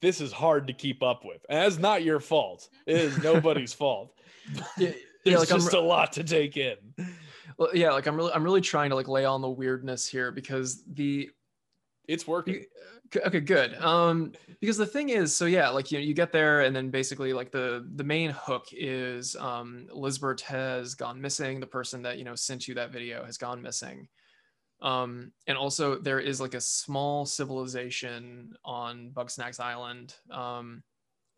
this 0.00 0.20
is 0.20 0.32
hard 0.32 0.66
to 0.66 0.72
keep 0.72 1.02
up 1.02 1.24
with. 1.24 1.44
And 1.48 1.58
that's 1.60 1.78
not 1.78 2.02
your 2.04 2.20
fault. 2.20 2.68
It 2.86 2.96
is 2.96 3.22
nobody's 3.22 3.72
fault. 3.82 4.12
yeah, 4.52 4.62
There's 4.78 4.98
yeah, 5.24 5.38
like 5.38 5.48
just 5.48 5.72
a 5.72 5.80
lot 5.80 6.12
to 6.12 6.24
take 6.24 6.56
in. 6.56 6.76
well, 7.58 7.70
yeah, 7.74 7.90
like 7.90 8.06
I'm 8.06 8.16
really, 8.16 8.32
I'm 8.32 8.44
really 8.44 8.60
trying 8.60 8.90
to 8.90 8.96
like 8.96 9.08
lay 9.08 9.24
on 9.24 9.40
the 9.42 9.50
weirdness 9.50 10.06
here 10.06 10.30
because 10.30 10.84
the 10.92 11.30
It's 12.06 12.26
working. 12.26 12.54
Okay 12.54 12.66
good 13.40 13.74
um 13.76 14.32
because 14.60 14.76
the 14.76 14.86
thing 14.86 15.10
is 15.10 15.34
so 15.34 15.46
yeah 15.46 15.68
like 15.68 15.92
you 15.92 15.98
know 15.98 16.04
you 16.04 16.14
get 16.14 16.32
there 16.32 16.62
and 16.62 16.74
then 16.74 16.90
basically 16.90 17.32
like 17.32 17.52
the 17.52 17.88
the 17.94 18.02
main 18.04 18.30
hook 18.30 18.66
is 18.72 19.36
um 19.36 19.86
Lizbert 19.92 20.40
has 20.40 20.94
gone 20.94 21.20
missing 21.20 21.60
the 21.60 21.66
person 21.66 22.02
that 22.02 22.18
you 22.18 22.24
know 22.24 22.34
sent 22.34 22.66
you 22.66 22.74
that 22.74 22.90
video 22.90 23.24
has 23.24 23.38
gone 23.38 23.62
missing 23.62 24.08
um 24.82 25.32
and 25.46 25.56
also 25.56 25.96
there 25.96 26.20
is 26.20 26.40
like 26.40 26.54
a 26.54 26.60
small 26.60 27.24
civilization 27.24 28.52
on 28.64 29.10
bugsnax 29.12 29.58
island 29.58 30.14
um 30.30 30.82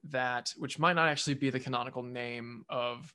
that 0.05 0.53
which 0.57 0.78
might 0.78 0.95
not 0.95 1.09
actually 1.09 1.34
be 1.34 1.51
the 1.51 1.61
canonical 1.61 2.03
name 2.03 2.64
of 2.68 3.12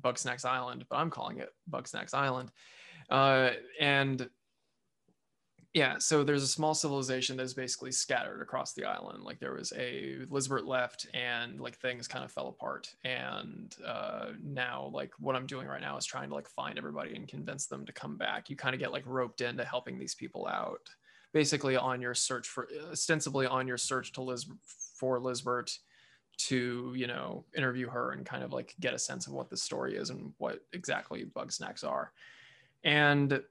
bugsnax 0.00 0.44
island 0.44 0.84
but 0.88 0.96
i'm 0.96 1.10
calling 1.10 1.38
it 1.38 1.50
bugsnax 1.70 2.14
island. 2.14 2.50
Uh 3.10 3.50
and 3.80 4.28
yeah 5.78 5.98
so 5.98 6.24
there's 6.24 6.42
a 6.42 6.48
small 6.48 6.74
civilization 6.74 7.36
that's 7.36 7.54
basically 7.54 7.92
scattered 7.92 8.42
across 8.42 8.72
the 8.72 8.84
island 8.84 9.22
like 9.22 9.38
there 9.38 9.54
was 9.54 9.72
a 9.76 10.18
Lizbert 10.28 10.66
left 10.66 11.06
and 11.14 11.60
like 11.60 11.76
things 11.76 12.08
kind 12.08 12.24
of 12.24 12.32
fell 12.32 12.48
apart 12.48 12.94
and 13.04 13.76
uh 13.86 14.26
now 14.42 14.90
like 14.92 15.12
what 15.18 15.36
i'm 15.36 15.46
doing 15.46 15.66
right 15.66 15.80
now 15.80 15.96
is 15.96 16.04
trying 16.04 16.28
to 16.28 16.34
like 16.34 16.48
find 16.48 16.78
everybody 16.78 17.14
and 17.14 17.28
convince 17.28 17.66
them 17.66 17.84
to 17.86 17.92
come 17.92 18.16
back. 18.16 18.50
You 18.50 18.56
kind 18.56 18.74
of 18.74 18.80
get 18.80 18.92
like 18.92 19.04
roped 19.06 19.40
into 19.40 19.64
helping 19.64 19.98
these 19.98 20.14
people 20.14 20.46
out 20.46 20.80
basically 21.32 21.76
on 21.76 22.00
your 22.00 22.14
search 22.14 22.48
for 22.48 22.68
ostensibly 22.90 23.46
on 23.46 23.68
your 23.68 23.76
search 23.76 24.12
to 24.12 24.22
liz 24.22 24.46
for 24.98 25.20
Lizbert 25.20 25.76
to 26.38 26.92
you 26.96 27.06
know 27.06 27.44
interview 27.56 27.88
her 27.88 28.12
and 28.12 28.24
kind 28.24 28.42
of 28.42 28.52
like 28.52 28.74
get 28.80 28.94
a 28.94 28.98
sense 28.98 29.26
of 29.26 29.32
what 29.32 29.50
the 29.50 29.56
story 29.56 29.96
is 29.96 30.10
and 30.10 30.32
what 30.38 30.60
exactly 30.72 31.24
bug 31.24 31.52
snacks 31.52 31.84
are. 31.84 32.12
And 32.84 33.42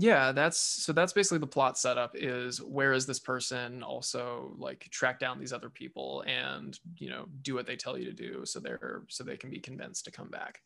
yeah 0.00 0.30
that's 0.30 0.58
so 0.58 0.92
that's 0.92 1.12
basically 1.12 1.38
the 1.38 1.46
plot 1.46 1.76
setup 1.76 2.12
is 2.14 2.62
where 2.62 2.92
is 2.92 3.04
this 3.04 3.18
person 3.18 3.82
also 3.82 4.54
like 4.56 4.88
track 4.90 5.18
down 5.18 5.40
these 5.40 5.52
other 5.52 5.68
people 5.68 6.22
and 6.24 6.78
you 6.98 7.10
know 7.10 7.26
do 7.42 7.52
what 7.52 7.66
they 7.66 7.74
tell 7.74 7.98
you 7.98 8.04
to 8.04 8.12
do 8.12 8.42
so 8.44 8.60
they're 8.60 9.02
so 9.08 9.24
they 9.24 9.36
can 9.36 9.50
be 9.50 9.58
convinced 9.58 10.04
to 10.04 10.12
come 10.12 10.28
back. 10.28 10.62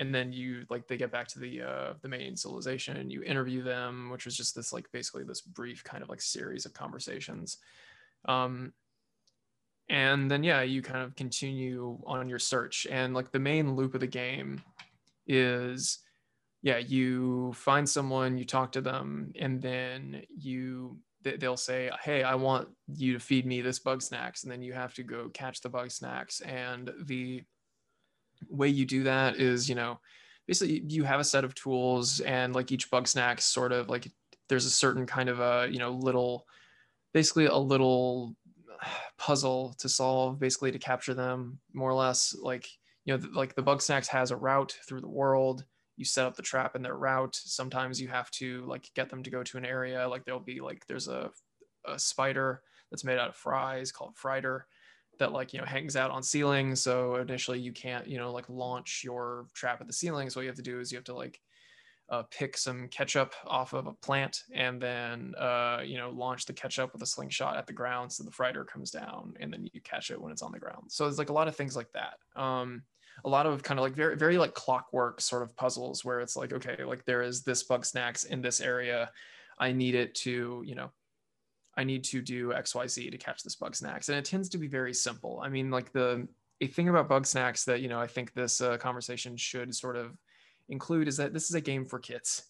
And 0.00 0.14
then 0.14 0.32
you 0.32 0.64
like 0.70 0.88
they 0.88 0.96
get 0.96 1.12
back 1.12 1.28
to 1.28 1.38
the 1.38 1.60
uh 1.60 1.92
the 2.00 2.08
main 2.08 2.34
civilization 2.34 3.10
you 3.10 3.22
interview 3.22 3.62
them 3.62 4.08
which 4.10 4.24
was 4.24 4.34
just 4.34 4.54
this 4.54 4.72
like 4.72 4.90
basically 4.90 5.24
this 5.24 5.42
brief 5.42 5.84
kind 5.84 6.02
of 6.02 6.08
like 6.08 6.22
series 6.22 6.64
of 6.64 6.72
conversations. 6.72 7.58
Um 8.24 8.72
and 9.90 10.30
then 10.30 10.42
yeah 10.42 10.62
you 10.62 10.80
kind 10.80 11.02
of 11.04 11.14
continue 11.14 11.98
on 12.06 12.26
your 12.26 12.38
search. 12.38 12.86
And 12.90 13.12
like 13.12 13.32
the 13.32 13.38
main 13.38 13.76
loop 13.76 13.92
of 13.92 14.00
the 14.00 14.06
game 14.06 14.62
is 15.26 15.98
yeah 16.62 16.78
you 16.78 17.52
find 17.54 17.88
someone 17.88 18.38
you 18.38 18.44
talk 18.44 18.72
to 18.72 18.80
them 18.80 19.32
and 19.38 19.60
then 19.60 20.22
you 20.36 20.98
they- 21.22 21.36
they'll 21.36 21.56
say 21.56 21.90
hey 22.02 22.22
i 22.22 22.34
want 22.34 22.68
you 22.96 23.12
to 23.12 23.18
feed 23.20 23.46
me 23.46 23.60
this 23.60 23.78
bug 23.78 24.02
snacks 24.02 24.42
and 24.42 24.52
then 24.52 24.62
you 24.62 24.72
have 24.72 24.94
to 24.94 25.02
go 25.02 25.28
catch 25.32 25.60
the 25.60 25.68
bug 25.68 25.90
snacks. 25.90 26.40
And 26.40 26.92
the 27.04 27.42
way 28.48 28.68
you 28.68 28.84
do 28.84 29.04
that 29.04 29.36
is 29.36 29.68
you 29.68 29.74
know 29.74 30.00
basically 30.46 30.82
you 30.88 31.04
have 31.04 31.20
a 31.20 31.24
set 31.24 31.44
of 31.44 31.54
tools 31.54 32.20
and 32.20 32.54
like 32.54 32.72
each 32.72 32.90
bug 32.90 33.06
snack 33.06 33.40
sort 33.40 33.72
of 33.72 33.88
like 33.88 34.10
there's 34.48 34.66
a 34.66 34.70
certain 34.70 35.06
kind 35.06 35.28
of 35.28 35.40
a 35.40 35.68
you 35.70 35.78
know 35.78 35.92
little 35.92 36.46
basically 37.14 37.46
a 37.46 37.56
little 37.56 38.34
puzzle 39.18 39.74
to 39.78 39.88
solve 39.88 40.38
basically 40.40 40.72
to 40.72 40.78
capture 40.78 41.14
them 41.14 41.58
more 41.72 41.90
or 41.90 41.94
less. 41.94 42.34
Like 42.40 42.68
you 43.04 43.16
know 43.16 43.24
like 43.32 43.54
the 43.54 43.62
bug 43.62 43.80
snacks 43.80 44.08
has 44.08 44.30
a 44.30 44.36
route 44.36 44.76
through 44.86 45.00
the 45.00 45.08
world 45.08 45.64
you 45.96 46.04
set 46.04 46.26
up 46.26 46.36
the 46.36 46.42
trap 46.42 46.74
in 46.76 46.82
their 46.82 46.96
route. 46.96 47.34
Sometimes 47.34 48.00
you 48.00 48.08
have 48.08 48.30
to 48.32 48.64
like 48.66 48.90
get 48.94 49.10
them 49.10 49.22
to 49.22 49.30
go 49.30 49.42
to 49.42 49.58
an 49.58 49.64
area 49.64 50.08
like 50.08 50.24
there'll 50.24 50.40
be 50.40 50.60
like 50.60 50.86
there's 50.86 51.08
a, 51.08 51.30
a 51.86 51.98
spider 51.98 52.62
that's 52.90 53.04
made 53.04 53.18
out 53.18 53.28
of 53.28 53.36
fries 53.36 53.92
called 53.92 54.14
Fryder 54.16 54.62
that 55.18 55.32
like 55.32 55.52
you 55.52 55.60
know 55.60 55.66
hangs 55.66 55.96
out 55.96 56.10
on 56.10 56.22
ceilings. 56.22 56.82
So 56.82 57.16
initially 57.16 57.60
you 57.60 57.72
can't 57.72 58.06
you 58.06 58.18
know 58.18 58.32
like 58.32 58.48
launch 58.48 59.02
your 59.04 59.46
trap 59.54 59.80
at 59.80 59.86
the 59.86 59.92
ceiling. 59.92 60.30
So 60.30 60.40
what 60.40 60.42
you 60.42 60.48
have 60.48 60.56
to 60.56 60.62
do 60.62 60.80
is 60.80 60.90
you 60.90 60.98
have 60.98 61.04
to 61.04 61.14
like 61.14 61.40
uh, 62.10 62.22
pick 62.30 62.58
some 62.58 62.88
ketchup 62.88 63.34
off 63.46 63.72
of 63.72 63.86
a 63.86 63.92
plant 63.92 64.42
and 64.54 64.80
then 64.80 65.34
uh, 65.38 65.80
you 65.84 65.96
know 65.96 66.10
launch 66.10 66.44
the 66.44 66.52
ketchup 66.52 66.92
with 66.92 67.02
a 67.02 67.06
slingshot 67.06 67.56
at 67.56 67.66
the 67.66 67.72
ground 67.72 68.12
so 68.12 68.22
the 68.22 68.30
Fryder 68.30 68.66
comes 68.66 68.90
down 68.90 69.34
and 69.40 69.52
then 69.52 69.66
you 69.72 69.80
catch 69.80 70.10
it 70.10 70.20
when 70.20 70.32
it's 70.32 70.42
on 70.42 70.52
the 70.52 70.58
ground. 70.58 70.84
So 70.88 71.04
there's 71.04 71.18
like 71.18 71.30
a 71.30 71.34
lot 71.34 71.48
of 71.48 71.56
things 71.56 71.76
like 71.76 71.90
that. 71.92 72.40
Um, 72.40 72.82
a 73.24 73.28
lot 73.28 73.46
of 73.46 73.62
kind 73.62 73.78
of 73.78 73.82
like 73.82 73.94
very 73.94 74.16
very 74.16 74.38
like 74.38 74.54
clockwork 74.54 75.20
sort 75.20 75.42
of 75.42 75.54
puzzles 75.56 76.04
where 76.04 76.20
it's 76.20 76.36
like 76.36 76.52
okay 76.52 76.82
like 76.84 77.04
there 77.04 77.22
is 77.22 77.42
this 77.42 77.62
bug 77.62 77.84
snacks 77.84 78.24
in 78.24 78.42
this 78.42 78.60
area. 78.60 79.10
I 79.58 79.72
need 79.72 79.94
it 79.94 80.14
to 80.16 80.62
you 80.66 80.74
know 80.74 80.90
i 81.76 81.84
need 81.84 82.04
to 82.04 82.20
do 82.20 82.48
xyz 82.48 83.10
to 83.10 83.18
catch 83.18 83.42
this 83.42 83.56
bug 83.56 83.74
snacks. 83.74 84.08
And 84.08 84.18
it 84.18 84.24
tends 84.24 84.48
to 84.50 84.58
be 84.58 84.68
very 84.68 84.94
simple. 84.94 85.40
I 85.42 85.48
mean 85.48 85.70
like 85.70 85.92
the 85.92 86.26
a 86.60 86.66
thing 86.66 86.88
about 86.88 87.08
Bugsnax 87.08 87.64
that 87.64 87.80
you 87.80 87.88
know 87.88 88.00
i 88.00 88.06
think 88.06 88.34
this 88.34 88.60
uh, 88.60 88.76
conversation 88.76 89.36
should 89.36 89.74
sort 89.74 89.96
of 89.96 90.16
include 90.68 91.08
is 91.08 91.16
that 91.16 91.32
this 91.32 91.48
is 91.48 91.54
a 91.54 91.60
game 91.60 91.84
for 91.84 91.98
kids. 91.98 92.44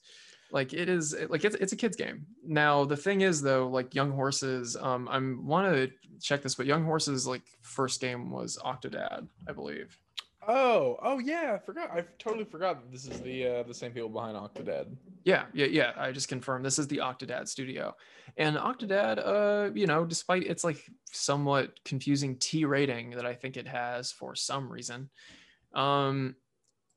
Like 0.50 0.74
it 0.74 0.88
is 0.88 1.16
like 1.28 1.44
it's, 1.44 1.56
it's 1.56 1.72
a 1.72 1.76
kids 1.76 1.96
game. 1.96 2.26
Now 2.46 2.84
the 2.84 2.96
thing 2.96 3.22
is 3.22 3.40
though 3.40 3.68
like 3.68 3.94
young 3.94 4.10
horses 4.10 4.76
um 4.76 5.08
i'm 5.10 5.46
want 5.46 5.74
to 5.74 5.90
check 6.20 6.42
this 6.42 6.54
but 6.54 6.66
young 6.66 6.84
horses 6.84 7.26
like 7.26 7.42
first 7.62 8.00
game 8.00 8.30
was 8.30 8.58
octodad 8.64 9.26
i 9.48 9.52
believe 9.52 9.98
Oh, 10.46 10.98
oh 11.02 11.18
yeah, 11.20 11.52
I 11.54 11.58
forgot. 11.64 11.90
I 11.92 12.04
totally 12.18 12.44
forgot 12.44 12.80
that 12.80 12.90
this 12.90 13.06
is 13.06 13.20
the 13.20 13.46
uh, 13.46 13.62
the 13.62 13.74
same 13.74 13.92
people 13.92 14.08
behind 14.08 14.36
Octodad. 14.36 14.86
Yeah, 15.24 15.44
yeah, 15.52 15.66
yeah. 15.66 15.92
I 15.96 16.10
just 16.10 16.28
confirmed 16.28 16.64
this 16.64 16.80
is 16.80 16.88
the 16.88 16.98
Octodad 16.98 17.46
studio. 17.46 17.94
And 18.36 18.56
Octodad, 18.56 19.18
uh, 19.24 19.70
you 19.72 19.86
know, 19.86 20.04
despite 20.04 20.44
its 20.44 20.64
like 20.64 20.84
somewhat 21.12 21.72
confusing 21.84 22.36
T 22.38 22.64
rating 22.64 23.10
that 23.10 23.26
I 23.26 23.34
think 23.34 23.56
it 23.56 23.68
has 23.68 24.10
for 24.10 24.34
some 24.34 24.68
reason, 24.68 25.10
um, 25.74 26.34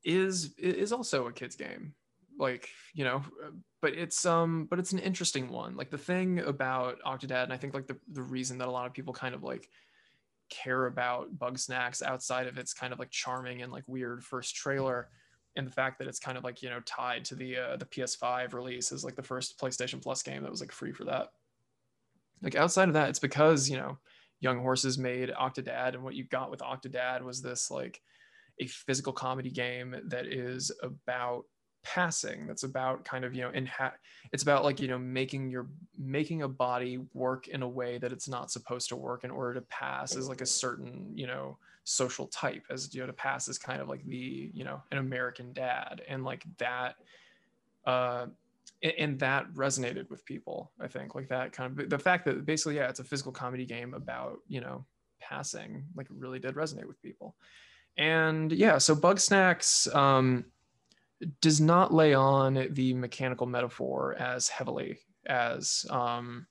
is 0.04 0.56
is 0.58 0.92
also 0.92 1.28
a 1.28 1.32
kids 1.32 1.56
game. 1.56 1.94
Like, 2.40 2.70
you 2.96 3.04
know, 3.04 3.22
but 3.82 3.94
it's 3.94 4.26
um 4.26 4.66
but 4.70 4.80
it's 4.80 4.92
an 4.92 5.00
interesting 5.00 5.50
one. 5.50 5.76
Like 5.76 5.92
the 5.92 5.98
thing 6.00 6.40
about 6.40 6.98
Octodad, 7.06 7.44
and 7.44 7.54
I 7.54 7.58
think 7.58 7.76
like 7.76 7.86
the, 7.86 7.98
the 8.12 8.24
reason 8.24 8.58
that 8.58 8.68
a 8.68 8.72
lot 8.72 8.88
of 8.88 8.94
people 8.94 9.14
kind 9.14 9.36
of 9.36 9.44
like 9.44 9.70
care 10.50 10.86
about 10.86 11.38
Bugsnax 11.38 12.02
outside 12.02 12.48
of 12.48 12.58
its 12.58 12.74
kind 12.74 12.94
of 12.94 13.00
like 13.00 13.12
charming 13.12 13.62
and 13.62 13.72
like 13.72 13.84
weird 13.88 14.24
first 14.24 14.56
trailer 14.56 15.10
and 15.56 15.66
the 15.66 15.72
fact 15.72 16.00
that 16.00 16.08
it's 16.08 16.20
kind 16.20 16.38
of 16.38 16.44
like 16.44 16.62
you 16.62 16.70
know 16.70 16.82
tied 16.82 17.26
to 17.26 17.36
the 17.36 17.58
uh, 17.58 17.78
the 17.78 17.86
PS5 17.86 18.54
release 18.54 18.92
as 18.92 19.04
like 19.04 19.16
the 19.16 19.24
first 19.24 19.60
PlayStation 19.60 20.02
Plus 20.02 20.22
game 20.22 20.44
that 20.44 20.52
was 20.52 20.62
like 20.62 20.72
free 20.72 20.92
for 20.92 21.06
that. 21.06 21.30
Like 22.42 22.56
outside 22.56 22.88
of 22.88 22.94
that, 22.94 23.10
it's 23.10 23.20
because 23.20 23.70
you 23.70 23.78
know 23.78 23.98
Young 24.42 24.60
Horses 24.60 24.98
made 24.98 25.30
Octodad, 25.30 25.94
and 25.94 26.04
what 26.04 26.16
you 26.16 26.26
got 26.26 26.52
with 26.52 26.60
Octodad 26.60 27.24
was 27.24 27.42
this 27.42 27.72
like 27.72 28.02
a 28.60 28.68
physical 28.68 29.14
comedy 29.14 29.50
game 29.50 29.96
that 30.08 30.28
is 30.28 30.72
about 30.84 31.46
passing 31.86 32.48
that's 32.48 32.64
about 32.64 33.06
kind 33.06 33.24
of 33.24 33.34
you 33.36 33.42
know 33.42 33.52
in 33.52 33.66
ha- 33.66 33.94
it's 34.34 34.44
about 34.44 34.64
like 34.64 34.80
you 34.80 34.88
know 34.88 34.98
making 34.98 35.50
your 35.50 35.68
making 35.98 36.42
a 36.42 36.48
body 36.48 37.00
work 37.14 37.48
in 37.48 37.62
a 37.62 37.68
way 37.68 37.98
that 38.00 38.12
it's 38.12 38.28
not 38.28 38.50
supposed 38.52 38.90
to 38.90 38.96
work 38.96 39.24
in 39.24 39.30
order 39.30 39.54
to 39.54 39.62
pass 39.68 40.16
as 40.16 40.28
like 40.28 40.42
a 40.42 40.46
certain 40.46 41.12
you 41.16 41.28
know 41.28 41.58
social 41.84 42.26
type 42.28 42.64
as 42.72 42.94
you 42.94 43.02
know 43.02 43.08
to 43.08 43.14
pass 43.14 43.48
is 43.48 43.60
kind 43.60 43.80
of 43.80 43.88
like 43.88 44.04
the 44.06 44.50
you 44.54 44.64
know 44.64 44.82
an 44.92 44.98
american 44.98 45.54
dad. 45.54 46.02
And 46.08 46.26
like 46.26 46.44
that 46.58 46.96
uh 47.86 48.26
and 49.00 49.20
that 49.20 49.48
resonated 49.54 50.10
with 50.10 50.26
people 50.26 50.72
i 50.82 50.88
think 50.88 51.16
like 51.16 51.30
that 51.30 51.54
kind 51.54 51.80
of 51.80 51.90
the 51.90 52.00
fact 52.00 52.26
that 52.26 52.46
basically 52.46 52.76
yeah 52.76 52.90
it's 52.90 53.00
a 53.00 53.04
physical 53.04 53.32
comedy 53.32 53.66
game 53.66 53.94
about 53.94 54.40
you 54.48 54.60
know 54.60 54.84
passing 55.20 55.84
like 55.96 56.08
really 56.10 56.40
did 56.40 56.56
resonate 56.56 56.86
with 56.86 57.02
people. 57.02 57.36
And 57.98 58.52
yeah 58.52 58.78
so 58.78 58.96
Bugsnax 58.96 59.94
um 59.96 60.46
does 61.42 61.62
not 61.62 61.94
lay 61.94 62.14
on 62.14 62.68
the 62.72 62.94
mechanical 62.94 63.48
metaphor 63.48 64.16
as 64.20 64.50
heavily 64.50 65.00
as 65.26 65.86
um, 65.90 66.46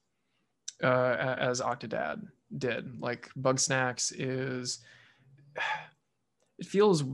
uh, 0.83 1.37
as 1.39 1.61
Octodad 1.61 2.23
did. 2.57 3.01
Like 3.01 3.29
Bugsnax 3.39 4.13
is, 4.17 4.81
it 6.59 6.67
feels 6.67 7.05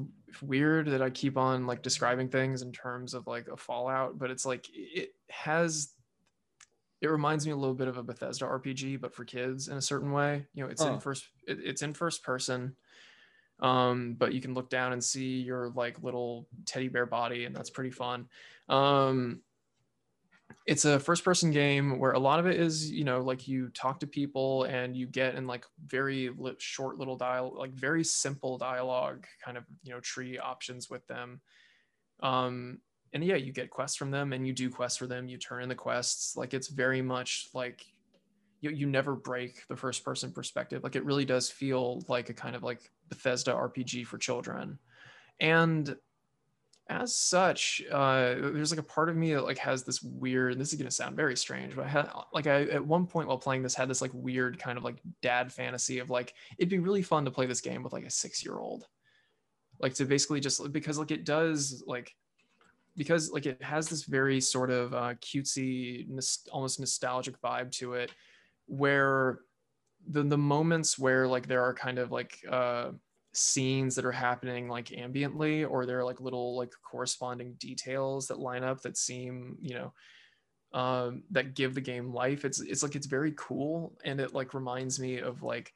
weird 0.42 0.88
that 0.88 1.02
I 1.02 1.10
keep 1.10 1.36
on 1.36 1.66
like 1.66 1.82
describing 1.82 2.28
things 2.28 2.62
in 2.62 2.72
terms 2.72 3.14
of 3.14 3.26
like 3.26 3.48
a 3.48 3.56
Fallout, 3.56 4.18
but 4.18 4.30
it's 4.30 4.46
like 4.46 4.66
it 4.72 5.10
has. 5.30 5.92
It 7.02 7.08
reminds 7.08 7.46
me 7.46 7.52
a 7.52 7.56
little 7.56 7.74
bit 7.74 7.88
of 7.88 7.96
a 7.96 8.02
Bethesda 8.02 8.44
RPG, 8.44 9.00
but 9.00 9.14
for 9.14 9.24
kids 9.24 9.68
in 9.68 9.78
a 9.78 9.82
certain 9.82 10.12
way. 10.12 10.44
You 10.52 10.64
know, 10.64 10.70
it's 10.70 10.82
in 10.82 11.00
first. 11.00 11.26
It, 11.46 11.58
it's 11.64 11.80
in 11.80 11.94
first 11.94 12.22
person 12.22 12.76
um, 13.60 14.14
but 14.18 14.32
you 14.32 14.40
can 14.40 14.54
look 14.54 14.70
down 14.70 14.92
and 14.92 15.02
see 15.02 15.40
your 15.40 15.70
like 15.74 16.02
little 16.02 16.46
teddy 16.66 16.88
bear 16.88 17.06
body 17.06 17.44
and 17.44 17.54
that's 17.54 17.70
pretty 17.70 17.90
fun. 17.90 18.26
Um, 18.68 19.42
it's 20.66 20.84
a 20.84 21.00
first 21.00 21.24
person 21.24 21.50
game 21.50 21.98
where 21.98 22.12
a 22.12 22.18
lot 22.18 22.38
of 22.38 22.46
it 22.46 22.58
is 22.58 22.90
you 22.90 23.04
know 23.04 23.20
like 23.20 23.48
you 23.48 23.68
talk 23.70 24.00
to 24.00 24.06
people 24.06 24.64
and 24.64 24.96
you 24.96 25.06
get 25.06 25.34
in 25.34 25.46
like 25.46 25.64
very 25.86 26.30
li- 26.36 26.54
short 26.58 26.98
little 26.98 27.16
dial 27.16 27.54
like 27.56 27.72
very 27.72 28.04
simple 28.04 28.58
dialogue 28.58 29.26
kind 29.44 29.56
of 29.56 29.64
you 29.82 29.92
know 29.92 30.00
tree 30.00 30.38
options 30.38 30.90
with 30.90 31.06
them. 31.06 31.40
Um 32.22 32.78
and 33.12 33.24
yeah 33.24 33.36
you 33.36 33.52
get 33.52 33.70
quests 33.70 33.96
from 33.96 34.10
them 34.10 34.32
and 34.32 34.46
you 34.46 34.52
do 34.52 34.70
quests 34.70 34.98
for 34.98 35.06
them. 35.06 35.28
You 35.28 35.38
turn 35.38 35.62
in 35.62 35.68
the 35.68 35.74
quests. 35.74 36.36
Like 36.36 36.54
it's 36.54 36.68
very 36.68 37.02
much 37.02 37.48
like 37.54 37.84
you, 38.60 38.70
you 38.70 38.86
never 38.86 39.14
break 39.14 39.66
the 39.68 39.76
first 39.76 40.04
person 40.04 40.32
perspective. 40.32 40.82
Like 40.82 40.96
it 40.96 41.04
really 41.04 41.24
does 41.24 41.50
feel 41.50 42.02
like 42.08 42.28
a 42.28 42.34
kind 42.34 42.54
of 42.54 42.62
like 42.62 42.90
bethesda 43.10 43.52
rpg 43.52 44.06
for 44.06 44.18
children. 44.18 44.78
And 45.38 45.96
as 46.90 47.14
such 47.14 47.80
uh 47.92 48.34
there's 48.34 48.72
like 48.72 48.80
a 48.80 48.82
part 48.82 49.08
of 49.08 49.16
me 49.16 49.32
that 49.32 49.44
like 49.44 49.58
has 49.58 49.84
this 49.84 50.02
weird 50.02 50.58
this 50.58 50.72
is 50.72 50.78
to 50.78 50.90
sound 50.90 51.14
very 51.14 51.36
strange 51.36 51.76
but 51.76 51.84
i 51.84 51.88
had 51.88 52.10
like 52.34 52.48
i 52.48 52.62
at 52.62 52.84
one 52.84 53.06
point 53.06 53.28
while 53.28 53.38
playing 53.38 53.62
this 53.62 53.76
had 53.76 53.88
this 53.88 54.02
like 54.02 54.10
weird 54.12 54.58
kind 54.58 54.76
of 54.76 54.82
like 54.82 54.96
dad 55.22 55.52
fantasy 55.52 56.00
of 56.00 56.10
like 56.10 56.34
it'd 56.58 56.68
be 56.68 56.80
really 56.80 57.00
fun 57.00 57.24
to 57.24 57.30
play 57.30 57.46
this 57.46 57.60
game 57.60 57.84
with 57.84 57.92
like 57.92 58.04
a 58.04 58.10
six 58.10 58.44
year 58.44 58.58
old 58.58 58.88
like 59.78 59.94
to 59.94 60.04
basically 60.04 60.40
just 60.40 60.72
because 60.72 60.98
like 60.98 61.12
it 61.12 61.24
does 61.24 61.84
like 61.86 62.12
because 62.96 63.30
like 63.30 63.46
it 63.46 63.62
has 63.62 63.88
this 63.88 64.02
very 64.02 64.40
sort 64.40 64.70
of 64.70 64.92
uh, 64.92 65.14
cutesy 65.20 66.08
almost 66.50 66.80
nostalgic 66.80 67.40
vibe 67.40 67.70
to 67.70 67.94
it 67.94 68.10
where 68.66 69.40
the 70.08 70.22
the 70.22 70.38
moments 70.38 70.98
where 70.98 71.26
like 71.26 71.46
there 71.46 71.62
are 71.62 71.74
kind 71.74 71.98
of 71.98 72.10
like 72.10 72.38
uh 72.50 72.90
scenes 73.32 73.94
that 73.94 74.04
are 74.04 74.12
happening 74.12 74.68
like 74.68 74.86
ambiently 74.86 75.68
or 75.68 75.86
there 75.86 76.00
are 76.00 76.04
like 76.04 76.20
little 76.20 76.56
like 76.56 76.72
corresponding 76.82 77.54
details 77.60 78.26
that 78.26 78.40
line 78.40 78.64
up 78.64 78.80
that 78.82 78.96
seem 78.96 79.56
you 79.60 79.74
know 79.74 79.92
um 80.72 81.22
that 81.30 81.54
give 81.54 81.74
the 81.74 81.80
game 81.80 82.12
life 82.12 82.44
it's 82.44 82.60
it's 82.60 82.82
like 82.82 82.96
it's 82.96 83.06
very 83.06 83.32
cool 83.36 83.96
and 84.04 84.20
it 84.20 84.34
like 84.34 84.54
reminds 84.54 84.98
me 84.98 85.18
of 85.18 85.42
like 85.42 85.72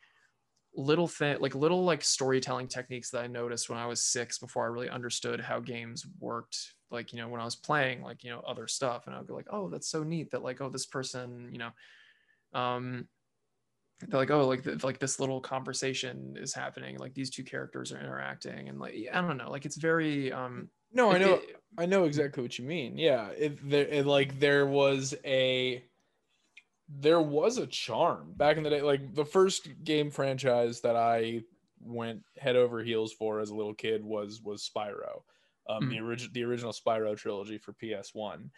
little 0.77 1.07
thing 1.07 1.37
like 1.41 1.55
little 1.55 1.85
like 1.85 2.03
storytelling 2.03 2.67
techniques 2.67 3.11
that 3.11 3.23
i 3.23 3.27
noticed 3.27 3.71
when 3.71 3.79
i 3.79 3.87
was 3.87 4.01
six 4.01 4.39
before 4.39 4.65
i 4.65 4.69
really 4.69 4.89
understood 4.89 5.41
how 5.41 5.61
games 5.61 6.05
worked 6.19 6.75
like 6.91 7.13
you 7.13 7.19
know 7.19 7.29
when 7.29 7.41
i 7.41 7.45
was 7.45 7.57
playing 7.57 8.03
like 8.03 8.25
you 8.25 8.31
know 8.31 8.41
other 8.41 8.67
stuff 8.67 9.07
and 9.07 9.15
i'd 9.15 9.27
go 9.27 9.35
like 9.35 9.47
oh 9.51 9.69
that's 9.69 9.89
so 9.89 10.03
neat 10.03 10.31
that 10.31 10.43
like 10.43 10.61
oh 10.61 10.69
this 10.69 10.87
person 10.87 11.49
you 11.53 11.59
know 11.59 11.71
um 12.59 13.07
they're 14.09 14.21
like 14.21 14.31
oh 14.31 14.47
like 14.47 14.63
th- 14.65 14.85
like 14.85 14.99
this 14.99 15.19
little 15.21 15.41
conversation 15.41 16.35
is 16.39 16.53
happening 16.55 16.99
like 16.99 17.15
these 17.15 17.31
two 17.31 17.45
characters 17.45 17.93
are 17.93 18.01
interacting 18.01 18.69
and 18.69 18.79
like 18.79 18.95
i 19.13 19.21
don't 19.21 19.37
know 19.37 19.51
like 19.51 19.65
it's 19.65 19.77
very 19.77 20.33
um 20.33 20.69
No, 20.93 21.11
I 21.11 21.19
know. 21.19 21.35
it- 21.35 21.57
I 21.77 21.87
know 21.87 22.05
exactly 22.05 22.41
what 22.41 22.57
you 22.57 22.65
mean. 22.65 22.97
Yeah, 22.97 23.31
it, 23.31 23.59
there, 23.69 23.87
it, 23.89 24.07
like 24.07 24.39
there 24.39 24.65
was 24.65 25.13
a 25.25 25.83
there 26.89 27.21
was 27.21 27.59
a 27.59 27.67
charm 27.67 28.33
back 28.37 28.57
in 28.57 28.63
the 28.63 28.71
day. 28.71 28.81
Like 28.83 29.15
the 29.15 29.25
first 29.25 29.69
game 29.83 30.11
franchise 30.11 30.81
that 30.83 30.95
I 30.97 31.43
went 31.81 32.23
head 32.39 32.55
over 32.57 32.83
heels 32.83 33.13
for 33.13 33.41
as 33.41 33.51
a 33.51 33.55
little 33.57 33.75
kid 33.75 34.05
was 34.05 34.41
was 34.43 34.71
Spyro, 34.73 35.23
um, 35.69 35.89
the 35.89 35.99
original 35.99 36.31
the 36.33 36.45
original 36.45 36.73
Spyro 36.73 37.17
trilogy 37.17 37.59
for 37.59 37.73
PS 37.73 38.15
One, 38.15 38.51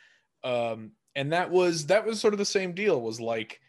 um, 0.44 0.92
and 1.14 1.32
that 1.32 1.50
was 1.50 1.86
that 1.86 2.04
was 2.04 2.20
sort 2.20 2.34
of 2.34 2.38
the 2.38 2.44
same 2.44 2.74
deal. 2.74 3.00
Was 3.00 3.20
like, 3.20 3.60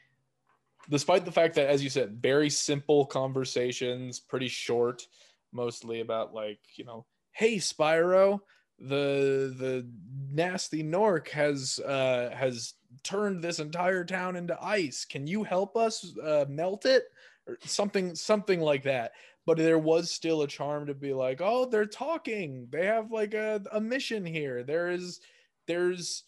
despite 0.90 1.26
the 1.26 1.32
fact 1.32 1.56
that, 1.56 1.70
as 1.70 1.84
you 1.84 1.90
said, 1.90 2.22
very 2.22 2.50
simple 2.50 3.06
conversations, 3.06 4.20
pretty 4.20 4.48
short, 4.48 5.08
mostly 5.52 6.02
about 6.02 6.34
like 6.34 6.60
you 6.76 6.86
know, 6.86 7.06
hey 7.32 7.58
Spyro 7.58 8.40
the 8.80 9.56
the 9.58 9.88
Gnasty 10.34 10.84
Gnorc 10.84 11.30
has 11.30 11.80
uh 11.80 12.30
has 12.36 12.74
turned 13.04 13.44
this 13.44 13.60
entire 13.60 14.04
town 14.04 14.36
into 14.36 14.62
ice. 14.64 15.06
Can 15.06 15.26
you 15.28 15.44
help 15.44 15.76
us 15.76 16.16
uh, 16.20 16.46
melt 16.48 16.86
it 16.86 17.06
or 17.48 17.58
something 17.66 18.14
something 18.16 18.60
like 18.60 18.84
that? 18.84 19.14
But 19.46 19.58
there 19.58 19.80
was 19.80 20.12
still 20.12 20.42
a 20.42 20.48
charm 20.48 20.86
to 20.88 20.94
be 20.94 21.14
like, 21.14 21.40
oh, 21.42 21.66
they're 21.66 21.86
talking. 21.86 22.68
They 22.70 22.86
have 22.86 23.12
like 23.12 23.34
a, 23.34 23.62
a 23.72 23.80
mission 23.80 24.26
here. 24.26 24.64
There 24.64 24.90
is 24.90 25.22
there's 25.66 26.24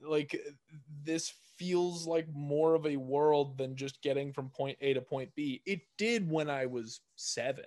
like 0.00 0.40
this 1.04 1.32
feels 1.58 2.06
like 2.06 2.26
more 2.32 2.74
of 2.74 2.86
a 2.86 2.96
world 2.96 3.58
than 3.58 3.76
just 3.76 4.02
getting 4.02 4.32
from 4.32 4.50
point 4.50 4.78
A 4.80 4.94
to 4.94 5.00
point 5.00 5.30
B. 5.34 5.62
It 5.66 5.80
did 5.98 6.30
when 6.30 6.50
I 6.50 6.66
was 6.66 7.00
seven 7.16 7.64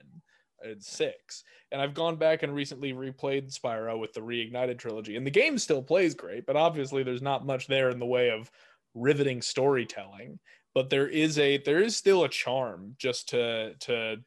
and 0.61 0.83
six. 0.83 1.43
And 1.71 1.81
I've 1.81 1.93
gone 1.93 2.17
back 2.17 2.43
and 2.43 2.53
recently 2.53 2.93
replayed 2.93 3.53
Spyro 3.53 3.99
with 3.99 4.13
the 4.13 4.21
Reignited 4.21 4.77
trilogy. 4.77 5.15
And 5.15 5.25
the 5.25 5.31
game 5.31 5.57
still 5.57 5.81
plays 5.81 6.13
great, 6.13 6.45
but 6.45 6.55
obviously 6.55 7.03
there's 7.03 7.21
not 7.21 7.45
much 7.45 7.67
there 7.67 7.89
in 7.89 7.99
the 7.99 8.05
way 8.05 8.29
of 8.29 8.51
riveting 8.93 9.41
storytelling. 9.41 10.39
But 10.75 10.89
there 10.89 11.07
is 11.07 11.39
a 11.39 11.57
there 11.57 11.81
is 11.81 11.95
still 11.95 12.23
a 12.23 12.29
charm 12.29 12.95
just 12.97 13.29
to 13.29 13.73
to 13.81 14.17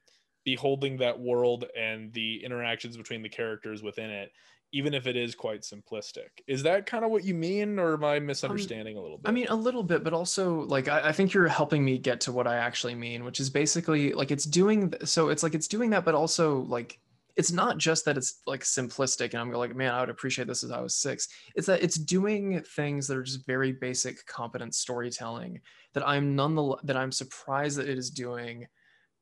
be 0.45 0.55
holding 0.57 0.97
that 0.99 1.21
world 1.21 1.67
and 1.79 2.13
the 2.13 2.45
interactions 2.45 2.97
between 2.97 3.23
the 3.23 3.29
characters 3.29 3.83
within 3.83 4.11
it, 4.11 4.33
even 4.73 4.95
if 4.95 5.07
it 5.07 5.17
is 5.17 5.35
quite 5.35 5.63
simplistic. 5.63 6.29
Is 6.47 6.63
that 6.63 6.87
kind 6.87 7.05
of 7.05 7.11
what 7.11 7.25
you 7.25 7.35
mean, 7.35 7.79
or 7.79 7.95
am 7.95 8.05
I 8.05 8.19
misunderstanding 8.19 8.97
a 8.97 9.01
little 9.01 9.19
bit? 9.19 9.29
I 9.29 9.33
mean, 9.33 9.47
a 9.49 9.55
little 9.55 9.83
bit, 9.83 10.03
but 10.03 10.15
also 10.15 10.63
like 10.63 10.89
I, 10.89 11.09
I 11.09 11.13
think 11.13 11.35
you're 11.35 11.49
helping 11.49 11.85
me 11.85 11.99
get 11.99 12.21
to 12.23 12.33
what 12.33 12.47
I 12.47 12.57
actually 12.57 12.95
mean, 12.95 13.25
which 13.25 13.39
is 13.39 13.51
basically 13.51 14.13
like 14.13 14.31
it's 14.31 14.45
doing. 14.45 14.93
So 15.05 15.29
it's 15.29 15.43
like 15.43 15.55
it's 15.55 15.69
doing 15.69 15.91
that, 15.91 16.05
but 16.05 16.15
also 16.15 16.61
like 16.63 16.99
it's 17.37 17.53
not 17.53 17.79
just 17.79 18.05
that 18.07 18.17
it's 18.17 18.41
like 18.47 18.63
simplistic, 18.63 19.33
and 19.33 19.41
I'm 19.41 19.53
like, 19.53 19.77
man, 19.77 19.93
I 19.93 20.01
would 20.01 20.11
appreciate 20.11 20.49
this 20.49 20.65
as 20.65 20.71
I 20.71 20.81
was 20.81 20.95
six. 20.95 21.29
It's 21.55 21.67
that 21.67 21.83
it's 21.83 21.97
doing 21.97 22.63
things 22.63 23.07
that 23.09 23.17
are 23.17 23.23
just 23.23 23.47
very 23.47 23.73
basic, 23.73 24.25
competent 24.27 24.75
storytelling 24.75 25.61
that 25.93 26.07
I'm 26.09 26.35
none 26.35 26.55
the 26.55 26.77
that 26.85 26.97
I'm 26.97 27.13
surprised 27.13 27.79
that 27.79 27.89
it 27.89 27.99
is 27.99 28.11
doing 28.11 28.67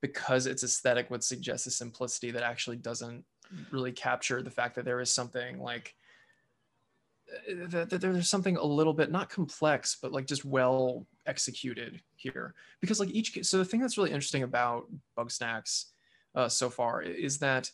because 0.01 0.47
its 0.47 0.63
aesthetic 0.63 1.11
would 1.11 1.23
suggest 1.23 1.67
a 1.67 1.71
simplicity 1.71 2.31
that 2.31 2.41
actually 2.41 2.77
doesn't 2.77 3.23
really 3.71 3.91
capture 3.91 4.41
the 4.41 4.49
fact 4.49 4.75
that 4.75 4.85
there 4.85 5.01
is 5.01 5.11
something 5.11 5.59
like 5.59 5.95
that, 7.69 7.89
that 7.89 8.01
there's 8.01 8.29
something 8.29 8.57
a 8.57 8.63
little 8.63 8.93
bit 8.93 9.11
not 9.11 9.29
complex 9.29 9.97
but 10.01 10.11
like 10.11 10.25
just 10.25 10.45
well 10.45 11.05
executed 11.25 12.01
here. 12.15 12.53
Because 12.79 12.99
like 12.99 13.11
each 13.11 13.37
so 13.43 13.57
the 13.57 13.65
thing 13.65 13.79
that's 13.79 13.97
really 13.97 14.11
interesting 14.11 14.43
about 14.43 14.87
Bugsnax 15.17 15.85
uh, 16.35 16.49
so 16.49 16.69
far 16.69 17.01
is 17.01 17.39
that 17.39 17.69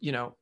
you 0.00 0.12
know 0.12 0.34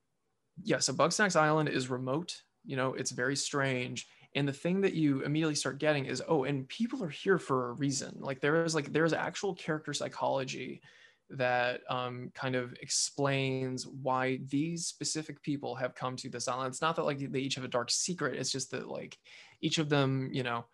yeah 0.63 0.79
so 0.79 0.93
Bugsnax 0.93 1.37
island 1.37 1.69
is 1.69 1.91
remote 1.91 2.43
you 2.65 2.77
know 2.77 2.95
it's 2.95 3.11
very 3.11 3.37
strange. 3.37 4.07
And 4.37 4.47
the 4.47 4.53
thing 4.53 4.81
that 4.83 4.95
you 4.95 5.23
immediately 5.23 5.57
start 5.57 5.79
getting 5.79 6.07
is 6.07 6.23
oh 6.29 6.45
and 6.45 6.69
people 6.69 7.03
are 7.03 7.09
here 7.09 7.39
for 7.39 7.71
a 7.71 7.73
reason. 7.73 8.17
Like 8.21 8.41
there 8.41 8.65
is 8.65 8.75
like 8.75 8.93
there 8.93 9.05
is 9.05 9.13
actual 9.13 9.55
character 9.55 9.93
psychology 9.93 10.83
that 11.31 11.81
um, 11.89 12.31
kind 12.35 12.57
of 12.57 12.75
explains 12.81 13.87
why 13.87 14.41
these 14.49 14.87
specific 14.87 15.43
people 15.43 15.75
have 15.75 15.95
come 15.95 16.17
to 16.17 16.29
this 16.29 16.49
island. 16.49 16.69
It's 16.69 16.83
not 16.83 16.97
that 16.97 17.05
like 17.05 17.19
they 17.31 17.41
each 17.41 17.55
have 17.55 17.65
a 17.65 17.69
dark 17.69 17.91
secret. 17.91 18.37
It's 18.37 18.51
just 18.51 18.71
that 18.73 18.89
like 18.89 19.17
each 19.61 19.79
of 19.79 19.89
them, 19.89 20.31
you 20.33 20.43
know, 20.43 20.65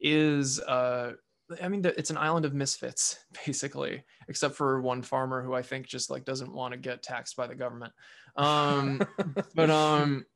is 0.00 0.60
uh, 0.60 1.12
I 1.62 1.68
mean, 1.68 1.84
it's 1.84 2.10
an 2.10 2.16
island 2.16 2.46
of 2.46 2.54
misfits, 2.54 3.18
basically, 3.46 4.04
except 4.28 4.54
for 4.54 4.80
one 4.80 5.02
farmer 5.02 5.42
who 5.42 5.54
I 5.54 5.62
think 5.62 5.86
just 5.86 6.10
like 6.10 6.24
doesn't 6.24 6.52
want 6.52 6.72
to 6.72 6.78
get 6.78 7.02
taxed 7.02 7.36
by 7.36 7.46
the 7.46 7.54
government. 7.54 7.92
Um, 8.36 9.02
but 9.54 9.70
um, 9.70 10.26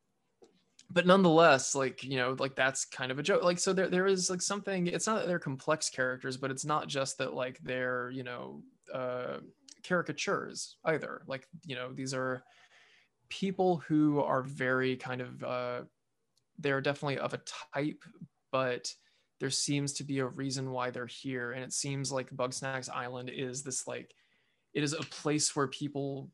but 0.91 1.07
nonetheless, 1.07 1.75
like 1.75 2.05
you 2.05 2.17
know, 2.17 2.37
like 2.39 2.55
that's 2.55 2.85
kind 2.85 3.11
of 3.11 3.19
a 3.19 3.23
joke. 3.23 3.43
Like 3.43 3.59
so, 3.59 3.73
there 3.73 3.89
there 3.89 4.07
is 4.07 4.31
like 4.31 4.43
something. 4.43 4.87
It's 4.87 5.07
not 5.07 5.21
that 5.21 5.27
they're 5.27 5.39
complex 5.39 5.91
characters, 5.91 6.37
but 6.37 6.51
it's 6.51 6.65
not 6.65 6.89
just 6.89 7.19
that 7.19 7.35
like 7.35 7.59
they're 7.63 8.11
you 8.11 8.23
know 8.23 8.63
uh, 8.93 9.39
caricatures 9.87 10.77
either. 10.85 11.23
Like 11.27 11.47
you 11.65 11.77
know, 11.77 11.93
these 11.93 12.15
are 12.15 12.43
people 13.29 13.83
who 13.89 14.21
are 14.21 14.43
very 14.43 14.97
kind 14.97 15.21
of 15.21 15.45
uh, 15.45 15.81
they're 16.59 16.81
definitely 16.81 17.19
of 17.19 17.35
a 17.35 17.41
type, 17.75 18.03
but 18.51 18.93
there 19.41 19.51
seems 19.51 19.93
to 19.95 20.05
be 20.05 20.19
a 20.19 20.27
reason 20.27 20.71
why 20.71 20.91
they're 20.91 21.07
here 21.07 21.53
and 21.53 21.63
it 21.63 21.73
seems 21.73 22.11
like 22.11 22.31
bugsnax 22.31 22.89
island 22.91 23.31
is 23.31 23.63
this 23.63 23.87
like 23.87 24.15
it 24.75 24.83
is 24.83 24.93
a 24.93 24.99
place 24.99 25.55
where 25.55 25.69
people 25.69 26.31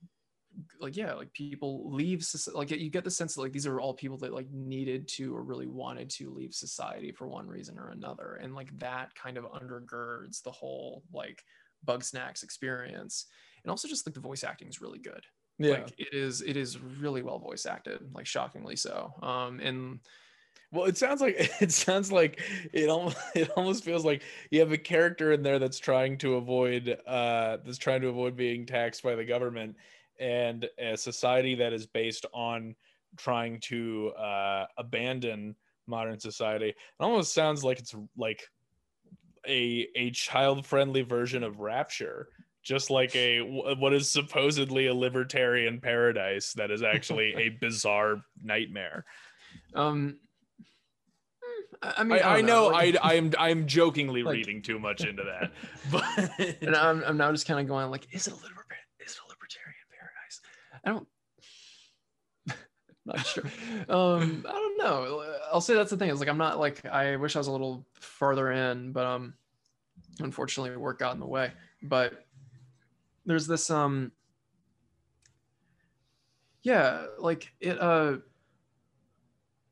like 0.80 0.96
yeah 0.96 1.14
like 1.14 1.32
people 1.32 1.90
leave 1.90 2.26
like 2.54 2.70
you 2.70 2.90
get 2.90 3.04
the 3.04 3.10
sense 3.10 3.34
that 3.34 3.40
like 3.40 3.52
these 3.52 3.66
are 3.66 3.80
all 3.80 3.94
people 3.94 4.18
that 4.18 4.34
like 4.34 4.50
needed 4.52 5.08
to 5.08 5.34
or 5.34 5.42
really 5.42 5.66
wanted 5.66 6.10
to 6.10 6.30
leave 6.30 6.52
society 6.52 7.10
for 7.10 7.26
one 7.26 7.46
reason 7.46 7.78
or 7.78 7.88
another 7.88 8.38
and 8.42 8.54
like 8.54 8.76
that 8.78 9.14
kind 9.14 9.36
of 9.36 9.44
undergirds 9.44 10.42
the 10.42 10.50
whole 10.50 11.02
like 11.12 11.42
bugsnax 11.86 12.42
experience. 12.42 13.26
And 13.64 13.70
also 13.70 13.88
just 13.88 14.06
like 14.06 14.14
the 14.14 14.20
voice 14.20 14.44
acting 14.44 14.68
is 14.68 14.80
really 14.80 14.98
good. 14.98 15.24
Yeah. 15.58 15.72
Like 15.72 15.94
it 15.98 16.12
is 16.12 16.42
it 16.42 16.56
is 16.56 16.78
really 16.80 17.22
well 17.22 17.38
voice 17.38 17.66
acted 17.66 18.00
like 18.14 18.26
shockingly 18.26 18.76
so. 18.76 19.12
Um 19.22 19.60
and 19.60 20.00
well, 20.72 20.86
it 20.86 20.96
sounds 20.96 21.20
like 21.20 21.34
it 21.60 21.72
sounds 21.72 22.10
like 22.10 22.40
it 22.72 22.88
almost 22.88 23.16
it 23.34 23.50
almost 23.50 23.84
feels 23.84 24.04
like 24.04 24.22
you 24.50 24.60
have 24.60 24.72
a 24.72 24.78
character 24.78 25.32
in 25.32 25.42
there 25.42 25.58
that's 25.58 25.78
trying 25.78 26.18
to 26.18 26.36
avoid 26.36 26.98
uh 27.06 27.58
that's 27.64 27.78
trying 27.78 28.00
to 28.02 28.08
avoid 28.08 28.36
being 28.36 28.66
taxed 28.66 29.02
by 29.02 29.14
the 29.14 29.24
government 29.24 29.76
and 30.18 30.68
a 30.78 30.96
society 30.96 31.54
that 31.54 31.72
is 31.72 31.86
based 31.86 32.26
on 32.32 32.74
trying 33.16 33.60
to 33.60 34.08
uh 34.18 34.66
abandon 34.78 35.54
modern 35.86 36.18
society. 36.18 36.68
It 36.68 36.76
almost 37.00 37.34
sounds 37.34 37.64
like 37.64 37.78
it's 37.78 37.94
like 38.16 38.48
a 39.46 39.88
a 39.96 40.10
child 40.10 40.66
friendly 40.66 41.02
version 41.02 41.42
of 41.42 41.60
Rapture 41.60 42.28
just 42.62 42.90
like 42.90 43.14
a 43.16 43.40
what 43.40 43.92
is 43.92 44.08
supposedly 44.08 44.86
a 44.86 44.94
libertarian 44.94 45.80
paradise 45.80 46.52
that 46.54 46.70
is 46.70 46.82
actually 46.82 47.34
a 47.34 47.48
bizarre 47.60 48.22
nightmare. 48.42 49.04
Um, 49.74 50.18
I 51.82 52.04
mean, 52.04 52.20
I, 52.22 52.38
I 52.38 52.40
know, 52.40 52.68
know. 52.68 52.68
Like, 52.68 52.96
I 53.02 53.16
I'm 53.16 53.32
I'm 53.38 53.66
jokingly 53.66 54.22
like, 54.22 54.34
reading 54.34 54.62
too 54.62 54.78
much 54.78 55.04
into 55.04 55.24
that, 55.24 55.52
but 55.90 56.62
and 56.62 56.76
I'm 56.76 57.02
I'm 57.04 57.16
now 57.16 57.32
just 57.32 57.46
kind 57.46 57.60
of 57.60 57.66
going 57.66 57.90
like, 57.90 58.06
is 58.12 58.26
it 58.26 58.32
a 58.32 58.36
libertarian? 58.36 58.84
Is 59.00 59.12
it 59.12 59.18
a 59.18 59.28
libertarian 59.28 59.86
paradise? 59.90 60.40
I 60.84 60.90
don't. 60.90 61.08
Not 63.04 63.26
sure. 63.26 63.44
Um, 63.88 64.46
I 64.48 64.52
don't 64.52 64.78
know. 64.78 65.34
I'll 65.52 65.60
say 65.60 65.74
that's 65.74 65.90
the 65.90 65.96
thing. 65.96 66.10
Is 66.10 66.20
like 66.20 66.28
I'm 66.28 66.38
not 66.38 66.58
like 66.58 66.86
I 66.86 67.16
wish 67.16 67.36
I 67.36 67.40
was 67.40 67.48
a 67.48 67.52
little 67.52 67.86
farther 67.94 68.52
in, 68.52 68.92
but 68.92 69.04
um, 69.04 69.34
unfortunately 70.20 70.76
work 70.76 70.98
got 70.98 71.14
in 71.14 71.20
the 71.20 71.26
way. 71.26 71.52
But 71.82 72.24
there's 73.26 73.46
this 73.46 73.70
um, 73.70 74.12
yeah, 76.62 77.06
like 77.18 77.52
it 77.60 77.80
uh 77.80 78.18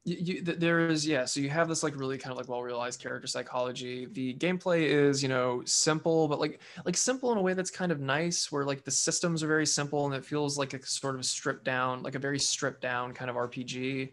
you, 0.05 0.43
there 0.43 0.89
is 0.89 1.07
yeah 1.07 1.27
so 1.27 1.41
you 1.41 1.51
have 1.51 1.69
this 1.69 1.83
like 1.83 1.95
really 1.95 2.17
kind 2.17 2.33
of 2.33 2.39
like 2.39 2.49
well 2.49 2.63
realized 2.63 3.01
character 3.03 3.27
psychology. 3.27 4.07
The 4.07 4.35
gameplay 4.35 4.83
is 4.83 5.23
you 5.23 5.29
know 5.29 5.63
simple 5.67 6.27
but 6.27 6.41
like 6.41 6.63
like 6.87 6.97
simple 6.97 7.33
in 7.33 7.39
a 7.39 7.43
way 7.43 7.53
that's 7.53 7.71
kind 7.71 7.93
of 7.93 8.01
nice 8.01 8.51
where 8.51 8.65
like 8.65 8.83
the 8.83 8.91
systems 8.91 9.43
are 9.43 9.47
very 9.47 9.67
simple 9.67 10.07
and 10.07 10.15
it 10.15 10.25
feels 10.25 10.57
like 10.57 10.73
a 10.73 10.85
sort 10.87 11.17
of 11.17 11.25
stripped 11.25 11.65
down 11.65 12.03
like 12.03 12.15
a 12.15 12.19
very 12.19 12.39
stripped 12.39 12.81
down 12.81 13.13
kind 13.13 13.31
of 13.31 13.37
rpg 13.37 14.11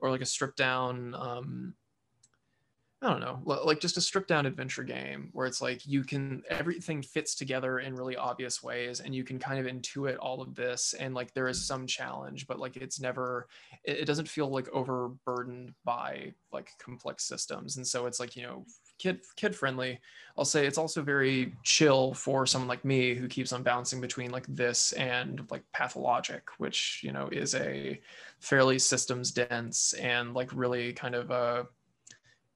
or 0.00 0.10
like 0.10 0.20
a 0.20 0.26
stripped 0.26 0.56
down 0.56 1.14
um 1.14 1.74
I 3.04 3.10
don't 3.10 3.20
know, 3.20 3.42
like 3.44 3.80
just 3.80 3.98
a 3.98 4.00
stripped 4.00 4.28
down 4.28 4.46
adventure 4.46 4.82
game 4.82 5.28
where 5.32 5.46
it's 5.46 5.60
like 5.60 5.86
you 5.86 6.04
can 6.04 6.42
everything 6.48 7.02
fits 7.02 7.34
together 7.34 7.80
in 7.80 7.94
really 7.94 8.16
obvious 8.16 8.62
ways 8.62 9.00
and 9.00 9.14
you 9.14 9.24
can 9.24 9.38
kind 9.38 9.60
of 9.64 9.70
intuit 9.70 10.16
all 10.20 10.40
of 10.40 10.54
this 10.54 10.94
and 10.98 11.14
like 11.14 11.34
there 11.34 11.48
is 11.48 11.66
some 11.66 11.86
challenge 11.86 12.46
but 12.46 12.58
like 12.58 12.76
it's 12.76 13.00
never 13.00 13.46
it 13.84 14.06
doesn't 14.06 14.28
feel 14.28 14.48
like 14.48 14.68
overburdened 14.72 15.74
by 15.84 16.32
like 16.50 16.70
complex 16.78 17.24
systems. 17.24 17.76
And 17.76 17.86
so 17.86 18.06
it's 18.06 18.20
like 18.20 18.36
you 18.36 18.42
know 18.42 18.64
kid 18.98 19.20
kid 19.34 19.56
friendly 19.56 19.98
i'll 20.38 20.44
say 20.44 20.66
it's 20.66 20.78
also 20.78 21.02
very 21.02 21.52
chill 21.64 22.14
for 22.14 22.46
someone 22.46 22.68
like 22.68 22.84
me 22.84 23.12
who 23.12 23.26
keeps 23.26 23.52
on 23.52 23.62
bouncing 23.62 24.00
between 24.00 24.30
like 24.30 24.46
this 24.46 24.92
and 24.92 25.44
like 25.50 25.64
pathologic 25.72 26.44
which 26.58 27.00
you 27.02 27.10
know 27.10 27.28
is 27.32 27.56
a 27.56 28.00
fairly 28.38 28.78
systems 28.78 29.32
dense 29.32 29.94
and 29.94 30.32
like 30.32 30.48
really 30.54 30.92
kind 30.92 31.16
of 31.16 31.32
a 31.32 31.66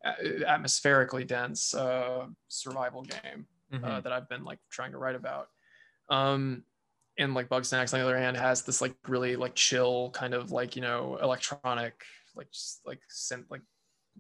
atmospherically 0.05 1.27
dense 1.27 1.75
uh, 1.75 2.27
survival 2.49 3.03
game 3.03 3.47
uh, 3.73 3.77
mm-hmm. 3.77 3.85
uh, 3.85 4.01
that 4.01 4.13
I've 4.13 4.29
been 4.29 4.45
like 4.45 4.59
trying 4.71 4.93
to 4.93 4.99
write 4.99 5.17
about. 5.17 5.49
Um, 6.09 6.65
and 7.19 7.35
like 7.35 7.49
Bugsnax 7.49 7.93
on 7.93 8.01
the 8.01 8.07
other 8.07 8.19
hand 8.19 8.37
has 8.37 8.63
this 8.63 8.81
like 8.81 8.95
really 9.07 9.37
like 9.37 9.55
chill 9.55 10.11
kind 10.11 10.35
of 10.35 10.53
like 10.53 10.77
you 10.77 10.83
know 10.83 11.19
electronic 11.21 12.01
like 12.37 12.51
just 12.53 12.81
like 12.87 13.01
synth 13.11 13.45
like 13.51 13.63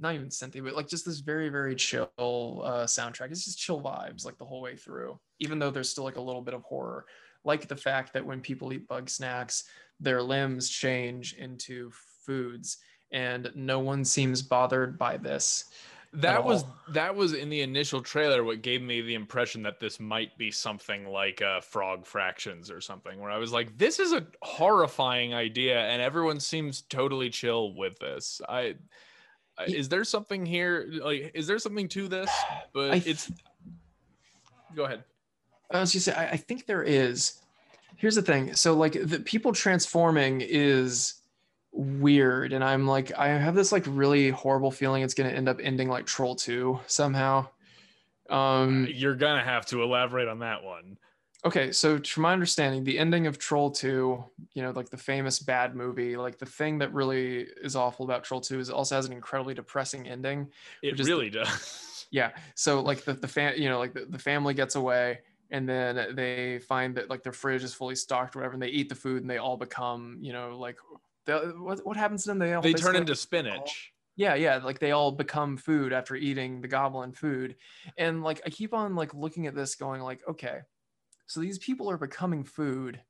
not 0.01 0.14
even 0.14 0.29
synthy 0.29 0.62
but 0.62 0.74
like 0.74 0.89
just 0.89 1.05
this 1.07 1.20
very 1.20 1.49
very 1.49 1.74
chill 1.74 2.11
uh, 2.18 2.85
soundtrack. 2.85 3.31
It's 3.31 3.45
just 3.45 3.59
chill 3.59 3.81
vibes 3.81 4.24
like 4.24 4.39
the 4.39 4.45
whole 4.45 4.61
way 4.61 4.76
through. 4.76 5.18
Even 5.39 5.59
though 5.59 5.70
there's 5.70 5.89
still 5.89 6.05
like 6.05 6.16
a 6.16 6.20
little 6.20 6.43
bit 6.43 6.55
of 6.55 6.62
horror, 6.62 7.07
like 7.45 7.68
the 7.68 7.76
fact 7.76 8.12
that 8.12 8.26
when 8.26 8.41
people 8.41 8.72
eat 8.72 8.89
Bug 8.89 9.09
Snacks, 9.09 9.64
their 10.01 10.22
limbs 10.22 10.68
change 10.68 11.35
into 11.35 11.91
foods 12.24 12.79
and 13.13 13.51
no 13.55 13.79
one 13.79 14.05
seems 14.05 14.43
bothered 14.43 14.99
by 14.99 15.17
this. 15.17 15.65
That 16.15 16.43
was 16.43 16.65
that 16.89 17.15
was 17.15 17.35
in 17.35 17.51
the 17.51 17.61
initial 17.61 18.01
trailer 18.01 18.43
what 18.43 18.63
gave 18.63 18.81
me 18.81 19.03
the 19.03 19.13
impression 19.13 19.63
that 19.65 19.79
this 19.79 20.01
might 20.01 20.37
be 20.39 20.51
something 20.51 21.07
like 21.07 21.43
uh, 21.43 21.61
Frog 21.61 22.07
Fractions 22.07 22.71
or 22.71 22.81
something, 22.81 23.21
where 23.21 23.31
I 23.31 23.37
was 23.37 23.53
like, 23.53 23.77
"This 23.77 23.99
is 23.99 24.15
a 24.15 24.27
horrifying 24.41 25.35
idea," 25.35 25.79
and 25.79 26.01
everyone 26.01 26.41
seems 26.41 26.81
totally 26.83 27.29
chill 27.29 27.75
with 27.75 27.99
this. 27.99 28.41
I 28.49 28.77
is 29.67 29.89
there 29.89 30.05
something 30.05 30.47
here? 30.47 30.89
Like, 31.03 31.33
is 31.35 31.47
there 31.47 31.59
something 31.59 31.89
to 31.89 32.09
this? 32.09 32.31
But 32.73 32.93
th- 32.93 33.07
it's. 33.07 33.33
Go 34.75 34.85
ahead. 34.85 35.05
I 35.71 35.81
was 35.81 35.93
just 35.93 36.07
say 36.07 36.13
I, 36.13 36.31
I 36.31 36.37
think 36.37 36.67
there 36.67 36.83
is. 36.83 37.41
Here's 37.97 38.15
the 38.15 38.23
thing. 38.23 38.55
So 38.55 38.75
like 38.75 38.93
the 38.93 39.21
people 39.21 39.53
transforming 39.53 40.41
is 40.41 41.15
weird 41.73 42.53
and 42.53 42.64
i'm 42.64 42.87
like 42.87 43.12
i 43.16 43.29
have 43.29 43.55
this 43.55 43.73
like 43.73 43.85
really 43.87 44.31
horrible 44.31 44.71
feeling 44.71 45.03
it's 45.03 45.14
going 45.14 45.29
to 45.29 45.37
end 45.37 45.49
up 45.49 45.61
ending 45.62 45.89
like 45.89 46.07
troll 46.07 46.35
2 46.35 46.79
somehow. 46.87 47.47
Um 48.31 48.87
you're 48.91 49.14
gonna 49.14 49.45
have 49.45 49.64
to 49.66 49.83
elaborate 49.83 50.29
on 50.29 50.41
that 50.41 50.62
one. 50.62 50.99
Okay 51.45 51.73
so 51.73 51.99
from 51.99 52.25
my 52.25 52.33
understanding 52.33 52.85
the 52.85 52.99
ending 52.99 53.27
of 53.27 53.39
troll 53.39 53.71
2 53.71 54.25
you 54.55 54.62
know 54.62 54.71
like 54.71 54.91
the 54.91 54.97
famous 54.97 55.39
bad 55.39 55.75
movie 55.77 56.16
like 56.16 56.39
the 56.39 56.47
thing 56.47 56.79
that 56.79 56.93
really 56.93 57.47
is 57.62 57.77
awful 57.77 58.05
about 58.05 58.25
troll 58.25 58.41
2 58.41 58.59
is 58.59 58.69
it 58.69 58.75
also 58.75 58.97
has 58.97 59.07
an 59.07 59.12
incredibly 59.12 59.55
depressing 59.55 60.09
ending 60.09 60.49
it 60.83 60.99
really 60.99 61.29
the, 61.29 61.45
does. 61.45 62.07
Yeah 62.11 62.33
so 62.55 62.81
like 62.81 63.05
the, 63.05 63.14
the 63.14 63.29
fan 63.29 63.55
you 63.57 63.69
know 63.69 63.79
like 63.79 63.93
the, 63.93 64.07
the 64.07 64.19
family 64.19 64.53
gets 64.53 64.75
away 64.75 65.21
and 65.51 65.66
then 65.69 66.14
they 66.14 66.59
find 66.59 66.97
that 66.97 67.09
like 67.09 67.23
their 67.23 67.33
fridge 67.33 67.62
is 67.62 67.73
fully 67.73 67.95
stocked 67.95 68.35
or 68.35 68.41
whatever 68.41 68.55
and 68.55 68.62
they 68.62 68.69
eat 68.69 68.89
the 68.89 68.95
food 68.95 69.23
and 69.23 69.31
they 69.31 69.39
all 69.39 69.57
become 69.57 70.19
you 70.21 70.33
know 70.33 70.59
like 70.59 70.79
what, 71.29 71.85
what 71.85 71.97
happens 71.97 72.24
to 72.24 72.31
them? 72.31 72.39
They 72.39 72.53
all 72.55 72.62
they 72.62 72.72
turn 72.72 72.97
into 72.97 73.14
spinach. 73.14 73.93
yeah, 74.16 74.35
yeah, 74.35 74.57
like 74.57 74.79
they 74.79 74.93
all 74.93 75.12
become 75.12 75.57
food 75.57 75.93
after 75.93 76.16
eating 76.16 76.61
the 76.61 76.68
goblin 76.68 77.12
food, 77.12 77.57
and 77.97 78.22
like 78.22 78.41
I 78.47 78.51
keep 78.51 78.74
on 78.74 78.95
like 78.95 79.14
looking 79.14 79.47
at 79.47 79.55
this, 79.55 79.74
going 79.74 80.01
like, 80.03 80.22
okay, 80.29 80.61
so 81.26 81.41
these 81.41 81.59
people 81.59 81.91
are 81.91 81.99
becoming 81.99 82.45
food. 82.45 83.01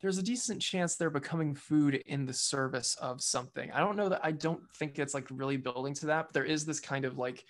There's 0.00 0.18
a 0.18 0.22
decent 0.22 0.60
chance 0.60 0.96
they're 0.96 1.10
becoming 1.10 1.54
food 1.54 1.94
in 1.94 2.26
the 2.26 2.32
service 2.32 2.96
of 3.00 3.22
something. 3.22 3.70
I 3.72 3.80
don't 3.80 3.96
know 3.96 4.10
that 4.10 4.20
I 4.22 4.32
don't 4.32 4.60
think 4.76 4.98
it's 4.98 5.14
like 5.14 5.26
really 5.30 5.56
building 5.56 5.94
to 5.94 6.06
that, 6.06 6.26
but 6.26 6.34
there 6.34 6.44
is 6.44 6.66
this 6.66 6.80
kind 6.80 7.04
of 7.04 7.18
like 7.18 7.44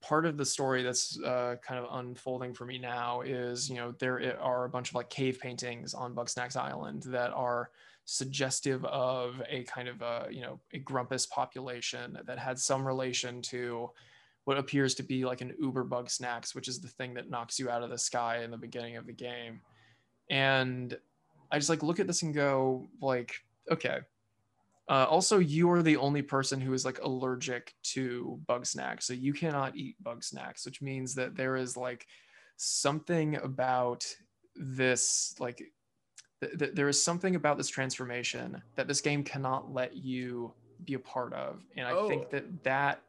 part 0.00 0.26
of 0.26 0.36
the 0.36 0.44
story 0.44 0.82
that's 0.82 1.18
uh, 1.22 1.56
kind 1.66 1.82
of 1.82 1.98
unfolding 1.98 2.54
for 2.54 2.64
me 2.64 2.78
now 2.78 3.22
is 3.22 3.68
you 3.68 3.76
know 3.76 3.92
there 3.98 4.38
are 4.40 4.64
a 4.64 4.68
bunch 4.68 4.90
of 4.90 4.94
like 4.94 5.10
cave 5.10 5.38
paintings 5.40 5.94
on 5.94 6.14
Bugsnax 6.14 6.56
Island 6.56 7.04
that 7.04 7.32
are 7.32 7.70
suggestive 8.06 8.84
of 8.86 9.42
a 9.48 9.64
kind 9.64 9.88
of 9.88 10.00
a 10.00 10.26
you 10.30 10.40
know 10.40 10.58
a 10.72 10.78
grumpus 10.78 11.26
population 11.26 12.18
that 12.24 12.38
had 12.38 12.58
some 12.58 12.86
relation 12.86 13.42
to 13.42 13.90
what 14.44 14.56
appears 14.56 14.94
to 14.94 15.02
be 15.02 15.24
like 15.24 15.40
an 15.40 15.52
uber 15.60 15.84
bug 15.84 16.08
snacks 16.08 16.54
which 16.54 16.68
is 16.68 16.80
the 16.80 16.88
thing 16.88 17.14
that 17.14 17.28
knocks 17.28 17.58
you 17.58 17.68
out 17.68 17.82
of 17.82 17.90
the 17.90 17.98
sky 17.98 18.42
in 18.44 18.50
the 18.50 18.56
beginning 18.56 18.96
of 18.96 19.06
the 19.06 19.12
game 19.12 19.60
and 20.30 20.96
I 21.50 21.58
just 21.58 21.70
like 21.70 21.82
look 21.82 22.00
at 22.00 22.06
this 22.06 22.22
and 22.22 22.34
go 22.34 22.88
like, 23.00 23.34
okay. 23.70 23.98
Uh, 24.88 25.04
also, 25.08 25.38
you 25.38 25.68
are 25.70 25.82
the 25.82 25.96
only 25.96 26.22
person 26.22 26.60
who 26.60 26.72
is 26.72 26.84
like 26.84 27.00
allergic 27.02 27.74
to 27.82 28.40
bug 28.46 28.64
snacks 28.66 29.04
so 29.04 29.12
you 29.12 29.32
cannot 29.32 29.76
eat 29.76 30.00
bug 30.02 30.22
snacks 30.22 30.64
which 30.64 30.80
means 30.80 31.14
that 31.16 31.36
there 31.36 31.56
is 31.56 31.76
like 31.76 32.06
something 32.56 33.34
about 33.36 34.06
this 34.54 35.34
like 35.40 35.72
th- 36.40 36.58
th- 36.58 36.74
there 36.74 36.88
is 36.88 37.02
something 37.02 37.34
about 37.36 37.56
this 37.56 37.68
transformation 37.68 38.62
that 38.74 38.88
this 38.88 39.00
game 39.00 39.22
cannot 39.24 39.72
let 39.72 39.96
you 39.96 40.52
be 40.84 40.94
a 40.94 40.98
part 40.98 41.32
of, 41.32 41.62
and 41.76 41.86
I 41.86 41.92
Oh. 41.92 42.08
think 42.08 42.30
that 42.30 42.62
that 42.64 43.02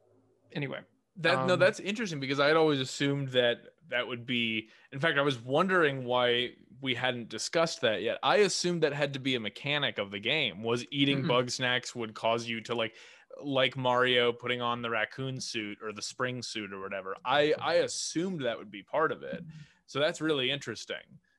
anyway. 0.53 0.79
That 1.17 1.47
no, 1.47 1.53
Um, 1.55 1.59
that's 1.59 1.79
interesting 1.79 2.19
because 2.19 2.39
I 2.39 2.47
had 2.47 2.55
always 2.55 2.79
assumed 2.79 3.29
that 3.29 3.57
that 3.89 4.07
would 4.07 4.25
be. 4.25 4.69
In 4.91 4.99
fact, 4.99 5.17
I 5.17 5.21
was 5.21 5.39
wondering 5.39 6.05
why 6.05 6.51
we 6.79 6.93
hadn't 6.93 7.29
discussed 7.29 7.81
that 7.81 8.03
yet. 8.03 8.19
I 8.21 8.37
assumed 8.37 8.83
that 8.83 8.93
had 8.93 9.13
to 9.13 9.19
be 9.19 9.33
a 9.35 9.39
mechanic 9.39 9.97
of 9.97 10.11
the 10.11 10.19
game. 10.19 10.61
Was 10.61 10.85
eating 10.91 11.23
Mm-mm. 11.23 11.27
bug 11.27 11.49
snacks 11.49 11.95
would 11.95 12.13
cause 12.13 12.47
you 12.47 12.61
to 12.61 12.75
like, 12.75 12.95
like 13.41 13.75
Mario 13.75 14.31
putting 14.31 14.61
on 14.61 14.83
the 14.83 14.89
raccoon 14.91 15.41
suit 15.41 15.79
or 15.81 15.91
the 15.91 16.03
spring 16.03 16.43
suit 16.43 16.71
or 16.71 16.79
whatever. 16.79 17.15
I 17.25 17.53
I 17.59 17.75
assumed 17.75 18.41
that 18.41 18.57
would 18.59 18.69
be 18.71 18.83
part 18.83 19.11
of 19.11 19.23
it. 19.23 19.43
So 19.87 19.99
that's 19.99 20.21
really 20.21 20.51
interesting. 20.51 20.97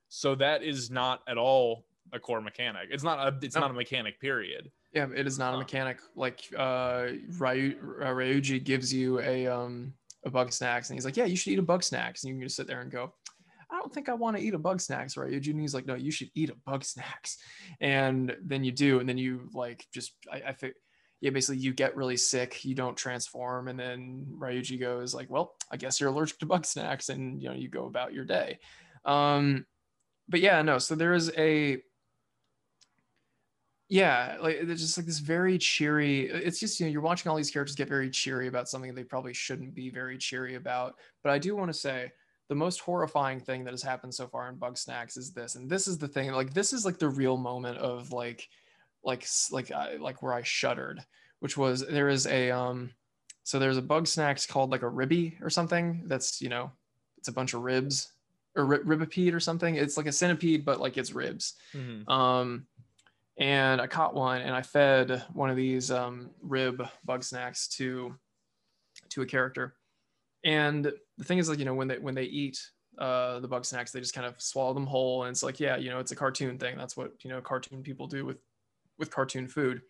So 0.09 0.35
that 0.37 0.63
is 0.63 0.91
not 0.91 1.23
at 1.29 1.39
all 1.39 1.85
a 2.13 2.19
core 2.19 2.41
mechanic. 2.41 2.89
It's 2.91 3.03
not 3.05 3.19
a. 3.19 3.39
It's 3.45 3.55
No. 3.55 3.63
not 3.63 3.71
a 3.71 3.75
mechanic. 3.75 4.21
Period. 4.21 4.71
Yeah, 4.95 5.09
it 5.15 5.27
is 5.27 5.39
not 5.39 5.55
a 5.55 5.59
mechanic. 5.59 5.99
Like 6.17 6.41
uh, 6.57 7.09
Ryu, 7.39 7.77
uh, 8.01 8.07
Ryuji 8.07 8.65
gives 8.65 8.93
you 8.93 9.21
a 9.21 9.47
um 9.47 9.93
a 10.25 10.31
bug 10.31 10.53
snacks, 10.53 10.89
and 10.89 10.97
he's 10.97 11.05
like, 11.05 11.17
"Yeah, 11.17 11.27
you 11.27 11.37
should 11.37 11.53
eat 11.53 11.59
a 11.59 11.63
bug 11.63 11.83
snacks," 11.85 12.25
and 12.25 12.31
you 12.31 12.35
can 12.37 12.47
just 12.47 12.57
sit 12.57 12.67
there 12.67 12.81
and 12.81 12.91
go, 12.91 13.13
"I 13.71 13.79
don't 13.79 13.93
think 13.93 14.09
I 14.09 14.15
want 14.15 14.37
to 14.39 14.43
eat 14.43 14.55
a 14.55 14.59
bug 14.59 14.81
snacks, 14.81 15.15
Ryuji." 15.17 15.51
And 15.51 15.61
he's 15.61 15.75
like, 15.75 15.85
"No, 15.87 15.95
you 15.95 16.11
should 16.11 16.31
eat 16.35 16.49
a 16.49 16.57
bug 16.65 16.85
snacks," 16.93 17.37
and 17.81 18.35
then 18.43 18.65
you 18.65 18.73
do, 18.73 19.01
and 19.01 19.09
then 19.09 19.19
you 19.19 19.51
like 19.53 19.85
just 19.93 20.13
I, 20.33 20.43
I 20.49 20.53
think. 20.55 20.75
Yeah, 21.21 21.31
basically, 21.31 21.59
you 21.59 21.75
get 21.75 21.97
really 21.97 22.17
sick, 22.17 22.65
you 22.65 22.77
don't 22.77 22.97
transform, 22.97 23.67
and 23.67 23.77
then 23.77 24.25
Ryuji 24.39 24.79
goes 24.79 25.15
like, 25.15 25.29
"Well, 25.29 25.57
I 25.71 25.77
guess 25.77 26.01
you're 26.01 26.11
allergic 26.11 26.39
to 26.39 26.47
bug 26.47 26.65
snacks," 26.75 27.09
and 27.11 27.43
you 27.43 27.49
know 27.51 27.55
you 27.57 27.69
go 27.69 27.87
about 27.87 28.15
your 28.15 28.25
day. 28.25 28.59
Um, 29.05 29.67
but 30.29 30.41
yeah, 30.41 30.63
no. 30.63 30.79
So 30.79 30.95
there 30.95 31.15
is 31.15 31.33
a 31.37 31.83
yeah 33.89 34.37
like 34.41 34.61
there's 34.65 34.81
just 34.81 34.99
like 34.99 35.07
this 35.07 35.19
very 35.19 35.57
cheery 35.57 36.29
it's 36.29 36.61
just 36.61 36.79
you 36.79 36.87
know 36.87 36.93
you're 36.93 37.01
watching 37.01 37.31
all 37.31 37.37
these 37.37 37.51
characters 37.51 37.75
get 37.75 37.89
very 37.89 38.11
cheery 38.11 38.47
about 38.47 38.69
something 38.69 38.95
they 38.95 39.03
probably 39.03 39.33
shouldn't 39.33 39.75
be 39.75 39.89
very 39.89 40.19
cheery 40.19 40.57
about 40.57 40.97
but 41.23 41.33
i 41.33 41.39
do 41.39 41.57
want 41.57 41.73
to 41.73 41.79
say 41.79 42.11
the 42.49 42.55
most 42.55 42.81
horrifying 42.81 43.41
thing 43.41 43.65
that 43.65 43.73
has 43.73 43.83
happened 43.83 44.15
so 44.15 44.27
far 44.27 44.49
in 44.49 44.57
Bugsnax 44.57 45.17
is 45.19 45.33
this 45.33 45.55
and 45.55 45.71
this 45.71 45.89
is 45.89 45.99
the 45.99 46.09
thing 46.09 46.31
like 46.33 46.53
this 46.53 46.73
is 46.73 46.85
like 46.85 46.99
the 46.99 47.09
real 47.09 47.37
moment 47.37 47.79
of 47.79 48.13
like 48.13 48.47
like 49.05 49.27
like 49.51 49.71
I, 49.71 49.97
like 49.97 50.23
where 50.23 50.35
i 50.35 50.43
shuddered 50.43 51.01
which 51.41 51.57
was 51.57 51.87
there 51.87 52.09
is 52.09 52.27
a 52.27 52.51
um 52.51 52.91
so 53.45 53.59
there's 53.59 53.79
a 53.79 53.83
bug 53.83 54.07
snacks 54.07 54.45
called 54.45 54.71
like 54.71 54.83
a 54.83 54.89
ribby 54.89 55.39
or 55.41 55.49
something 55.49 56.03
that's 56.07 56.43
you 56.43 56.51
know 56.51 56.71
it's 57.17 57.29
a 57.29 57.33
bunch 57.33 57.55
of 57.55 57.63
ribs 57.63 58.13
or 58.57 58.65
ri- 58.65 58.79
ribipede 58.85 59.35
or 59.35 59.41
something 59.41 59.77
it's 59.77 59.97
like 59.97 60.07
a 60.07 60.13
centipede 60.13 60.65
but 60.65 60.81
like 60.81 60.97
it's 60.97 61.13
ribs 61.13 61.55
Mhm. 61.75 62.09
um, 62.09 62.67
and 63.37 63.81
I 63.81 63.87
caught 63.87 64.15
one 64.15 64.41
and 64.41 64.53
I 64.55 64.63
fed 64.63 65.23
one 65.33 65.49
of 65.51 65.57
these 65.57 65.91
um, 65.93 66.31
rib 66.43 66.83
bug 67.05 67.23
snacks 67.23 67.69
to 67.77 68.17
to 69.11 69.23
a 69.23 69.27
character. 69.27 69.77
And 70.45 70.85
the 71.17 71.25
thing 71.25 71.39
is, 71.39 71.49
like 71.49 71.61
you 71.61 71.65
know, 71.65 71.75
when 71.75 71.87
they 71.87 71.99
when 71.99 72.17
they 72.17 72.25
eat 72.25 72.59
uh, 72.99 73.39
the 73.39 73.47
bug 73.47 73.65
snacks, 73.65 73.93
they 73.93 74.01
just 74.01 74.13
kind 74.15 74.27
of 74.27 74.41
swallow 74.41 74.75
them 74.75 74.87
whole, 74.87 75.23
and 75.23 75.31
it's 75.31 75.45
like, 75.45 75.61
yeah, 75.61 75.77
you 75.77 75.89
know, 75.91 76.01
it's 76.01 76.11
a 76.11 76.17
cartoon 76.17 76.59
thing. 76.59 76.77
That's 76.77 76.97
what 76.97 77.13
you 77.25 77.31
know, 77.31 77.41
cartoon 77.41 77.81
people 77.83 78.09
do 78.09 78.25
with 78.27 78.39
with 78.99 79.11
cartoon 79.11 79.47
food. 79.47 79.83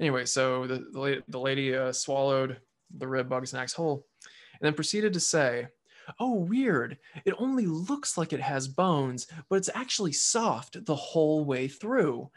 Anyway, 0.00 0.24
so 0.24 0.66
the 0.66 0.78
the, 0.78 1.22
the 1.28 1.38
lady 1.38 1.76
uh, 1.76 1.92
swallowed 1.92 2.58
the 2.98 3.06
rib 3.06 3.28
bug 3.28 3.46
snacks 3.46 3.74
whole, 3.74 4.06
and 4.24 4.66
then 4.66 4.74
proceeded 4.74 5.12
to 5.12 5.20
say. 5.20 5.68
Oh, 6.18 6.34
weird. 6.34 6.98
It 7.24 7.34
only 7.38 7.66
looks 7.66 8.18
like 8.18 8.32
it 8.32 8.40
has 8.40 8.68
bones, 8.68 9.26
but 9.48 9.56
it's 9.56 9.70
actually 9.74 10.12
soft 10.12 10.84
the 10.84 10.94
whole 10.94 11.44
way 11.44 11.68
through 11.68 12.30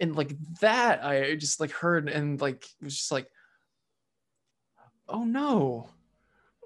and 0.00 0.16
like 0.16 0.34
that 0.60 1.04
i 1.04 1.34
just 1.34 1.60
like 1.60 1.70
heard 1.70 2.08
and 2.08 2.40
like 2.40 2.66
was 2.80 2.96
just 2.96 3.12
like 3.12 3.28
oh 5.08 5.24
no 5.24 5.88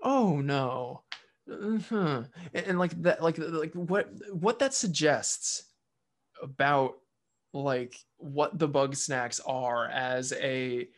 oh 0.03 0.41
no 0.41 1.03
uh-huh. 1.51 2.25
and, 2.55 2.67
and 2.67 2.79
like 2.79 2.91
that 3.03 3.23
like 3.23 3.39
like 3.39 3.73
what 3.75 4.11
what 4.33 4.59
that 4.59 4.75
suggests 4.75 5.65
about 6.43 6.95
like 7.53 7.97
what 8.19 8.59
the 8.59 8.69
bug 8.69 8.95
snacks 8.95 9.41
are 9.47 9.87
as 9.89 10.33
a 10.33 10.89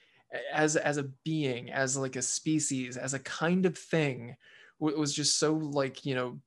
as 0.52 0.76
as 0.76 0.96
a 0.96 1.10
being 1.24 1.70
as 1.70 1.96
like 1.96 2.16
a 2.16 2.22
species 2.22 2.96
as 2.96 3.14
a 3.14 3.18
kind 3.18 3.66
of 3.66 3.76
thing 3.76 4.36
wa- 4.78 4.92
was 4.92 5.14
just 5.14 5.38
so 5.38 5.54
like 5.54 6.04
you 6.04 6.14
know 6.14 6.40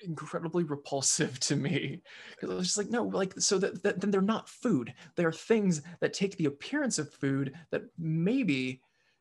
incredibly 0.00 0.64
repulsive 0.64 1.38
to 1.40 1.56
me 1.56 2.02
because 2.30 2.50
I 2.50 2.54
was 2.54 2.66
just 2.66 2.78
like, 2.78 2.90
no, 2.90 3.04
like 3.04 3.38
so 3.40 3.58
that, 3.58 3.82
that 3.82 4.00
then 4.00 4.10
they're 4.10 4.20
not 4.20 4.48
food. 4.48 4.94
They 5.16 5.24
are 5.24 5.32
things 5.32 5.82
that 6.00 6.12
take 6.12 6.36
the 6.36 6.46
appearance 6.46 6.98
of 6.98 7.12
food 7.12 7.54
that 7.70 7.82
maybe 7.98 8.80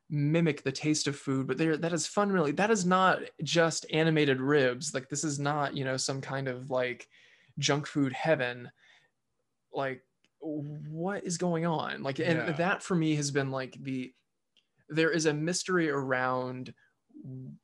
mimic 0.09 0.63
the 0.63 0.71
taste 0.71 1.07
of 1.07 1.15
food, 1.15 1.47
but 1.47 1.57
they're 1.57 1.77
that 1.77 1.93
is 1.93 2.07
fundamentally 2.07 2.51
that 2.53 2.71
is 2.71 2.85
not 2.85 3.19
just 3.43 3.85
animated 3.91 4.39
ribs. 4.39 4.93
Like 4.93 5.09
this 5.09 5.23
is 5.23 5.39
not, 5.39 5.75
you 5.75 5.85
know, 5.85 5.97
some 5.97 6.21
kind 6.21 6.47
of 6.47 6.69
like 6.69 7.07
junk 7.57 7.87
food 7.87 8.13
heaven. 8.13 8.69
Like 9.73 10.03
what 10.39 11.23
is 11.23 11.37
going 11.37 11.65
on? 11.65 12.03
Like 12.03 12.19
and 12.19 12.39
Yeah. 12.39 12.51
that 12.53 12.83
for 12.83 12.95
me 12.95 13.15
has 13.15 13.31
been 13.31 13.49
like 13.49 13.75
the 13.81 14.13
there 14.89 15.09
is 15.09 15.25
a 15.25 15.33
mystery 15.33 15.89
around 15.89 16.73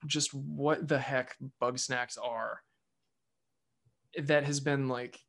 just 0.06 0.34
what 0.34 0.88
the 0.88 1.00
heck 1.00 1.36
bug 1.60 1.78
snacks 1.78 2.18
are 2.18 2.62
that 4.18 4.44
has 4.44 4.60
been 4.60 4.88
like 4.88 5.20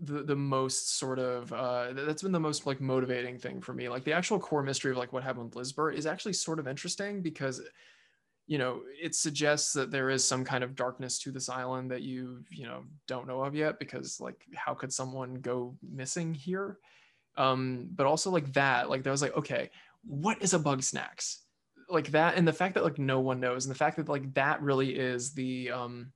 the, 0.00 0.22
the 0.22 0.36
most 0.36 0.98
sort 0.98 1.18
of 1.18 1.52
uh 1.52 1.92
that's 1.92 2.22
been 2.22 2.32
the 2.32 2.40
most 2.40 2.66
like 2.66 2.80
motivating 2.80 3.38
thing 3.38 3.60
for 3.60 3.74
me. 3.74 3.88
Like 3.88 4.04
the 4.04 4.12
actual 4.12 4.38
core 4.38 4.62
mystery 4.62 4.92
of 4.92 4.96
like 4.96 5.12
what 5.12 5.22
happened 5.22 5.46
with 5.46 5.56
Lizbert 5.56 5.96
is 5.96 6.06
actually 6.06 6.32
sort 6.32 6.58
of 6.58 6.68
interesting 6.68 7.22
because 7.22 7.60
you 8.46 8.58
know 8.58 8.82
it 9.00 9.14
suggests 9.14 9.72
that 9.74 9.90
there 9.90 10.10
is 10.10 10.26
some 10.26 10.44
kind 10.44 10.64
of 10.64 10.74
darkness 10.74 11.18
to 11.20 11.30
this 11.30 11.48
island 11.48 11.90
that 11.90 12.02
you 12.02 12.44
you 12.50 12.66
know 12.66 12.84
don't 13.08 13.26
know 13.26 13.42
of 13.42 13.54
yet 13.54 13.78
because 13.78 14.20
like 14.20 14.44
how 14.54 14.74
could 14.74 14.92
someone 14.92 15.34
go 15.34 15.76
missing 15.82 16.34
here? 16.34 16.78
Um 17.36 17.88
but 17.94 18.06
also 18.06 18.30
like 18.30 18.52
that 18.54 18.88
like 18.88 19.02
that 19.02 19.10
was 19.10 19.22
like 19.22 19.36
okay 19.36 19.70
what 20.04 20.40
is 20.40 20.54
a 20.54 20.58
bug 20.58 20.82
snacks 20.82 21.42
like 21.92 22.10
that 22.10 22.36
and 22.36 22.46
the 22.46 22.52
fact 22.52 22.74
that 22.74 22.84
like 22.84 22.98
no 22.98 23.20
one 23.20 23.40
knows 23.40 23.64
and 23.64 23.74
the 23.74 23.78
fact 23.78 23.96
that 23.96 24.08
like 24.08 24.32
that 24.34 24.62
really 24.62 24.96
is 24.96 25.32
the 25.32 25.70
um 25.70 26.12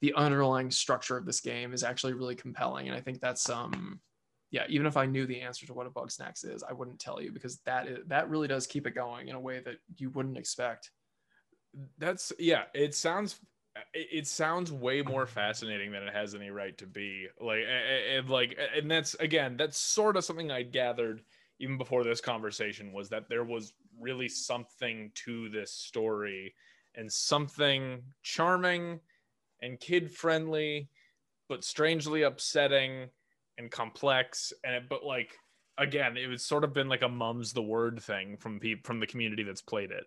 the 0.00 0.12
underlying 0.14 0.70
structure 0.70 1.16
of 1.16 1.24
this 1.24 1.40
game 1.40 1.72
is 1.72 1.82
actually 1.82 2.12
really 2.12 2.34
compelling 2.34 2.88
and 2.88 2.96
i 2.96 3.00
think 3.00 3.20
that's 3.20 3.48
um 3.48 4.00
yeah 4.50 4.64
even 4.68 4.86
if 4.86 4.96
i 4.96 5.06
knew 5.06 5.26
the 5.26 5.40
answer 5.40 5.66
to 5.66 5.74
what 5.74 5.86
a 5.86 5.90
bug 5.90 6.10
snacks 6.10 6.44
is 6.44 6.62
i 6.62 6.72
wouldn't 6.72 6.98
tell 6.98 7.20
you 7.20 7.32
because 7.32 7.58
that 7.66 7.86
is 7.86 7.98
that 8.06 8.28
really 8.28 8.48
does 8.48 8.66
keep 8.66 8.86
it 8.86 8.94
going 8.94 9.28
in 9.28 9.36
a 9.36 9.40
way 9.40 9.60
that 9.60 9.76
you 9.96 10.10
wouldn't 10.10 10.38
expect. 10.38 10.90
That's 11.98 12.32
yeah 12.38 12.64
it 12.72 12.94
sounds 12.94 13.40
it 13.92 14.26
sounds 14.26 14.70
way 14.70 15.02
more 15.02 15.26
fascinating 15.26 15.90
than 15.90 16.04
it 16.04 16.14
has 16.14 16.34
any 16.34 16.50
right 16.50 16.76
to 16.78 16.86
be 16.86 17.26
like 17.40 17.64
and 17.66 18.28
like 18.28 18.56
and 18.76 18.88
that's 18.88 19.14
again 19.14 19.56
that's 19.56 19.76
sort 19.76 20.16
of 20.16 20.24
something 20.24 20.52
i 20.52 20.62
gathered 20.62 21.22
even 21.58 21.76
before 21.76 22.04
this 22.04 22.20
conversation 22.20 22.92
was 22.92 23.08
that 23.08 23.28
there 23.28 23.42
was 23.42 23.72
really 24.00 24.28
something 24.28 25.10
to 25.14 25.48
this 25.48 25.72
story 25.72 26.54
and 26.94 27.12
something 27.12 28.02
charming 28.22 29.00
and 29.62 29.80
kid 29.80 30.10
friendly 30.10 30.88
but 31.48 31.64
strangely 31.64 32.22
upsetting 32.22 33.08
and 33.58 33.70
complex. 33.70 34.52
And 34.64 34.74
it, 34.74 34.88
but 34.88 35.04
like 35.04 35.36
again 35.76 36.16
it 36.16 36.28
was 36.28 36.44
sort 36.44 36.64
of 36.64 36.72
been 36.72 36.88
like 36.88 37.02
a 37.02 37.08
mum's 37.08 37.52
the 37.52 37.62
word 37.62 38.00
thing 38.00 38.36
from 38.36 38.60
people 38.60 38.82
from 38.84 39.00
the 39.00 39.06
community 39.06 39.42
that's 39.42 39.62
played 39.62 39.90
it. 39.90 40.04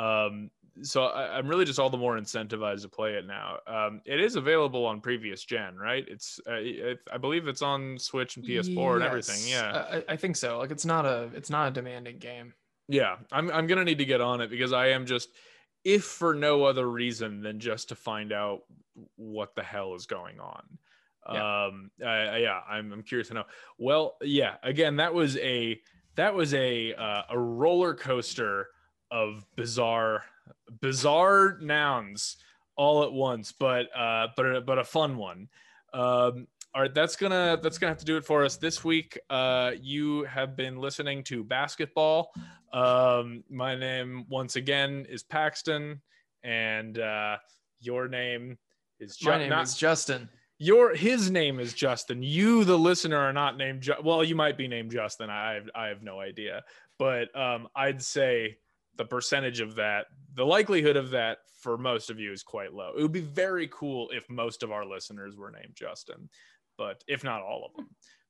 Um 0.00 0.50
so 0.82 1.04
I, 1.04 1.38
i'm 1.38 1.48
really 1.48 1.64
just 1.64 1.78
all 1.78 1.88
the 1.88 1.96
more 1.96 2.18
incentivized 2.18 2.82
to 2.82 2.88
play 2.88 3.14
it 3.14 3.26
now. 3.26 3.56
Um 3.66 4.02
it 4.04 4.20
is 4.20 4.36
available 4.36 4.84
on 4.84 5.00
previous 5.00 5.42
gen 5.44 5.76
right? 5.76 6.04
It's 6.06 6.38
uh, 6.46 6.54
it, 6.54 6.98
i 7.12 7.16
believe 7.16 7.48
it's 7.48 7.62
on 7.62 7.98
switch 7.98 8.36
and 8.36 8.44
ps4 8.44 8.96
and 8.96 9.04
everything 9.04 9.40
yeah. 9.46 10.00
I, 10.08 10.12
I 10.12 10.16
think 10.16 10.36
so. 10.36 10.58
Like 10.58 10.70
it's 10.70 10.84
not 10.84 11.06
a 11.06 11.30
it's 11.34 11.50
not 11.50 11.68
a 11.68 11.70
demanding 11.70 12.18
game 12.18 12.52
yeah 12.88 13.16
i'm, 13.32 13.50
I'm 13.50 13.66
gonna 13.66 13.84
need 13.84 13.98
to 13.98 14.04
get 14.04 14.20
on 14.20 14.40
it 14.40 14.50
because 14.50 14.72
i 14.72 14.88
am 14.88 15.06
just 15.06 15.30
if 15.86 16.02
for 16.02 16.34
no 16.34 16.64
other 16.64 16.90
reason 16.90 17.40
than 17.40 17.60
just 17.60 17.90
to 17.90 17.94
find 17.94 18.32
out 18.32 18.62
what 19.14 19.54
the 19.54 19.62
hell 19.62 19.94
is 19.94 20.04
going 20.04 20.40
on. 20.40 20.62
Um 21.24 21.90
uh, 22.02 22.36
yeah 22.36 22.60
I'm, 22.68 22.92
I'm 22.92 23.02
curious 23.04 23.28
to 23.28 23.34
know. 23.34 23.44
Well 23.78 24.16
yeah 24.20 24.56
again 24.64 24.96
that 24.96 25.14
was 25.14 25.36
a 25.38 25.80
that 26.16 26.34
was 26.34 26.54
a 26.54 26.92
uh, 26.94 27.22
a 27.30 27.38
roller 27.38 27.94
coaster 27.94 28.68
of 29.12 29.46
bizarre 29.54 30.24
bizarre 30.80 31.58
nouns 31.60 32.36
all 32.74 33.04
at 33.04 33.12
once 33.12 33.52
but 33.52 33.86
uh 33.96 34.26
but 34.36 34.46
a, 34.46 34.60
but 34.60 34.78
a 34.78 34.84
fun 34.84 35.16
one. 35.16 35.48
Um 35.94 36.48
All 36.76 36.82
right, 36.82 36.92
that's 36.92 37.16
gonna 37.16 37.58
that's 37.62 37.78
gonna 37.78 37.90
have 37.90 37.98
to 38.00 38.04
do 38.04 38.18
it 38.18 38.24
for 38.26 38.44
us 38.44 38.58
this 38.58 38.84
week. 38.84 39.18
Uh, 39.30 39.70
you 39.80 40.24
have 40.24 40.54
been 40.56 40.76
listening 40.76 41.24
to 41.24 41.42
basketball. 41.42 42.32
Um, 42.70 43.42
my 43.48 43.74
name 43.74 44.26
once 44.28 44.56
again 44.56 45.06
is 45.08 45.22
Paxton, 45.22 46.02
and 46.44 46.98
uh, 46.98 47.38
your 47.80 48.08
name 48.08 48.58
is 49.00 49.16
Ju- 49.16 49.30
My 49.30 49.38
name 49.38 49.48
not- 49.48 49.64
is 49.64 49.74
Justin. 49.74 50.28
your 50.58 50.94
his 50.94 51.30
name 51.30 51.60
is 51.60 51.72
Justin. 51.72 52.22
You, 52.22 52.62
the 52.64 52.78
listener, 52.78 53.16
are 53.16 53.32
not 53.32 53.56
named. 53.56 53.80
Ju- 53.80 53.94
well, 54.04 54.22
you 54.22 54.34
might 54.36 54.58
be 54.58 54.68
named 54.68 54.90
Justin. 54.90 55.30
I 55.30 55.54
have, 55.54 55.70
I 55.74 55.86
have 55.86 56.02
no 56.02 56.20
idea, 56.20 56.62
but 56.98 57.34
um, 57.34 57.68
I'd 57.74 58.02
say 58.02 58.58
the 58.96 59.06
percentage 59.06 59.60
of 59.60 59.76
that, 59.76 60.08
the 60.34 60.44
likelihood 60.44 60.96
of 60.98 61.08
that 61.10 61.38
for 61.58 61.78
most 61.78 62.10
of 62.10 62.20
you 62.20 62.32
is 62.32 62.42
quite 62.42 62.74
low. 62.74 62.92
It 62.98 63.00
would 63.00 63.12
be 63.12 63.20
very 63.20 63.66
cool 63.72 64.10
if 64.12 64.28
most 64.28 64.62
of 64.62 64.70
our 64.72 64.84
listeners 64.84 65.36
were 65.38 65.50
named 65.50 65.74
Justin, 65.74 66.28
but 66.78 67.02
if 67.06 67.24
not 67.24 67.42
all 67.42 67.64
of 67.66 67.76
them. 67.76 67.88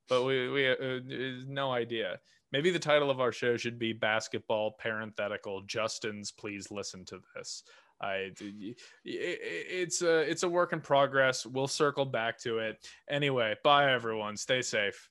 But 0.08 0.24
we 0.24 0.48
we 0.48 0.68
uh, 0.70 1.00
no 1.46 1.72
idea. 1.72 2.18
Maybe 2.52 2.70
the 2.70 2.78
title 2.78 3.10
of 3.10 3.20
our 3.20 3.32
show 3.32 3.56
should 3.56 3.78
be 3.78 3.92
basketball 3.92 4.76
parenthetical 4.78 5.62
Justin's. 5.62 6.30
Please 6.30 6.70
listen 6.70 7.04
to 7.06 7.20
this. 7.34 7.64
I 8.00 8.30
it- 8.40 8.76
it's 9.04 10.02
a 10.02 10.18
it's 10.30 10.42
a 10.44 10.48
work 10.48 10.72
in 10.72 10.80
progress. 10.80 11.44
We'll 11.44 11.66
circle 11.66 12.04
back 12.04 12.38
to 12.42 12.58
it. 12.58 12.86
Anyway, 13.10 13.56
bye 13.64 13.92
everyone. 13.92 14.36
Stay 14.36 14.62
safe. 14.62 15.08